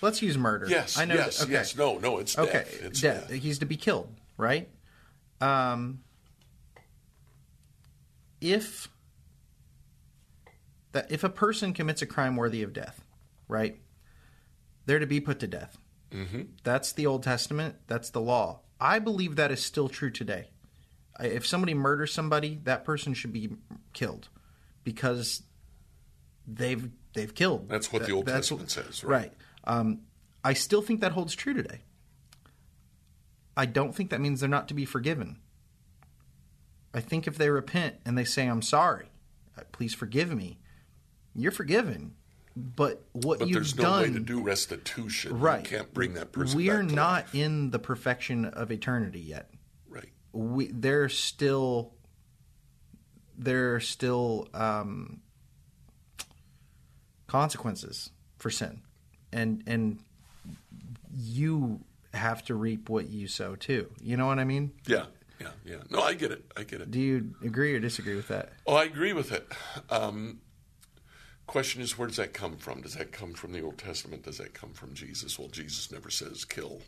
Let's 0.00 0.22
use 0.22 0.38
murder. 0.38 0.66
Yes, 0.68 0.98
I 0.98 1.04
know. 1.04 1.14
yes, 1.14 1.42
okay. 1.42 1.52
yes. 1.52 1.76
No, 1.76 1.98
no, 1.98 2.18
it's 2.18 2.38
Okay, 2.38 2.52
death. 2.52 2.82
It's 2.82 3.00
death. 3.00 3.28
death. 3.28 3.42
He's 3.42 3.58
to 3.58 3.66
be 3.66 3.76
killed, 3.76 4.08
right? 4.36 4.68
Um, 5.40 6.00
if 8.40 8.88
that 10.92 11.10
if 11.10 11.24
a 11.24 11.28
person 11.28 11.72
commits 11.72 12.02
a 12.02 12.06
crime 12.06 12.36
worthy 12.36 12.62
of 12.62 12.72
death, 12.72 13.00
right, 13.48 13.80
they're 14.86 14.98
to 14.98 15.06
be 15.06 15.20
put 15.20 15.40
to 15.40 15.46
death. 15.46 15.78
Mm-hmm. 16.12 16.42
That's 16.64 16.92
the 16.92 17.06
Old 17.06 17.22
Testament. 17.22 17.76
That's 17.86 18.10
the 18.10 18.20
law. 18.20 18.60
I 18.80 18.98
believe 18.98 19.36
that 19.36 19.50
is 19.50 19.62
still 19.62 19.88
true 19.88 20.10
today. 20.10 20.50
If 21.20 21.46
somebody 21.46 21.74
murders 21.74 22.12
somebody, 22.12 22.60
that 22.64 22.84
person 22.84 23.12
should 23.12 23.32
be 23.32 23.50
killed 23.92 24.28
because 24.84 25.42
they've 26.46 26.88
they've 27.14 27.34
killed. 27.34 27.68
That's 27.68 27.92
what 27.92 28.06
the 28.06 28.12
Old 28.12 28.26
Testament 28.26 28.70
says, 28.70 29.02
right? 29.02 29.22
right? 29.22 29.32
Um, 29.68 30.00
I 30.42 30.54
still 30.54 30.82
think 30.82 31.00
that 31.02 31.12
holds 31.12 31.34
true 31.34 31.54
today. 31.54 31.82
I 33.56 33.66
don't 33.66 33.94
think 33.94 34.10
that 34.10 34.20
means 34.20 34.40
they're 34.40 34.48
not 34.48 34.66
to 34.68 34.74
be 34.74 34.84
forgiven. 34.84 35.38
I 36.94 37.00
think 37.00 37.26
if 37.26 37.36
they 37.36 37.50
repent 37.50 37.96
and 38.06 38.16
they 38.16 38.24
say, 38.24 38.46
"I'm 38.46 38.62
sorry, 38.62 39.10
uh, 39.56 39.62
please 39.72 39.94
forgive 39.94 40.34
me," 40.34 40.58
you're 41.34 41.52
forgiven. 41.52 42.14
But 42.56 43.04
what 43.12 43.38
But 43.38 43.48
you've 43.48 43.54
done. 43.54 43.54
But 43.54 43.54
there's 43.54 43.76
no 43.76 43.82
done, 43.82 44.02
way 44.02 44.12
to 44.14 44.20
do 44.20 44.40
restitution. 44.42 45.38
right? 45.38 45.62
You 45.70 45.76
can't 45.78 45.94
bring 45.94 46.14
that 46.14 46.32
person 46.32 46.56
We're 46.56 46.82
not 46.82 47.26
life. 47.26 47.34
in 47.34 47.70
the 47.70 47.78
perfection 47.78 48.46
of 48.46 48.72
eternity 48.72 49.20
yet. 49.20 49.50
Right. 49.88 50.10
We 50.32 50.68
there's 50.72 51.16
still 51.16 51.94
there's 53.36 53.86
still 53.86 54.48
um, 54.54 55.20
consequences 57.26 58.10
for 58.38 58.50
sin, 58.50 58.82
and 59.32 59.62
and 59.66 59.98
you 61.16 61.80
have 62.14 62.44
to 62.46 62.54
reap 62.54 62.88
what 62.88 63.08
you 63.08 63.28
sow 63.28 63.54
too. 63.56 63.90
You 64.00 64.16
know 64.16 64.26
what 64.26 64.38
I 64.38 64.44
mean? 64.44 64.72
Yeah. 64.86 65.06
Yeah. 65.40 65.48
Yeah. 65.64 65.76
No, 65.90 66.00
I 66.02 66.14
get 66.14 66.32
it. 66.32 66.44
I 66.56 66.62
get 66.64 66.80
it. 66.80 66.90
Do 66.90 66.98
you 66.98 67.34
agree 67.44 67.74
or 67.74 67.80
disagree 67.80 68.16
with 68.16 68.28
that? 68.28 68.52
Oh, 68.66 68.74
I 68.74 68.84
agree 68.84 69.12
with 69.12 69.30
it. 69.32 69.46
Um, 69.90 70.40
question 71.46 71.80
is, 71.80 71.96
where 71.98 72.08
does 72.08 72.16
that 72.16 72.32
come 72.34 72.56
from? 72.56 72.80
Does 72.82 72.94
that 72.94 73.12
come 73.12 73.34
from 73.34 73.52
the 73.52 73.60
Old 73.62 73.78
Testament? 73.78 74.24
Does 74.24 74.38
that 74.38 74.54
come 74.54 74.72
from 74.72 74.94
Jesus? 74.94 75.38
Well, 75.38 75.48
Jesus 75.48 75.92
never 75.92 76.10
says 76.10 76.44
kill. 76.44 76.82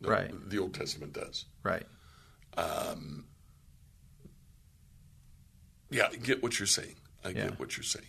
The, 0.00 0.08
Right. 0.10 0.50
The 0.50 0.58
Old 0.58 0.74
Testament 0.74 1.12
does. 1.12 1.44
Right. 1.62 1.86
Yeah, 5.90 6.08
I 6.12 6.16
get 6.16 6.42
what 6.42 6.58
you're 6.58 6.66
saying. 6.66 6.96
I 7.24 7.28
Yeah. 7.28 7.48
get 7.48 7.58
what 7.58 7.76
you're 7.76 7.84
saying. 7.84 8.08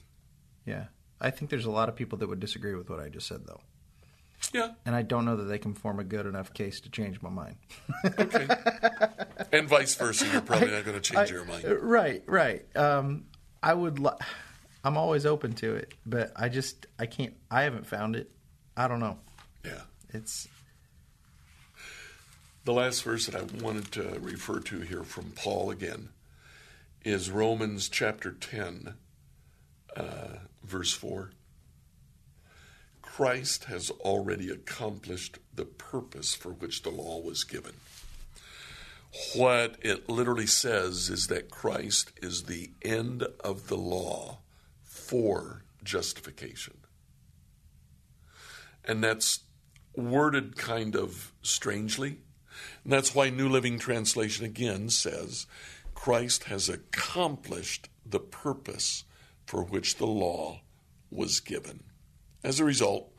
Yeah. 0.66 0.86
I 1.22 1.30
think 1.32 1.50
there's 1.50 1.66
a 1.66 1.72
lot 1.72 1.90
of 1.90 1.96
people 1.96 2.18
that 2.20 2.28
would 2.30 2.40
disagree 2.40 2.76
with 2.76 2.90
what 2.90 3.00
I 3.00 3.10
just 3.10 3.28
said, 3.28 3.46
though. 3.46 3.62
Yeah. 4.54 4.74
And 4.86 4.96
I 4.96 5.02
don't 5.02 5.26
know 5.26 5.38
that 5.38 5.46
they 5.46 5.58
can 5.58 5.74
form 5.74 6.00
a 6.00 6.04
good 6.04 6.26
enough 6.26 6.54
case 6.54 6.80
to 6.82 6.90
change 6.90 7.22
my 7.22 7.30
mind. 7.30 7.56
Okay. 8.20 8.48
and 9.52 9.68
vice 9.68 9.96
versa. 9.96 10.28
You're 10.32 10.42
probably 10.42 10.72
not 10.72 10.86
going 10.86 11.00
to 11.00 11.14
change 11.14 11.32
your 11.32 11.46
mind. 11.46 11.66
Uh, 11.66 11.78
Right, 11.80 12.24
right. 12.28 12.66
Um, 12.76 13.26
I 13.64 13.74
would. 13.74 13.98
Li- 14.00 14.12
I'm 14.84 14.98
always 14.98 15.26
open 15.26 15.54
to 15.54 15.76
it, 15.76 15.94
but 16.06 16.32
I 16.36 16.50
just 16.50 16.86
I 17.00 17.08
can't. 17.08 17.34
I 17.50 17.64
haven't 17.64 17.88
found 17.88 18.16
it. 18.16 18.30
I 18.78 18.88
don't 18.88 19.00
know. 19.00 19.18
Yeah. 19.64 19.82
It's 20.14 20.48
The 22.66 22.74
last 22.74 23.02
verse 23.04 23.26
that 23.26 23.36
I 23.36 23.64
wanted 23.64 23.92
to 23.94 24.20
refer 24.22 24.60
to 24.60 24.82
here 24.82 25.04
from 25.04 25.32
Paul 25.36 25.72
again 25.72 26.10
is 27.04 27.30
Romans 27.32 27.90
chapter 27.90 28.32
10, 28.32 28.96
uh, 29.96 30.40
verse 30.64 30.94
4. 30.94 31.32
Christ 33.02 33.66
has 33.66 33.90
already 34.02 34.50
accomplished 34.50 35.40
the 35.54 35.66
purpose 35.66 36.36
for 36.36 36.50
which 36.50 36.84
the 36.84 36.90
law 36.90 37.22
was 37.22 37.44
given. 37.44 37.74
What 39.34 39.78
it 39.82 40.10
literally 40.10 40.48
says 40.48 41.10
is 41.10 41.28
that 41.28 41.50
Christ 41.50 42.12
is 42.22 42.44
the 42.44 42.72
end 42.82 43.24
of 43.40 43.68
the 43.68 43.78
law 43.78 44.40
for 44.84 45.64
justification. 45.84 46.76
And 48.84 49.04
that's 49.04 49.46
worded 49.96 50.58
kind 50.58 50.96
of 50.96 51.32
strangely. 51.42 52.20
And 52.84 52.92
that's 52.92 53.16
why 53.16 53.30
New 53.30 53.48
Living 53.48 53.80
Translation 53.80 54.46
again 54.46 54.90
says 54.90 55.48
Christ 55.94 56.46
has 56.46 56.68
accomplished 56.68 57.90
the 58.06 58.20
purpose 58.20 59.06
for 59.46 59.64
which 59.64 59.98
the 59.98 60.06
law 60.08 60.62
was 61.10 61.40
given. 61.40 61.84
As 62.44 62.60
a 62.60 62.66
result, 62.66 63.12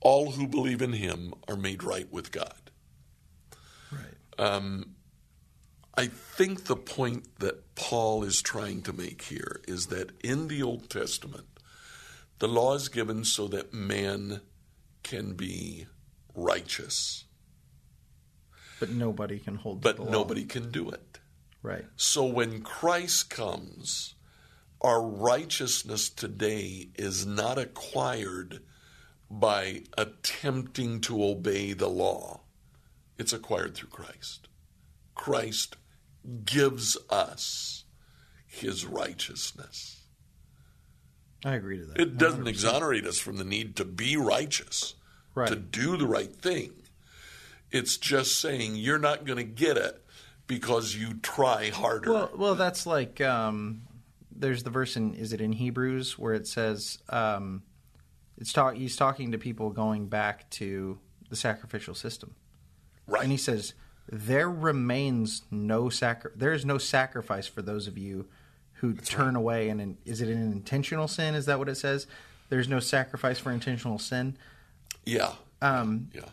all 0.00 0.32
who 0.32 0.46
believe 0.46 0.82
in 0.82 0.92
him 0.94 1.34
are 1.48 1.56
made 1.56 1.82
right 1.82 2.10
with 2.12 2.30
God. 2.32 2.70
Right. 3.90 4.14
Um, 4.38 4.96
I 5.96 6.06
think 6.06 6.64
the 6.64 6.76
point 6.76 7.38
that 7.38 7.74
Paul 7.74 8.22
is 8.24 8.42
trying 8.42 8.82
to 8.82 8.92
make 8.92 9.22
here 9.22 9.60
is 9.66 9.86
that 9.86 10.10
in 10.22 10.48
the 10.48 10.62
Old 10.62 10.90
Testament, 10.90 11.46
the 12.38 12.48
law 12.48 12.74
is 12.74 12.88
given 12.88 13.24
so 13.24 13.48
that 13.48 13.72
man 13.72 14.42
can 15.02 15.32
be 15.34 15.86
righteous, 16.34 17.24
But 18.78 18.90
nobody 18.90 19.38
can 19.38 19.54
hold 19.54 19.80
but 19.80 19.96
the 19.96 20.02
law. 20.02 20.10
nobody 20.10 20.44
can 20.44 20.70
do 20.70 20.90
it. 20.90 21.18
Right. 21.62 21.86
So 21.96 22.26
when 22.26 22.60
Christ 22.60 23.30
comes, 23.30 24.15
our 24.80 25.02
righteousness 25.02 26.08
today 26.10 26.88
is 26.96 27.26
not 27.26 27.58
acquired 27.58 28.60
by 29.30 29.82
attempting 29.98 31.00
to 31.02 31.22
obey 31.24 31.72
the 31.72 31.88
law, 31.88 32.40
it's 33.18 33.32
acquired 33.32 33.74
through 33.74 33.88
Christ. 33.88 34.48
Christ 35.14 35.76
gives 36.44 36.96
us 37.10 37.84
his 38.46 38.84
righteousness. 38.86 40.02
I 41.44 41.54
agree 41.54 41.78
to 41.78 41.86
that. 41.86 42.00
It 42.00 42.18
doesn't 42.18 42.44
100%. 42.44 42.48
exonerate 42.48 43.06
us 43.06 43.18
from 43.18 43.36
the 43.36 43.44
need 43.44 43.76
to 43.76 43.84
be 43.84 44.16
righteous, 44.16 44.94
Right. 45.34 45.48
to 45.48 45.56
do 45.56 45.96
the 45.96 46.06
right 46.06 46.32
thing. 46.34 46.72
It's 47.70 47.96
just 47.96 48.38
saying 48.40 48.76
you're 48.76 48.98
not 48.98 49.24
going 49.26 49.36
to 49.38 49.44
get 49.44 49.76
it 49.76 50.02
because 50.46 50.94
you 50.94 51.14
try 51.14 51.70
harder. 51.70 52.12
Well, 52.12 52.30
well, 52.36 52.54
that's 52.54 52.86
like 52.86 53.20
um, 53.20 53.82
there's 54.38 54.62
the 54.62 54.70
verse 54.70 54.96
in 54.96 55.14
is 55.14 55.32
it 55.32 55.40
in 55.40 55.52
Hebrews 55.52 56.18
where 56.18 56.34
it 56.34 56.46
says 56.46 56.98
um, 57.08 57.62
it's 58.38 58.52
talk 58.52 58.74
he's 58.74 58.96
talking 58.96 59.32
to 59.32 59.38
people 59.38 59.70
going 59.70 60.06
back 60.08 60.48
to 60.50 60.98
the 61.30 61.36
sacrificial 61.36 61.94
system, 61.94 62.34
right. 63.06 63.22
and 63.22 63.30
he 63.32 63.38
says 63.38 63.74
there 64.10 64.48
remains 64.50 65.42
no 65.50 65.88
sacri- 65.88 66.30
there 66.36 66.52
is 66.52 66.64
no 66.64 66.78
sacrifice 66.78 67.46
for 67.46 67.62
those 67.62 67.86
of 67.88 67.98
you 67.98 68.26
who 68.74 68.92
turn 68.94 69.34
away 69.36 69.68
and 69.68 69.80
in, 69.80 69.96
is 70.04 70.20
it 70.20 70.28
an 70.28 70.52
intentional 70.52 71.08
sin? 71.08 71.34
Is 71.34 71.46
that 71.46 71.58
what 71.58 71.68
it 71.68 71.76
says? 71.76 72.06
There's 72.50 72.68
no 72.68 72.78
sacrifice 72.78 73.38
for 73.38 73.50
intentional 73.50 73.98
sin. 73.98 74.36
yeah. 75.04 75.32
Um, 75.62 76.10
Yeah. 76.14 76.26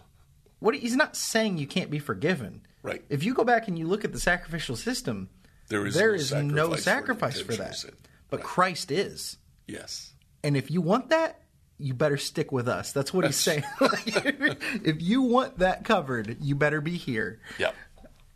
what 0.60 0.76
he's 0.76 0.96
not 0.98 1.16
saying 1.16 1.58
you 1.58 1.66
can't 1.66 1.90
be 1.90 2.00
forgiven. 2.00 2.62
Right. 2.84 3.02
If 3.10 3.24
you 3.24 3.34
go 3.34 3.46
back 3.46 3.70
and 3.70 3.80
you 3.80 3.88
look 3.88 4.04
at 4.04 4.12
the 4.12 4.20
sacrificial 4.20 4.76
system, 4.76 5.30
There 5.74 5.86
is 5.86 5.96
there 5.96 6.10
no 6.12 6.16
is 6.16 6.28
sacrifice 6.30 6.56
no 6.56 6.72
for 6.72 6.78
sacrifice 6.78 7.34
for, 7.42 7.52
intentional 7.52 7.68
that. 7.70 7.76
sin. 7.78 7.92
But 8.30 8.40
Right. 8.40 8.46
Christ 8.46 8.92
is. 8.92 9.38
Yes. 9.68 10.14
And 10.44 10.56
if 10.58 10.72
you 10.72 10.82
want 10.82 11.10
that, 11.10 11.40
you 11.78 11.94
better 11.94 12.18
stick 12.18 12.52
with 12.52 12.68
us. 12.68 12.92
That's 12.92 13.14
what 13.14 13.26
he's 13.26 13.36
saying. 13.36 13.64
if 13.82 15.02
you 15.02 15.22
want 15.24 15.60
that 15.60 15.84
covered, 15.84 16.38
you 16.42 16.56
better 16.56 16.82
be 16.82 16.98
here. 16.98 17.40
Yeah. 17.58 17.72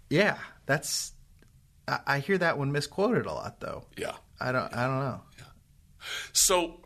Yeah, 0.09 0.38
that's. 0.65 1.13
I, 1.88 1.99
I 2.07 2.19
hear 2.19 2.38
that 2.38 2.57
one 2.57 2.71
misquoted 2.71 3.25
a 3.25 3.33
lot, 3.33 3.59
though. 3.59 3.85
Yeah. 3.97 4.13
I 4.39 4.51
don't. 4.51 4.73
I 4.73 4.85
don't 4.88 4.99
know. 4.99 5.21
Yeah. 5.38 5.43
So, 6.33 6.79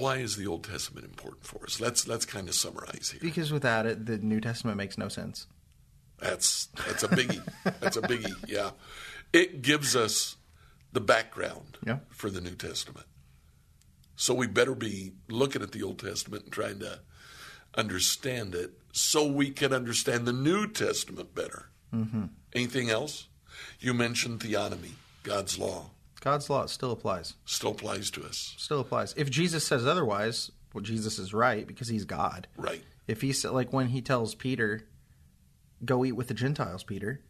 why 0.00 0.16
is 0.16 0.36
the 0.36 0.46
Old 0.46 0.64
Testament 0.64 1.04
important 1.06 1.44
for 1.44 1.64
us? 1.64 1.80
Let's 1.80 2.08
let's 2.08 2.24
kind 2.24 2.48
of 2.48 2.54
summarize 2.54 3.10
here. 3.12 3.20
Because 3.22 3.52
without 3.52 3.86
it, 3.86 4.06
the 4.06 4.18
New 4.18 4.40
Testament 4.40 4.76
makes 4.76 4.96
no 4.98 5.08
sense. 5.08 5.46
That's 6.18 6.66
that's 6.86 7.02
a 7.02 7.08
biggie. 7.08 7.42
that's 7.80 7.96
a 7.96 8.02
biggie. 8.02 8.34
Yeah, 8.48 8.70
it 9.32 9.62
gives 9.62 9.94
us 9.94 10.36
the 10.92 11.00
background 11.00 11.78
Yeah. 11.86 11.98
for 12.10 12.30
the 12.30 12.40
New 12.40 12.54
Testament. 12.56 13.06
So 14.16 14.34
we 14.34 14.46
better 14.46 14.74
be 14.74 15.12
looking 15.28 15.62
at 15.62 15.72
the 15.72 15.82
Old 15.82 15.98
Testament 16.00 16.44
and 16.44 16.52
trying 16.52 16.80
to 16.80 17.00
understand 17.74 18.54
it, 18.54 18.72
so 18.92 19.26
we 19.26 19.50
can 19.50 19.72
understand 19.72 20.26
the 20.26 20.32
New 20.32 20.66
Testament 20.66 21.34
better. 21.34 21.70
Mm-hmm. 21.94 22.24
Anything 22.52 22.90
else? 22.90 23.28
You 23.78 23.94
mentioned 23.94 24.40
theonomy, 24.40 24.92
God's 25.22 25.58
law, 25.58 25.90
God's 26.20 26.48
law 26.50 26.66
still 26.66 26.92
applies. 26.92 27.34
still 27.44 27.70
applies 27.72 28.10
to 28.12 28.24
us, 28.24 28.54
Still 28.58 28.80
applies. 28.80 29.14
If 29.16 29.30
Jesus 29.30 29.66
says 29.66 29.86
otherwise, 29.86 30.50
well, 30.72 30.82
Jesus 30.82 31.18
is 31.18 31.32
right 31.34 31.66
because 31.66 31.88
he's 31.88 32.04
God. 32.04 32.46
right? 32.56 32.82
If 33.08 33.22
he 33.22 33.32
said, 33.32 33.50
like 33.52 33.72
when 33.72 33.88
he 33.88 34.02
tells 34.02 34.34
Peter, 34.34 34.86
"Go 35.84 36.04
eat 36.04 36.12
with 36.12 36.28
the 36.28 36.34
Gentiles," 36.34 36.84
Peter. 36.84 37.20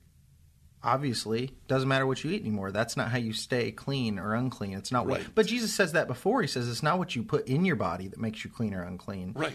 Obviously, 0.82 1.50
doesn't 1.68 1.88
matter 1.88 2.06
what 2.06 2.24
you 2.24 2.30
eat 2.30 2.40
anymore. 2.40 2.72
That's 2.72 2.96
not 2.96 3.10
how 3.10 3.18
you 3.18 3.34
stay 3.34 3.70
clean 3.70 4.18
or 4.18 4.34
unclean. 4.34 4.72
It's 4.78 4.90
not 4.90 5.06
what. 5.06 5.20
But 5.34 5.46
Jesus 5.46 5.74
says 5.74 5.92
that 5.92 6.06
before. 6.06 6.40
He 6.40 6.48
says 6.48 6.68
it's 6.70 6.82
not 6.82 6.98
what 6.98 7.14
you 7.14 7.22
put 7.22 7.46
in 7.46 7.66
your 7.66 7.76
body 7.76 8.08
that 8.08 8.18
makes 8.18 8.44
you 8.44 8.50
clean 8.50 8.72
or 8.72 8.82
unclean. 8.82 9.32
Right. 9.36 9.52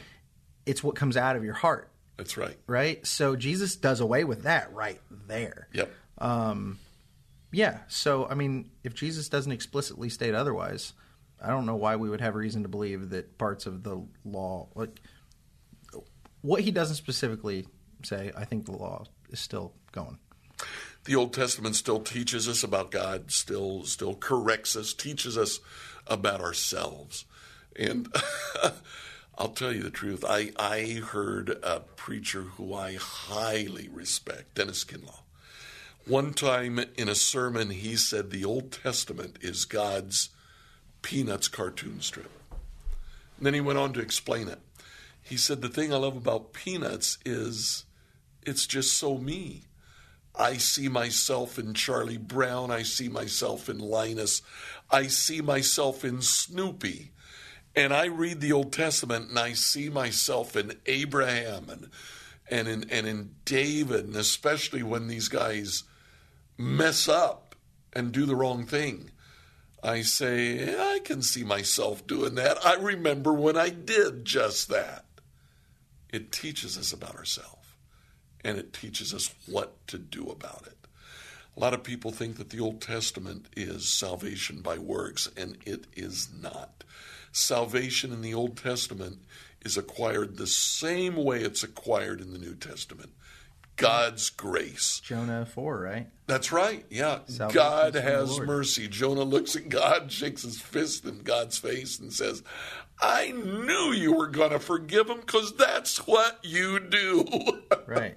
It's 0.67 0.83
what 0.83 0.95
comes 0.95 1.17
out 1.17 1.35
of 1.35 1.43
your 1.43 1.55
heart. 1.55 1.89
That's 2.17 2.37
right. 2.37 2.55
Right. 2.67 3.05
So 3.07 3.35
Jesus 3.35 3.75
does 3.75 4.01
away 4.01 4.23
with 4.23 4.43
that 4.43 4.71
right 4.73 5.01
there. 5.27 5.67
Yep. 5.73 5.91
Um, 6.19 6.77
Yeah. 7.55 7.77
So 7.87 8.27
I 8.27 8.35
mean, 8.35 8.69
if 8.83 8.93
Jesus 8.93 9.29
doesn't 9.29 9.51
explicitly 9.51 10.09
state 10.09 10.35
otherwise, 10.35 10.91
I 11.41 11.47
don't 11.47 11.65
know 11.65 11.77
why 11.77 11.95
we 11.95 12.09
would 12.09 12.19
have 12.19 12.35
reason 12.35 12.63
to 12.63 12.69
believe 12.69 13.11
that 13.11 13.37
parts 13.37 13.65
of 13.65 13.81
the 13.81 14.05
law, 14.25 14.67
like 14.75 14.99
what 16.41 16.59
he 16.59 16.71
doesn't 16.71 16.97
specifically 16.97 17.65
say, 18.03 18.33
I 18.35 18.43
think 18.43 18.65
the 18.65 18.73
law 18.73 19.05
is 19.29 19.39
still 19.39 19.71
going. 19.93 20.19
the 21.05 21.15
Old 21.15 21.33
Testament 21.33 21.77
still 21.77 22.01
teaches 22.01 22.49
us 22.49 22.61
about 22.61 22.91
God, 22.91 23.31
still 23.31 23.85
still 23.85 24.15
corrects 24.15 24.75
us, 24.75 24.93
teaches 24.93 25.37
us 25.37 25.61
about 26.07 26.41
ourselves. 26.41 27.23
And 27.79 28.13
I'll 29.37 29.49
tell 29.49 29.71
you 29.73 29.81
the 29.81 29.91
truth. 29.91 30.25
I, 30.27 30.51
I 30.59 31.01
heard 31.05 31.57
a 31.63 31.79
preacher 31.79 32.41
who 32.41 32.73
I 32.73 32.95
highly 32.95 33.87
respect, 33.87 34.55
Dennis 34.55 34.83
Kinlaw. 34.83 35.21
One 36.07 36.35
time 36.35 36.79
in 36.97 37.09
a 37.09 37.15
sermon, 37.15 37.71
he 37.71 37.95
said 37.95 38.29
the 38.29 38.45
Old 38.45 38.71
Testament 38.71 39.39
is 39.41 39.65
God's 39.65 40.29
Peanuts 41.01 41.47
cartoon 41.47 41.99
strip. 41.99 42.29
And 43.37 43.45
then 43.47 43.55
he 43.55 43.61
went 43.61 43.79
on 43.79 43.91
to 43.93 44.01
explain 44.01 44.47
it. 44.47 44.59
He 45.23 45.35
said, 45.35 45.61
The 45.61 45.69
thing 45.69 45.91
I 45.91 45.97
love 45.97 46.15
about 46.15 46.53
Peanuts 46.53 47.17
is 47.25 47.85
it's 48.43 48.67
just 48.67 48.93
so 48.93 49.17
me. 49.17 49.63
I 50.37 50.57
see 50.57 50.89
myself 50.89 51.57
in 51.57 51.73
Charlie 51.73 52.17
Brown. 52.17 52.69
I 52.69 52.83
see 52.83 53.09
myself 53.09 53.67
in 53.67 53.79
Linus. 53.79 54.43
I 54.91 55.07
see 55.07 55.41
myself 55.41 56.05
in 56.05 56.21
Snoopy. 56.21 57.13
And 57.75 57.91
I 57.91 58.05
read 58.05 58.41
the 58.41 58.53
Old 58.53 58.71
Testament 58.71 59.29
and 59.29 59.39
I 59.39 59.53
see 59.53 59.89
myself 59.89 60.55
in 60.55 60.73
Abraham 60.85 61.67
and, 61.67 61.89
and, 62.47 62.67
in, 62.67 62.89
and 62.91 63.07
in 63.07 63.31
David, 63.43 64.05
and 64.05 64.15
especially 64.15 64.83
when 64.83 65.07
these 65.07 65.29
guys 65.29 65.83
mess 66.57 67.07
up 67.07 67.55
and 67.93 68.11
do 68.11 68.25
the 68.25 68.35
wrong 68.35 68.65
thing. 68.65 69.11
I 69.83 70.01
say, 70.01 70.75
I 70.75 70.99
can 70.99 71.21
see 71.21 71.43
myself 71.43 72.07
doing 72.07 72.35
that. 72.35 72.65
I 72.65 72.75
remember 72.75 73.33
when 73.33 73.57
I 73.57 73.69
did 73.69 74.25
just 74.25 74.69
that. 74.69 75.05
It 76.11 76.31
teaches 76.31 76.77
us 76.77 76.93
about 76.93 77.15
ourselves 77.15 77.67
and 78.43 78.57
it 78.57 78.73
teaches 78.73 79.13
us 79.13 79.33
what 79.47 79.85
to 79.87 79.97
do 79.97 80.27
about 80.27 80.63
it. 80.67 80.77
A 81.57 81.59
lot 81.59 81.73
of 81.73 81.83
people 81.83 82.11
think 82.11 82.37
that 82.37 82.51
the 82.51 82.59
Old 82.59 82.81
Testament 82.81 83.47
is 83.55 83.87
salvation 83.87 84.61
by 84.61 84.77
works, 84.77 85.29
and 85.37 85.57
it 85.65 85.85
is 85.95 86.29
not. 86.41 86.83
Salvation 87.31 88.11
in 88.11 88.21
the 88.21 88.33
Old 88.33 88.57
Testament 88.57 89.19
is 89.63 89.77
acquired 89.77 90.37
the 90.37 90.47
same 90.47 91.15
way 91.15 91.41
it's 91.41 91.63
acquired 91.63 92.21
in 92.21 92.33
the 92.33 92.39
New 92.39 92.55
Testament 92.55 93.13
God's 93.77 94.29
grace. 94.29 95.01
Jonah 95.03 95.45
4, 95.45 95.79
right? 95.79 96.07
That's 96.27 96.51
right. 96.51 96.85
Yeah. 96.89 97.19
Salvation 97.27 97.53
God 97.55 97.95
has 97.95 98.39
mercy. 98.39 98.87
Jonah 98.87 99.23
looks 99.23 99.55
at 99.55 99.69
God, 99.69 100.11
shakes 100.11 100.43
his 100.43 100.59
fist 100.59 101.05
in 101.05 101.19
God's 101.23 101.57
face, 101.57 101.99
and 101.99 102.11
says, 102.13 102.41
I 103.01 103.31
knew 103.31 103.91
you 103.91 104.13
were 104.13 104.27
going 104.27 104.51
to 104.51 104.59
forgive 104.59 105.09
him 105.09 105.19
because 105.19 105.55
that's 105.57 106.07
what 106.07 106.39
you 106.43 106.79
do. 106.79 107.25
Right. 107.87 108.15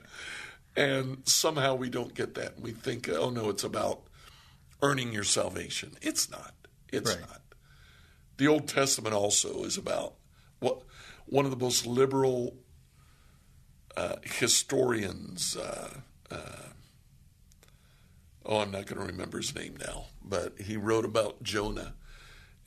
and 0.77 1.19
somehow 1.29 1.75
we 1.75 1.91
don't 1.91 2.15
get 2.15 2.35
that. 2.37 2.59
We 2.61 2.71
think, 2.73 3.09
oh 3.09 3.29
no, 3.31 3.51
it's 3.51 3.65
about 3.65 4.03
earning 4.83 5.13
your 5.13 5.25
salvation. 5.25 5.93
It's 6.01 6.31
not. 6.31 6.55
It's 6.93 7.11
Right. 7.15 7.21
not. 7.21 7.43
The 8.39 8.49
Old 8.49 8.67
Testament 8.69 9.15
also 9.15 9.65
is 9.65 9.77
about 9.77 10.15
what 10.61 10.83
one 11.27 11.45
of 11.45 11.51
the 11.51 11.57
most 11.63 11.87
liberal 11.87 12.57
uh, 13.99 14.17
historians. 14.23 15.57
Uh, 15.57 15.91
uh, 16.31 16.69
oh, 18.47 18.59
I'm 18.59 18.71
not 18.71 18.87
going 18.87 19.01
to 19.01 19.13
remember 19.13 19.39
his 19.39 19.55
name 19.57 19.77
now, 19.77 20.05
but 20.25 20.55
he 20.61 20.77
wrote 20.77 21.05
about 21.05 21.43
Jonah. 21.43 21.95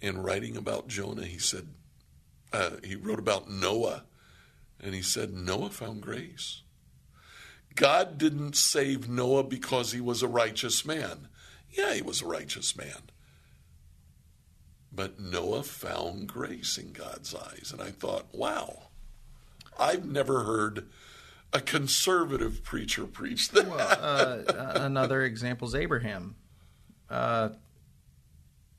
In 0.02 0.22
writing 0.22 0.58
about 0.58 0.88
Jonah, 0.88 1.26
he 1.26 1.38
said 1.38 1.68
uh, 2.52 2.72
he 2.84 2.96
wrote 2.96 3.20
about 3.20 3.50
Noah, 3.50 4.04
and 4.82 4.94
he 4.94 5.02
said 5.02 5.32
Noah 5.32 5.70
found 5.70 6.02
grace. 6.02 6.64
God 7.76 8.18
didn't 8.18 8.58
save 8.58 9.08
Noah 9.08 9.44
because 9.44 9.94
he 9.94 10.02
was 10.02 10.22
a 10.22 10.28
righteous 10.28 10.84
man. 10.84 11.30
Yeah, 11.70 11.94
he 11.94 12.02
was 12.02 12.22
a 12.22 12.28
righteous 12.28 12.76
man. 12.76 13.10
But 14.92 15.20
Noah 15.20 15.64
found 15.64 16.28
grace 16.28 16.78
in 16.78 16.92
God's 16.92 17.34
eyes. 17.34 17.70
And 17.72 17.82
I 17.82 17.92
thought, 17.92 18.26
wow, 18.34 18.90
I've 19.80 20.04
never 20.04 20.44
heard 20.44 20.88
a 21.54 21.62
conservative 21.62 22.64
preacher 22.64 23.06
preach 23.06 23.50
that. 23.50 23.68
Well, 23.68 23.80
uh, 23.80 24.80
another 24.82 25.24
example 25.24 25.68
is 25.68 25.76
Abraham. 25.76 26.36
Uh, 27.10 27.50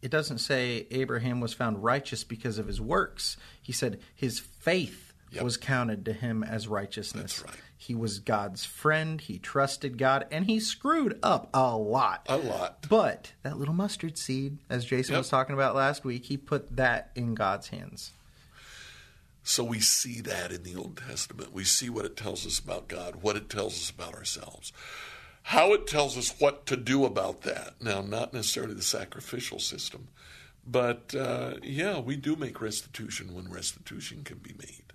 it 0.00 0.10
doesn't 0.10 0.38
say 0.38 0.86
Abraham 0.90 1.40
was 1.40 1.54
found 1.54 1.82
righteous 1.82 2.24
because 2.24 2.58
of 2.58 2.66
his 2.66 2.80
works. 2.80 3.36
He 3.60 3.72
said 3.72 4.00
his 4.14 4.40
faith 4.40 5.12
yep. 5.30 5.44
was 5.44 5.56
counted 5.56 6.04
to 6.06 6.12
him 6.12 6.42
as 6.42 6.66
righteousness. 6.66 7.44
Right. 7.46 7.56
He 7.76 7.94
was 7.94 8.20
God's 8.20 8.64
friend. 8.64 9.20
He 9.20 9.38
trusted 9.38 9.98
God, 9.98 10.26
and 10.30 10.46
he 10.46 10.60
screwed 10.60 11.18
up 11.22 11.50
a 11.52 11.76
lot. 11.76 12.26
A 12.28 12.36
lot. 12.36 12.86
But 12.88 13.32
that 13.42 13.58
little 13.58 13.74
mustard 13.74 14.16
seed, 14.16 14.58
as 14.70 14.84
Jason 14.84 15.14
Yep. 15.14 15.20
was 15.20 15.28
talking 15.28 15.54
about 15.54 15.74
last 15.74 16.04
week, 16.04 16.26
he 16.26 16.36
put 16.36 16.76
that 16.76 17.10
in 17.14 17.34
God's 17.34 17.68
hands. 17.68 18.12
So 19.43 19.64
we 19.64 19.80
see 19.80 20.20
that 20.20 20.53
in 20.53 20.62
the 20.62 20.76
Old 20.76 20.97
Testament. 20.97 21.53
We 21.53 21.64
see 21.64 21.90
what 21.90 22.05
it 22.05 22.16
tells 22.16 22.47
us 22.47 22.59
about 22.59 22.88
God, 22.88 23.16
what 23.22 23.36
it 23.36 23.49
tells 23.49 23.74
us 23.74 23.90
about 23.90 24.14
ourselves, 24.14 24.72
how 25.43 25.72
it 25.72 25.86
tells 25.86 26.16
us 26.16 26.34
what 26.38 26.64
to 26.66 26.76
do 26.76 27.05
about 27.05 27.43
that. 27.43 27.74
Now, 27.80 28.01
not 28.03 28.32
necessarily 28.32 28.74
the 28.74 28.82
sacrificial 28.82 29.59
system, 29.59 30.09
but 30.66 31.14
uh, 31.14 31.55
yeah, 31.62 31.99
we 31.99 32.16
do 32.16 32.36
make 32.36 32.61
restitution 32.61 33.34
when 33.34 33.51
restitution 33.51 34.22
can 34.22 34.38
be 34.38 34.55
made. 34.59 34.93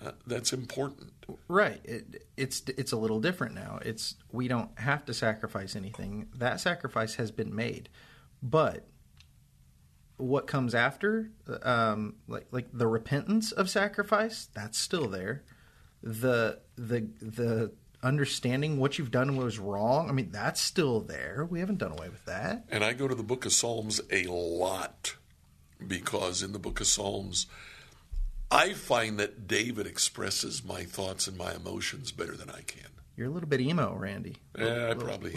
Uh, 0.00 0.12
that's 0.28 0.52
important. 0.52 1.12
Right. 1.48 1.80
It, 1.84 2.26
it's 2.36 2.62
it's 2.68 2.92
a 2.92 2.96
little 2.96 3.20
different 3.20 3.54
now. 3.54 3.80
It's 3.84 4.14
we 4.30 4.46
don't 4.46 4.70
have 4.78 5.04
to 5.06 5.14
sacrifice 5.14 5.74
anything. 5.74 6.28
That 6.36 6.60
sacrifice 6.60 7.16
has 7.16 7.32
been 7.32 7.52
made, 7.54 7.88
but 8.42 8.86
what 10.22 10.46
comes 10.46 10.74
after, 10.74 11.30
um, 11.62 12.14
like 12.28 12.46
like 12.50 12.66
the 12.72 12.86
repentance 12.86 13.52
of 13.52 13.68
sacrifice, 13.68 14.48
that's 14.54 14.78
still 14.78 15.08
there. 15.08 15.42
The 16.02 16.60
the 16.76 17.08
the 17.20 17.72
understanding 18.02 18.78
what 18.78 18.98
you've 18.98 19.10
done 19.10 19.36
was 19.36 19.58
wrong. 19.58 20.08
I 20.08 20.12
mean, 20.12 20.30
that's 20.30 20.60
still 20.60 21.00
there. 21.00 21.46
We 21.48 21.60
haven't 21.60 21.78
done 21.78 21.92
away 21.92 22.08
with 22.08 22.24
that. 22.24 22.64
And 22.68 22.84
I 22.84 22.92
go 22.92 23.06
to 23.08 23.14
the 23.14 23.22
book 23.22 23.44
of 23.44 23.52
Psalms 23.52 24.00
a 24.10 24.26
lot 24.26 25.16
because 25.86 26.42
in 26.42 26.52
the 26.52 26.58
book 26.58 26.80
of 26.80 26.86
Psalms, 26.86 27.46
I 28.50 28.72
find 28.72 29.18
that 29.18 29.46
David 29.46 29.86
expresses 29.86 30.64
my 30.64 30.84
thoughts 30.84 31.26
and 31.26 31.36
my 31.36 31.54
emotions 31.54 32.12
better 32.12 32.36
than 32.36 32.50
I 32.50 32.62
can. 32.62 32.90
You're 33.16 33.26
a 33.26 33.30
little 33.30 33.48
bit 33.48 33.60
emo, 33.60 33.94
Randy. 33.94 34.36
Yeah, 34.58 34.90
I 34.90 34.94
probably. 34.94 35.32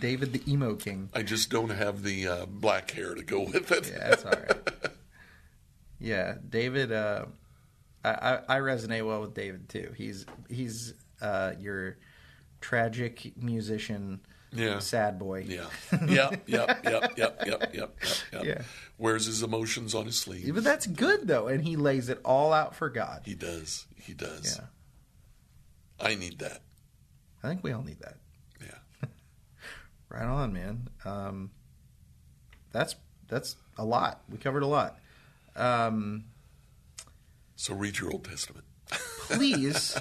David 0.00 0.32
the 0.32 0.42
emo 0.50 0.74
king. 0.74 1.08
I 1.14 1.22
just 1.22 1.50
don't 1.50 1.70
have 1.70 2.02
the 2.02 2.28
uh, 2.28 2.46
black 2.46 2.90
hair 2.90 3.14
to 3.14 3.22
go 3.22 3.40
with 3.42 3.70
it. 3.72 3.90
Yeah, 3.90 4.08
that's 4.10 4.24
all 4.24 4.32
right. 4.32 4.90
yeah, 6.00 6.34
David. 6.48 6.92
Uh, 6.92 7.26
I, 8.04 8.10
I 8.10 8.40
I 8.48 8.58
resonate 8.60 9.06
well 9.06 9.20
with 9.22 9.34
David 9.34 9.68
too. 9.68 9.92
He's 9.96 10.26
he's 10.48 10.94
uh, 11.20 11.52
your 11.58 11.96
tragic 12.60 13.32
musician, 13.36 14.20
Yeah. 14.52 14.78
sad 14.78 15.18
boy. 15.18 15.46
Yeah. 15.48 15.66
Yep, 16.06 16.42
yep, 16.46 16.46
yep, 16.46 16.84
yep, 16.84 17.12
yep, 17.16 17.42
yep, 17.46 17.74
yep, 17.74 17.98
yep. 18.32 18.44
Yeah. 18.44 18.62
Wears 18.98 19.26
his 19.26 19.42
emotions 19.42 19.94
on 19.94 20.06
his 20.06 20.16
sleeve. 20.18 20.54
But 20.54 20.64
that's 20.64 20.86
good 20.86 21.26
though, 21.26 21.48
and 21.48 21.64
he 21.64 21.76
lays 21.76 22.08
it 22.08 22.20
all 22.24 22.52
out 22.52 22.74
for 22.74 22.88
God. 22.90 23.22
He 23.24 23.34
does. 23.34 23.86
He 23.96 24.14
does. 24.14 24.58
Yeah, 24.58 24.66
I 26.00 26.14
need 26.14 26.38
that. 26.38 26.62
I 27.42 27.48
think 27.48 27.62
we 27.62 27.72
all 27.72 27.82
need 27.82 28.00
that. 28.00 28.16
Yeah. 28.60 29.08
Right 30.08 30.24
on, 30.24 30.52
man. 30.52 30.88
Um, 31.04 31.50
that's 32.72 32.96
that's 33.28 33.54
a 33.78 33.84
lot. 33.84 34.22
We 34.28 34.38
covered 34.38 34.64
a 34.64 34.66
lot. 34.66 34.98
Um, 35.54 36.24
So 37.54 37.74
read 37.74 37.96
your 37.98 38.10
Old 38.10 38.24
Testament. 38.24 38.64
please, 38.90 39.96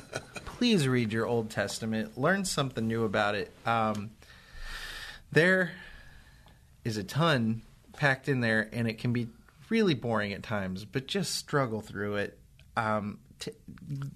please 0.45 0.87
read 0.87 1.13
your 1.13 1.27
Old 1.27 1.51
Testament. 1.51 2.17
Learn 2.17 2.43
something 2.43 2.87
new 2.87 3.03
about 3.03 3.35
it. 3.35 3.51
Um, 3.67 4.09
there 5.31 5.73
is 6.83 6.97
a 6.97 7.03
ton 7.03 7.61
packed 7.95 8.27
in 8.27 8.41
there, 8.41 8.67
and 8.73 8.87
it 8.87 8.97
can 8.97 9.13
be 9.13 9.27
really 9.69 9.93
boring 9.93 10.33
at 10.33 10.41
times. 10.41 10.85
But 10.85 11.05
just 11.05 11.35
struggle 11.35 11.81
through 11.81 12.15
it. 12.15 12.39
Um, 12.75 13.19
t- 13.39 13.51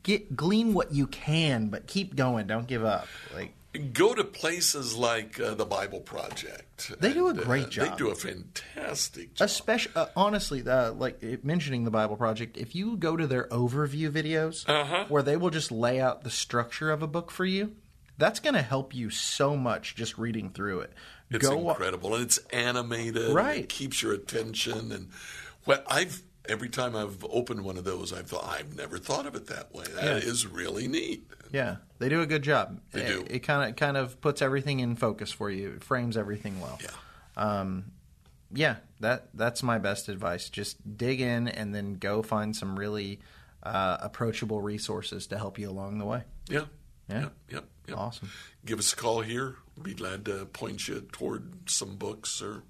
get 0.03 0.36
glean 0.36 0.74
what 0.74 0.93
you 0.93 1.07
can, 1.07 1.67
but 1.69 1.88
keep 1.88 2.15
going. 2.15 2.47
Don't 2.47 2.67
give 2.67 2.84
up. 2.86 3.07
Like 3.34 3.53
Go 3.91 4.13
to 4.13 4.24
places 4.24 4.95
like 4.95 5.39
uh, 5.39 5.55
the 5.55 5.65
Bible 5.65 5.99
Project. 5.99 6.91
They 6.99 7.11
do 7.11 7.26
a 7.26 7.32
And, 7.32 7.39
uh, 7.39 7.43
great 7.43 7.69
job. 7.71 7.89
They 7.89 7.95
do 7.97 8.11
a 8.11 8.15
fantastic 8.15 9.34
job. 9.34 9.45
especially 9.45 9.93
uh, 9.95 10.05
honestly 10.15 10.63
uh, 10.67 10.91
like 10.91 11.43
mentioning 11.43 11.84
the 11.84 11.89
bible 11.91 12.15
project 12.15 12.55
if 12.57 12.76
you 12.76 12.97
go 12.97 13.17
to 13.17 13.26
their 13.26 13.47
overview 13.49 14.11
videos 14.11 14.67
Uh-huh. 14.69 15.05
where 15.09 15.24
they 15.24 15.38
will 15.38 15.49
just 15.49 15.71
lay 15.71 15.99
out 15.99 16.24
the 16.24 16.30
structure 16.30 16.91
of 16.91 17.01
a 17.01 17.07
book 17.07 17.32
for 17.32 17.45
you 17.45 17.71
that's 18.19 18.39
going 18.39 18.53
to 18.53 18.61
help 18.61 18.93
you 18.93 19.09
so 19.09 19.55
much 19.57 19.95
just 19.95 20.19
reading 20.19 20.51
through 20.51 20.82
it 20.82 20.93
It's 21.32 21.47
go 21.47 21.69
incredible, 21.71 22.13
and 22.13 22.24
it's 22.26 22.38
animated. 22.51 23.26
and 23.26 23.34
Right. 23.36 23.61
it 23.61 23.69
keeps 23.69 24.03
your 24.03 24.13
attention. 24.13 24.91
And 24.91 25.09
what 25.65 25.84
I've 25.88 26.21
every 26.48 26.70
time 26.70 26.96
I've 26.96 27.24
opened 27.30 27.62
one 27.64 27.78
of 27.78 27.84
those, 27.84 28.12
I've 28.14 28.28
thought 28.28 28.46
I've 28.46 28.76
never 28.76 28.98
thought 28.98 29.26
of 29.26 29.36
it 29.36 29.48
that 29.48 29.74
way. 29.74 29.86
That 29.96 30.24
is 30.24 30.44
Yeah. 30.44 30.50
really 30.54 30.88
neat. 30.88 31.28
yeah 31.52 31.78
they 32.00 32.10
do 32.10 32.22
a 32.22 32.26
good 32.26 32.41
job 32.41 32.82
They 32.91 33.02
it, 33.04 33.08
do. 33.08 33.26
it 33.30 33.39
kind 33.39 33.70
of 33.70 33.76
kind 33.76 33.96
of 33.96 34.20
puts 34.22 34.41
everything 34.41 34.80
in 34.80 34.96
focus 34.96 35.32
for 35.32 35.50
you 35.52 35.74
it 35.76 35.84
frames 35.84 36.18
everything 36.18 36.60
well 36.60 36.80
Yeah. 36.82 36.89
Um, 37.38 37.91
yeah 38.52 38.78
that 39.02 39.30
that's 39.36 39.62
my 39.64 39.78
best 39.78 40.10
advice 40.10 40.50
just 40.50 40.98
dig 40.98 41.22
in 41.22 41.48
and 41.48 41.74
then 41.74 41.94
go 41.94 42.24
find 42.24 42.56
some 42.56 42.78
really 42.80 43.20
uh, 43.62 43.98
approachable 44.02 44.62
resources 44.62 45.28
to 45.28 45.38
help 45.38 45.58
you 45.60 45.70
along 45.70 46.00
the 46.00 46.06
way 46.06 46.24
Yeah. 46.50 46.66
Yeah. 47.08 47.20
Yep. 47.22 47.34
Yep. 47.52 47.66
yep. 47.89 47.98
Awesome. 47.98 48.30
Give 48.66 48.80
us 48.80 48.91
a 48.94 48.96
call 48.96 49.22
here. 49.22 49.56
We'd 49.76 49.84
be 49.84 49.94
glad 49.94 50.26
to 50.26 50.46
point 50.46 50.88
you 50.88 51.02
toward 51.12 51.70
some 51.70 51.98
books 51.98 52.41
or 52.41 52.64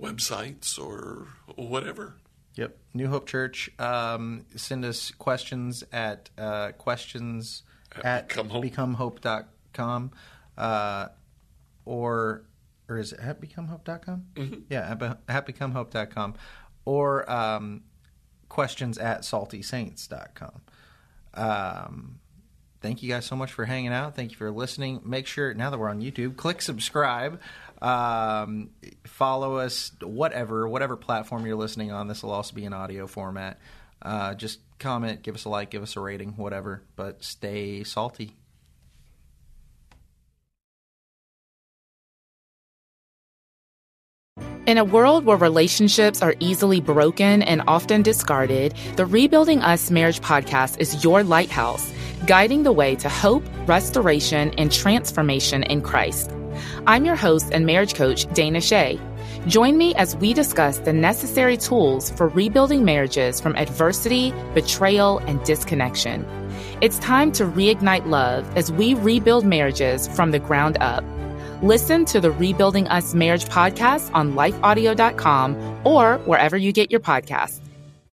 websites 0.00 0.78
or 0.78 1.28
whatever. 1.56 2.14
Yep. 2.60 2.76
New 2.92 3.08
Hope 3.08 3.26
Church. 3.26 3.70
Um, 3.78 4.44
send 4.54 4.84
us 4.84 5.10
questions 5.12 5.82
at 5.92 6.28
uh, 6.36 6.72
questions 6.72 7.62
At 7.96 8.04
at, 8.04 8.28
Become 8.28 8.94
Hope. 8.94 9.20
becomehope.com 9.20 10.10
uh, 10.58 11.08
or 11.86 12.44
or 12.88 12.98
is 12.98 13.12
it 13.12 13.20
at 13.20 13.40
becomehope.com? 13.40 14.26
Mm-hmm. 14.34 14.60
Yeah, 14.68 14.90
at, 14.90 15.18
at 15.28 15.46
becomehope.com 15.46 16.34
or 16.84 17.30
um, 17.30 17.82
questions 18.50 18.98
at 18.98 19.22
saltysaints.com. 19.22 20.60
Um, 21.32 22.18
thank 22.80 23.02
you 23.02 23.08
guys 23.08 23.24
so 23.24 23.36
much 23.36 23.52
for 23.52 23.64
hanging 23.64 23.92
out. 23.92 24.16
Thank 24.16 24.32
you 24.32 24.36
for 24.36 24.50
listening. 24.50 25.00
Make 25.04 25.26
sure 25.26 25.54
now 25.54 25.70
that 25.70 25.78
we're 25.78 25.88
on 25.88 26.00
YouTube, 26.00 26.36
click 26.36 26.60
subscribe. 26.60 27.40
Um, 27.82 28.70
follow 29.04 29.56
us, 29.56 29.92
whatever 30.02 30.68
whatever 30.68 30.96
platform 30.96 31.46
you're 31.46 31.56
listening 31.56 31.92
on. 31.92 32.08
This 32.08 32.22
will 32.22 32.32
also 32.32 32.54
be 32.54 32.64
in 32.64 32.72
audio 32.72 33.06
format. 33.06 33.58
Uh, 34.02 34.34
just 34.34 34.60
comment, 34.78 35.22
give 35.22 35.34
us 35.34 35.44
a 35.44 35.48
like, 35.48 35.70
give 35.70 35.82
us 35.82 35.96
a 35.96 36.00
rating, 36.00 36.32
whatever. 36.36 36.82
But 36.96 37.22
stay 37.22 37.84
salty. 37.84 38.36
In 44.66 44.78
a 44.78 44.84
world 44.84 45.24
where 45.24 45.36
relationships 45.36 46.22
are 46.22 46.34
easily 46.38 46.80
broken 46.80 47.42
and 47.42 47.62
often 47.66 48.02
discarded, 48.02 48.74
the 48.96 49.06
Rebuilding 49.06 49.62
Us 49.62 49.90
Marriage 49.90 50.20
podcast 50.20 50.78
is 50.78 51.02
your 51.02 51.24
lighthouse, 51.24 51.92
guiding 52.26 52.62
the 52.62 52.70
way 52.70 52.94
to 52.96 53.08
hope, 53.08 53.42
restoration, 53.66 54.54
and 54.58 54.70
transformation 54.70 55.64
in 55.64 55.82
Christ. 55.82 56.30
I'm 56.86 57.04
your 57.04 57.16
host 57.16 57.50
and 57.52 57.66
marriage 57.66 57.94
coach, 57.94 58.26
Dana 58.32 58.60
Shea. 58.60 58.98
Join 59.46 59.78
me 59.78 59.94
as 59.94 60.16
we 60.16 60.34
discuss 60.34 60.78
the 60.78 60.92
necessary 60.92 61.56
tools 61.56 62.10
for 62.10 62.28
rebuilding 62.28 62.84
marriages 62.84 63.40
from 63.40 63.56
adversity, 63.56 64.32
betrayal, 64.54 65.18
and 65.26 65.42
disconnection. 65.44 66.26
It's 66.80 66.98
time 66.98 67.32
to 67.32 67.44
reignite 67.44 68.06
love 68.06 68.46
as 68.56 68.70
we 68.72 68.94
rebuild 68.94 69.44
marriages 69.46 70.08
from 70.08 70.30
the 70.30 70.38
ground 70.38 70.76
up. 70.80 71.04
Listen 71.62 72.04
to 72.06 72.20
the 72.20 72.30
Rebuilding 72.30 72.88
Us 72.88 73.14
Marriage 73.14 73.44
podcast 73.44 74.10
on 74.14 74.32
lifeaudio.com 74.32 75.80
or 75.84 76.18
wherever 76.18 76.56
you 76.56 76.72
get 76.72 76.90
your 76.90 77.00
podcasts. 77.00 77.60